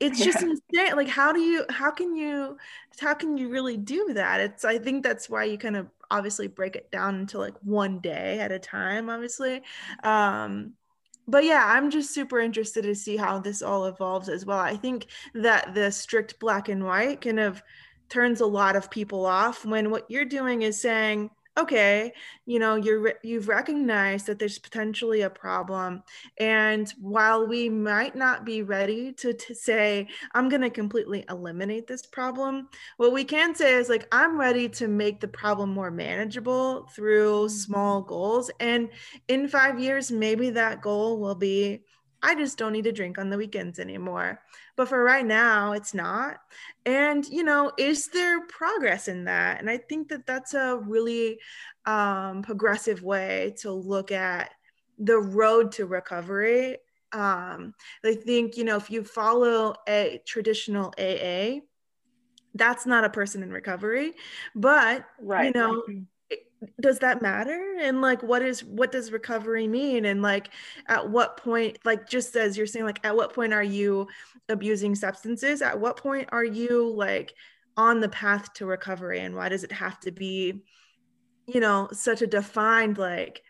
it's 0.00 0.22
just 0.22 0.42
insane 0.42 0.94
like 0.96 1.08
how 1.08 1.32
do 1.32 1.40
you 1.40 1.64
how 1.70 1.90
can 1.90 2.14
you 2.14 2.56
how 3.00 3.14
can 3.14 3.36
you 3.36 3.48
really 3.48 3.76
do 3.76 4.12
that? 4.14 4.40
It's 4.40 4.64
i 4.64 4.78
think 4.78 5.02
that's 5.02 5.28
why 5.28 5.44
you 5.44 5.58
kind 5.58 5.76
of 5.76 5.88
obviously 6.10 6.46
break 6.48 6.76
it 6.76 6.90
down 6.90 7.20
into 7.20 7.38
like 7.38 7.54
one 7.62 7.98
day 8.00 8.38
at 8.40 8.52
a 8.52 8.58
time 8.58 9.10
obviously. 9.10 9.62
Um 10.02 10.74
but 11.26 11.44
yeah 11.44 11.62
i'm 11.66 11.90
just 11.90 12.14
super 12.14 12.40
interested 12.40 12.82
to 12.82 12.94
see 12.94 13.16
how 13.16 13.38
this 13.38 13.60
all 13.62 13.86
evolves 13.86 14.28
as 14.28 14.46
well. 14.46 14.60
I 14.60 14.76
think 14.76 15.06
that 15.34 15.74
the 15.74 15.90
strict 15.90 16.38
black 16.38 16.68
and 16.68 16.84
white 16.84 17.20
kind 17.20 17.40
of 17.40 17.62
turns 18.08 18.40
a 18.40 18.46
lot 18.46 18.76
of 18.76 18.90
people 18.90 19.26
off 19.26 19.66
when 19.66 19.90
what 19.90 20.10
you're 20.10 20.24
doing 20.24 20.62
is 20.62 20.80
saying 20.80 21.30
okay 21.58 22.12
you 22.46 22.58
know 22.58 22.76
you're 22.76 23.14
you've 23.22 23.48
recognized 23.48 24.26
that 24.26 24.38
there's 24.38 24.58
potentially 24.58 25.22
a 25.22 25.30
problem 25.30 26.02
and 26.38 26.94
while 27.00 27.46
we 27.46 27.68
might 27.68 28.14
not 28.14 28.44
be 28.44 28.62
ready 28.62 29.12
to, 29.12 29.32
to 29.32 29.54
say 29.54 30.06
i'm 30.34 30.48
going 30.48 30.60
to 30.60 30.70
completely 30.70 31.24
eliminate 31.28 31.86
this 31.86 32.06
problem 32.06 32.68
what 32.96 33.12
we 33.12 33.24
can 33.24 33.54
say 33.54 33.74
is 33.74 33.88
like 33.88 34.06
i'm 34.12 34.38
ready 34.38 34.68
to 34.68 34.86
make 34.86 35.20
the 35.20 35.28
problem 35.28 35.70
more 35.70 35.90
manageable 35.90 36.86
through 36.94 37.44
mm-hmm. 37.44 37.48
small 37.48 38.02
goals 38.02 38.50
and 38.60 38.88
in 39.26 39.48
5 39.48 39.80
years 39.80 40.12
maybe 40.12 40.50
that 40.50 40.80
goal 40.80 41.18
will 41.18 41.34
be 41.34 41.82
I 42.22 42.34
just 42.34 42.58
don't 42.58 42.72
need 42.72 42.84
to 42.84 42.92
drink 42.92 43.18
on 43.18 43.30
the 43.30 43.36
weekends 43.36 43.78
anymore. 43.78 44.40
But 44.76 44.88
for 44.88 45.02
right 45.02 45.24
now, 45.24 45.72
it's 45.72 45.94
not. 45.94 46.38
And, 46.84 47.24
you 47.26 47.44
know, 47.44 47.72
is 47.78 48.08
there 48.08 48.46
progress 48.46 49.08
in 49.08 49.24
that? 49.24 49.60
And 49.60 49.70
I 49.70 49.78
think 49.78 50.08
that 50.08 50.26
that's 50.26 50.54
a 50.54 50.78
really 50.84 51.38
um, 51.86 52.42
progressive 52.42 53.02
way 53.02 53.54
to 53.58 53.70
look 53.70 54.10
at 54.10 54.50
the 54.98 55.18
road 55.18 55.72
to 55.72 55.86
recovery. 55.86 56.78
Um, 57.12 57.74
I 58.04 58.14
think, 58.14 58.56
you 58.56 58.64
know, 58.64 58.76
if 58.76 58.90
you 58.90 59.04
follow 59.04 59.74
a 59.88 60.20
traditional 60.26 60.92
AA, 60.98 61.60
that's 62.54 62.84
not 62.84 63.04
a 63.04 63.10
person 63.10 63.42
in 63.42 63.52
recovery. 63.52 64.14
But, 64.54 65.06
right. 65.20 65.46
you 65.46 65.60
know, 65.60 65.82
does 66.80 66.98
that 67.00 67.22
matter? 67.22 67.76
And 67.80 68.00
like 68.00 68.22
what 68.22 68.42
is 68.42 68.64
what 68.64 68.92
does 68.92 69.12
recovery 69.12 69.68
mean? 69.68 70.04
And 70.04 70.22
like 70.22 70.50
at 70.86 71.08
what 71.08 71.36
point 71.36 71.78
like 71.84 72.08
just 72.08 72.36
as 72.36 72.56
you're 72.56 72.66
saying 72.66 72.84
like 72.84 73.04
at 73.04 73.16
what 73.16 73.34
point 73.34 73.52
are 73.52 73.62
you 73.62 74.08
abusing 74.48 74.94
substances? 74.94 75.62
At 75.62 75.78
what 75.78 75.96
point 75.96 76.28
are 76.32 76.44
you 76.44 76.88
like 76.90 77.34
on 77.76 78.00
the 78.00 78.08
path 78.08 78.52
to 78.54 78.66
recovery? 78.66 79.20
And 79.20 79.36
why 79.36 79.48
does 79.48 79.64
it 79.64 79.72
have 79.72 80.00
to 80.00 80.10
be 80.10 80.62
you 81.46 81.60
know 81.60 81.88
such 81.92 82.22
a 82.22 82.26
defined 82.26 82.98
like 82.98 83.42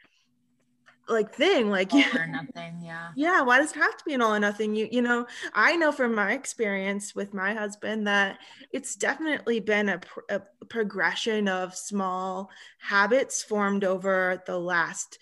like 1.09 1.35
thing 1.35 1.71
like 1.71 1.93
all 1.93 2.05
or 2.17 2.27
nothing 2.31 2.81
yeah. 2.83 3.11
Yeah 3.17 3.43
why 3.43 3.59
does 3.59 3.73
it 3.73 3.79
have 3.79 3.97
to 3.97 4.05
be 4.05 4.15
an 4.15 4.23
all 4.23 4.35
or 4.35 4.41
nothing? 4.41 4.75
You 4.75 4.89
you 4.91 5.03
know 5.03 5.27
i 5.55 5.77
know 5.77 5.93
from 5.93 6.15
my 6.15 6.33
experience 6.33 7.15
with 7.15 7.35
my 7.35 7.55
husband 7.55 8.07
that 8.07 8.39
it's 8.73 8.95
definitely 8.97 9.61
been 9.61 9.89
a, 9.89 10.01
a 10.29 10.43
progression 10.69 11.49
of 11.49 11.75
small 11.75 12.51
habits 12.79 13.43
formed 13.43 13.85
over 13.85 14.43
the 14.47 14.59
last 14.59 15.19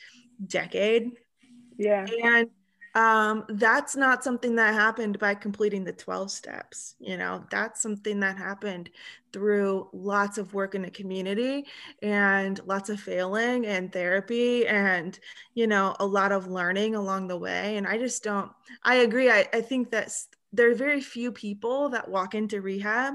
decade. 0.47 1.12
Yeah. 1.78 2.07
And 2.22 2.49
um, 2.97 3.44
that's 3.51 3.94
not 3.94 4.24
something 4.24 4.57
that 4.57 4.72
happened 4.72 5.18
by 5.18 5.34
completing 5.34 5.84
the 5.84 5.92
12 5.92 6.30
steps. 6.30 6.94
You 6.99 7.18
know, 7.18 7.44
that's 7.51 7.82
something 7.82 8.20
that 8.20 8.38
happened 8.38 8.88
through 9.34 9.90
lots 9.92 10.38
of 10.38 10.55
work 10.55 10.74
in 10.74 10.80
the 10.80 10.90
community 10.90 11.66
and 12.01 12.59
lots 12.64 12.88
of 12.88 12.99
failing 12.99 13.66
and 13.66 13.92
therapy 13.92 14.66
and, 14.66 15.18
you 15.55 15.66
know, 15.66 15.94
a 16.01 16.07
lot 16.07 16.32
of 16.32 16.47
learning 16.47 16.94
along 16.94 17.28
the 17.28 17.36
way. 17.36 17.76
And 17.76 17.86
I 17.86 17.99
just 17.99 18.24
don't, 18.24 18.51
I 18.82 18.97
agree. 18.97 19.30
I, 19.30 19.47
I 19.53 19.61
think 19.61 19.90
that's 19.90 20.28
there 20.53 20.70
are 20.70 20.74
very 20.74 21.01
few 21.01 21.32
people 21.32 21.88
that 21.90 22.09
walk 22.09 22.34
into 22.34 22.61
rehab. 22.61 23.14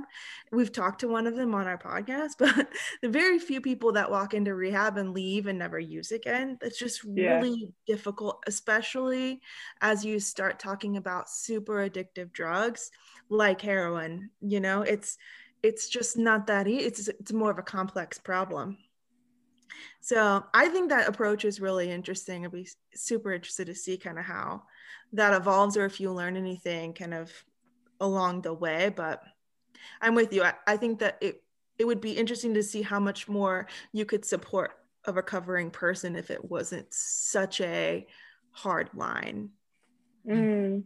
We've 0.51 0.71
talked 0.71 1.01
to 1.01 1.07
one 1.07 1.27
of 1.27 1.35
them 1.35 1.55
on 1.55 1.67
our 1.67 1.77
podcast, 1.77 2.31
but 2.39 2.67
the 3.01 3.09
very 3.09 3.39
few 3.39 3.61
people 3.61 3.93
that 3.93 4.11
walk 4.11 4.33
into 4.33 4.53
rehab 4.53 4.97
and 4.97 5.13
leave 5.13 5.47
and 5.47 5.59
never 5.59 5.79
use 5.79 6.11
again. 6.11 6.57
It's 6.61 6.77
just 6.77 7.01
yeah. 7.05 7.39
really 7.39 7.69
difficult, 7.87 8.43
especially 8.47 9.41
as 9.81 10.05
you 10.05 10.19
start 10.19 10.59
talking 10.59 10.97
about 10.97 11.29
super 11.29 11.89
addictive 11.89 12.31
drugs 12.31 12.91
like 13.29 13.61
heroin. 13.61 14.29
You 14.41 14.59
know, 14.59 14.81
it's 14.81 15.17
it's 15.63 15.89
just 15.89 16.17
not 16.17 16.47
that 16.47 16.67
easy. 16.67 16.85
It's 16.85 17.07
it's 17.07 17.33
more 17.33 17.51
of 17.51 17.59
a 17.59 17.63
complex 17.63 18.19
problem. 18.19 18.77
So 20.01 20.43
I 20.53 20.67
think 20.69 20.89
that 20.89 21.07
approach 21.07 21.45
is 21.45 21.61
really 21.61 21.89
interesting. 21.89 22.45
I'd 22.45 22.51
be 22.51 22.67
super 22.93 23.33
interested 23.33 23.67
to 23.67 23.75
see 23.75 23.97
kind 23.97 24.19
of 24.19 24.25
how 24.25 24.63
that 25.13 25.33
evolves 25.33 25.77
or 25.77 25.85
if 25.85 25.99
you 25.99 26.11
learn 26.11 26.37
anything 26.37 26.93
kind 26.93 27.13
of 27.13 27.31
along 27.99 28.41
the 28.41 28.53
way. 28.53 28.91
But 28.95 29.23
I'm 30.01 30.15
with 30.15 30.33
you. 30.33 30.43
I, 30.43 30.53
I 30.67 30.77
think 30.77 30.99
that 30.99 31.17
it 31.21 31.43
it 31.77 31.85
would 31.85 32.01
be 32.01 32.11
interesting 32.11 32.53
to 32.53 32.63
see 32.63 32.81
how 32.81 32.99
much 32.99 33.27
more 33.27 33.67
you 33.91 34.05
could 34.05 34.23
support 34.23 34.71
a 35.05 35.13
recovering 35.13 35.71
person 35.71 36.15
if 36.15 36.29
it 36.29 36.49
wasn't 36.49 36.85
such 36.91 37.59
a 37.61 38.05
hard 38.51 38.89
line. 38.93 39.49
Mm. 40.27 40.83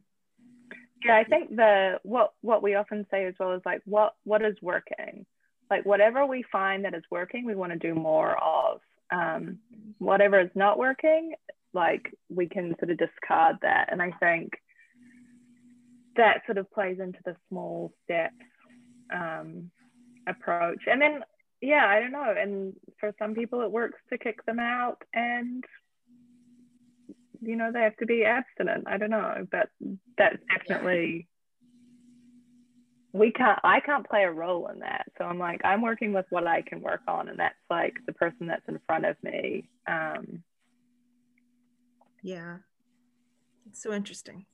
Yeah, 1.03 1.17
I 1.17 1.23
think 1.23 1.55
the 1.55 1.99
what 2.03 2.33
what 2.41 2.63
we 2.63 2.75
often 2.75 3.05
say 3.11 3.25
as 3.25 3.35
well 3.39 3.53
is 3.53 3.61
like 3.65 3.81
what 3.85 4.15
what 4.23 4.43
is 4.43 4.55
working, 4.61 5.25
like 5.69 5.85
whatever 5.85 6.25
we 6.25 6.43
find 6.51 6.85
that 6.85 6.95
is 6.95 7.03
working, 7.11 7.45
we 7.45 7.55
want 7.55 7.73
to 7.73 7.79
do 7.79 7.93
more 7.93 8.35
of. 8.41 8.79
Um, 9.11 9.59
whatever 9.99 10.39
is 10.39 10.49
not 10.55 10.79
working, 10.79 11.35
like 11.75 12.11
we 12.29 12.47
can 12.47 12.75
sort 12.79 12.91
of 12.91 12.97
discard 12.97 13.57
that. 13.61 13.89
And 13.91 14.01
I 14.01 14.11
think 14.19 14.53
that 16.15 16.41
sort 16.45 16.57
of 16.57 16.71
plays 16.71 16.97
into 16.99 17.19
the 17.25 17.35
small 17.49 17.91
steps 18.03 18.33
um, 19.13 19.69
approach. 20.27 20.83
And 20.87 21.01
then, 21.01 21.23
yeah, 21.61 21.85
I 21.85 21.99
don't 21.99 22.11
know. 22.11 22.33
And 22.37 22.73
for 22.99 23.13
some 23.19 23.35
people, 23.35 23.61
it 23.61 23.71
works 23.71 23.99
to 24.09 24.17
kick 24.17 24.45
them 24.45 24.59
out 24.59 25.03
and 25.13 25.63
you 27.41 27.55
know 27.55 27.71
they 27.71 27.81
have 27.81 27.95
to 27.97 28.05
be 28.05 28.23
abstinent 28.23 28.85
i 28.87 28.97
don't 28.97 29.09
know 29.09 29.45
but 29.51 29.69
that's 30.17 30.37
definitely 30.49 31.27
we 33.13 33.31
can't 33.31 33.59
i 33.63 33.79
can't 33.79 34.07
play 34.07 34.23
a 34.23 34.31
role 34.31 34.67
in 34.67 34.79
that 34.79 35.05
so 35.17 35.25
i'm 35.25 35.39
like 35.39 35.61
i'm 35.63 35.81
working 35.81 36.13
with 36.13 36.25
what 36.29 36.47
i 36.47 36.61
can 36.61 36.81
work 36.81 37.01
on 37.07 37.29
and 37.29 37.39
that's 37.39 37.55
like 37.69 37.93
the 38.07 38.13
person 38.13 38.47
that's 38.47 38.67
in 38.67 38.79
front 38.87 39.05
of 39.05 39.15
me 39.23 39.67
um, 39.87 40.43
yeah. 42.25 42.57
It's 43.67 43.83
so 43.83 43.93
interesting. 43.93 44.47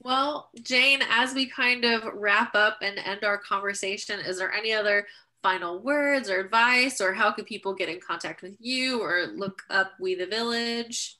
Well, 0.00 0.50
Jane, 0.62 1.00
as 1.10 1.32
we 1.32 1.46
kind 1.46 1.86
of 1.86 2.02
wrap 2.12 2.54
up 2.54 2.78
and 2.82 2.98
end 2.98 3.24
our 3.24 3.38
conversation, 3.38 4.20
is 4.20 4.36
there 4.36 4.52
any 4.52 4.74
other 4.74 5.06
final 5.42 5.78
words 5.82 6.28
or 6.28 6.38
advice, 6.38 7.00
or 7.00 7.14
how 7.14 7.32
could 7.32 7.46
people 7.46 7.72
get 7.72 7.88
in 7.88 7.98
contact 8.06 8.42
with 8.42 8.56
you 8.60 9.00
or 9.00 9.26
look 9.34 9.62
up 9.70 9.92
We 9.98 10.14
the 10.14 10.26
Village? 10.26 11.16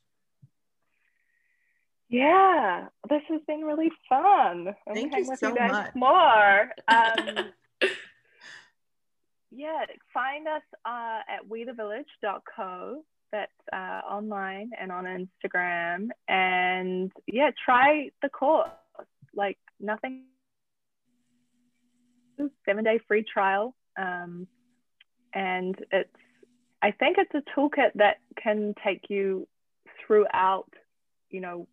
Yeah, 2.10 2.88
this 3.08 3.22
has 3.30 3.40
been 3.46 3.62
really 3.62 3.90
fun. 4.10 4.74
I'm 4.86 4.94
Thank 4.94 5.16
you 5.16 5.36
so 5.36 5.48
you 5.48 5.54
much. 5.54 5.94
More. 5.94 6.70
Um, 6.88 7.50
yeah, 9.50 9.86
find 10.12 10.46
us 10.46 10.62
uh, 10.84 11.20
at 11.28 11.48
wethevillage.co 11.48 13.02
that's 13.34 13.50
uh, 13.72 14.06
online 14.08 14.70
and 14.80 14.92
on 14.92 15.04
Instagram. 15.04 16.08
And 16.28 17.10
yeah, 17.26 17.50
try 17.64 18.10
the 18.22 18.28
course. 18.28 18.70
Like 19.34 19.58
nothing, 19.80 20.22
seven 22.64 22.84
day 22.84 23.00
free 23.08 23.24
trial. 23.24 23.74
Um, 23.98 24.46
and 25.34 25.74
it's, 25.90 26.08
I 26.80 26.92
think 26.92 27.16
it's 27.18 27.34
a 27.34 27.58
toolkit 27.58 27.90
that 27.96 28.18
can 28.40 28.74
take 28.84 29.06
you 29.08 29.48
throughout, 30.06 30.70
you 31.30 31.40
know, 31.40 31.66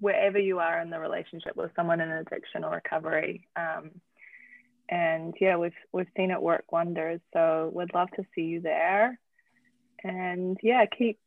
wherever 0.00 0.38
you 0.38 0.58
are 0.58 0.80
in 0.82 0.90
the 0.90 0.98
relationship 0.98 1.56
with 1.56 1.70
someone 1.74 2.02
in 2.02 2.10
addiction 2.10 2.64
or 2.64 2.72
recovery. 2.72 3.48
Um, 3.56 3.92
and 4.90 5.32
yeah, 5.40 5.56
we've 5.56 5.72
we've 5.92 6.08
seen 6.14 6.30
it 6.30 6.42
work 6.42 6.70
wonders. 6.70 7.20
So 7.32 7.70
we'd 7.72 7.94
love 7.94 8.10
to 8.16 8.24
see 8.34 8.42
you 8.42 8.60
there 8.60 9.18
and 10.04 10.58
yeah, 10.62 10.84
keep. 10.86 11.18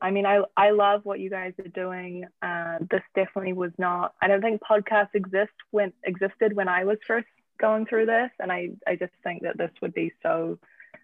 I 0.00 0.12
mean, 0.12 0.26
I 0.26 0.42
I 0.56 0.70
love 0.70 1.04
what 1.04 1.18
you 1.18 1.30
guys 1.30 1.54
are 1.58 1.68
doing. 1.68 2.26
Uh, 2.40 2.78
this 2.88 3.02
definitely 3.16 3.54
was 3.54 3.72
not. 3.78 4.14
I 4.22 4.28
don't 4.28 4.40
think 4.40 4.60
podcasts 4.62 5.14
exist 5.14 5.52
when 5.72 5.92
existed 6.04 6.54
when 6.54 6.68
I 6.68 6.84
was 6.84 6.98
first 7.04 7.26
going 7.58 7.86
through 7.86 8.06
this, 8.06 8.30
and 8.38 8.52
I 8.52 8.70
I 8.86 8.94
just 8.94 9.12
think 9.24 9.42
that 9.42 9.58
this 9.58 9.72
would 9.82 9.94
be 9.94 10.12
so 10.22 10.58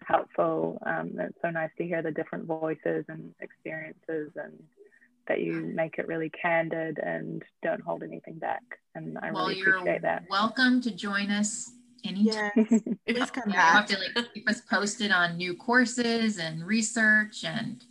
helpful. 0.05 0.81
Um, 0.85 1.13
it's 1.19 1.37
so 1.41 1.49
nice 1.49 1.71
to 1.77 1.83
hear 1.83 2.01
the 2.01 2.11
different 2.11 2.45
voices 2.45 3.03
and 3.09 3.33
experiences, 3.41 4.31
and 4.35 4.63
that 5.27 5.41
you 5.41 5.53
make 5.53 5.97
it 5.97 6.07
really 6.07 6.29
candid 6.29 6.99
and 6.99 7.43
don't 7.63 7.81
hold 7.81 8.03
anything 8.03 8.35
back. 8.35 8.63
And 8.93 9.17
I 9.17 9.31
well, 9.31 9.47
really 9.47 9.59
appreciate 9.59 10.03
that. 10.03 10.23
Welcome 10.29 10.79
to 10.81 10.91
join 10.91 11.31
us 11.31 11.71
anytime. 12.05 12.51
Yes. 12.55 12.81
Please 13.07 13.31
come 13.31 13.49
yeah, 13.49 13.81
back. 13.81 13.89
You 13.89 13.95
have 13.97 14.13
to 14.15 14.19
like 14.19 14.33
keep 14.33 14.49
us 14.49 14.61
posted 14.61 15.11
on 15.11 15.37
new 15.37 15.55
courses 15.55 16.39
and 16.39 16.65
research 16.65 17.43
and 17.43 17.83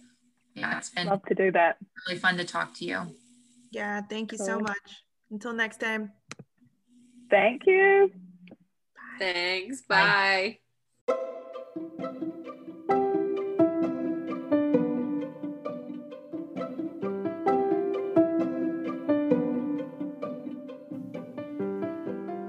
yeah, 0.54 0.78
it's 0.78 0.90
been 0.90 1.08
love 1.08 1.24
to 1.26 1.34
do 1.34 1.50
that. 1.52 1.78
Really 2.06 2.18
fun 2.18 2.36
to 2.36 2.44
talk 2.44 2.74
to 2.74 2.84
you. 2.84 3.02
Yeah, 3.70 4.02
thank 4.02 4.32
you 4.32 4.38
cool. 4.38 4.46
so 4.46 4.60
much. 4.60 5.02
Until 5.30 5.52
next 5.52 5.80
time. 5.80 6.12
Thank 7.28 7.62
you. 7.66 8.12
Thanks. 9.18 9.82
Bye. 9.82 10.58
Bye. 11.06 12.40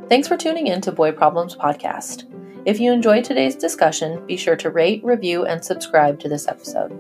Thanks 0.08 0.28
for 0.28 0.38
tuning 0.38 0.68
in 0.68 0.82
to 0.82 0.91
Boy 0.91 1.12
Problems 1.12 1.56
Podcast. 1.56 2.32
If 2.66 2.80
you 2.80 2.91
enjoyed 2.91 3.24
today's 3.24 3.56
discussion, 3.56 4.24
be 4.28 4.38
sure 4.38 4.56
to 4.58 4.70
rate, 4.70 5.03
review, 5.03 5.45
and 5.45 5.66
subscribe 5.66 6.20
to 6.20 6.30
this 6.30 6.47
episode. 6.47 6.95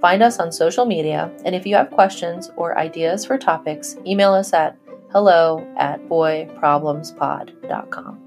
Find 0.00 0.22
us 0.22 0.38
on 0.38 0.52
social 0.52 0.84
media, 0.84 1.32
and 1.44 1.56
if 1.56 1.66
you 1.66 1.74
have 1.74 1.90
questions 1.90 2.52
or 2.56 2.78
ideas 2.78 3.24
for 3.24 3.38
topics, 3.38 3.96
email 4.06 4.32
us 4.32 4.52
at 4.52 4.78
hello 5.10 5.66
at 5.76 6.08
boyproblemspod.com. 6.08 8.23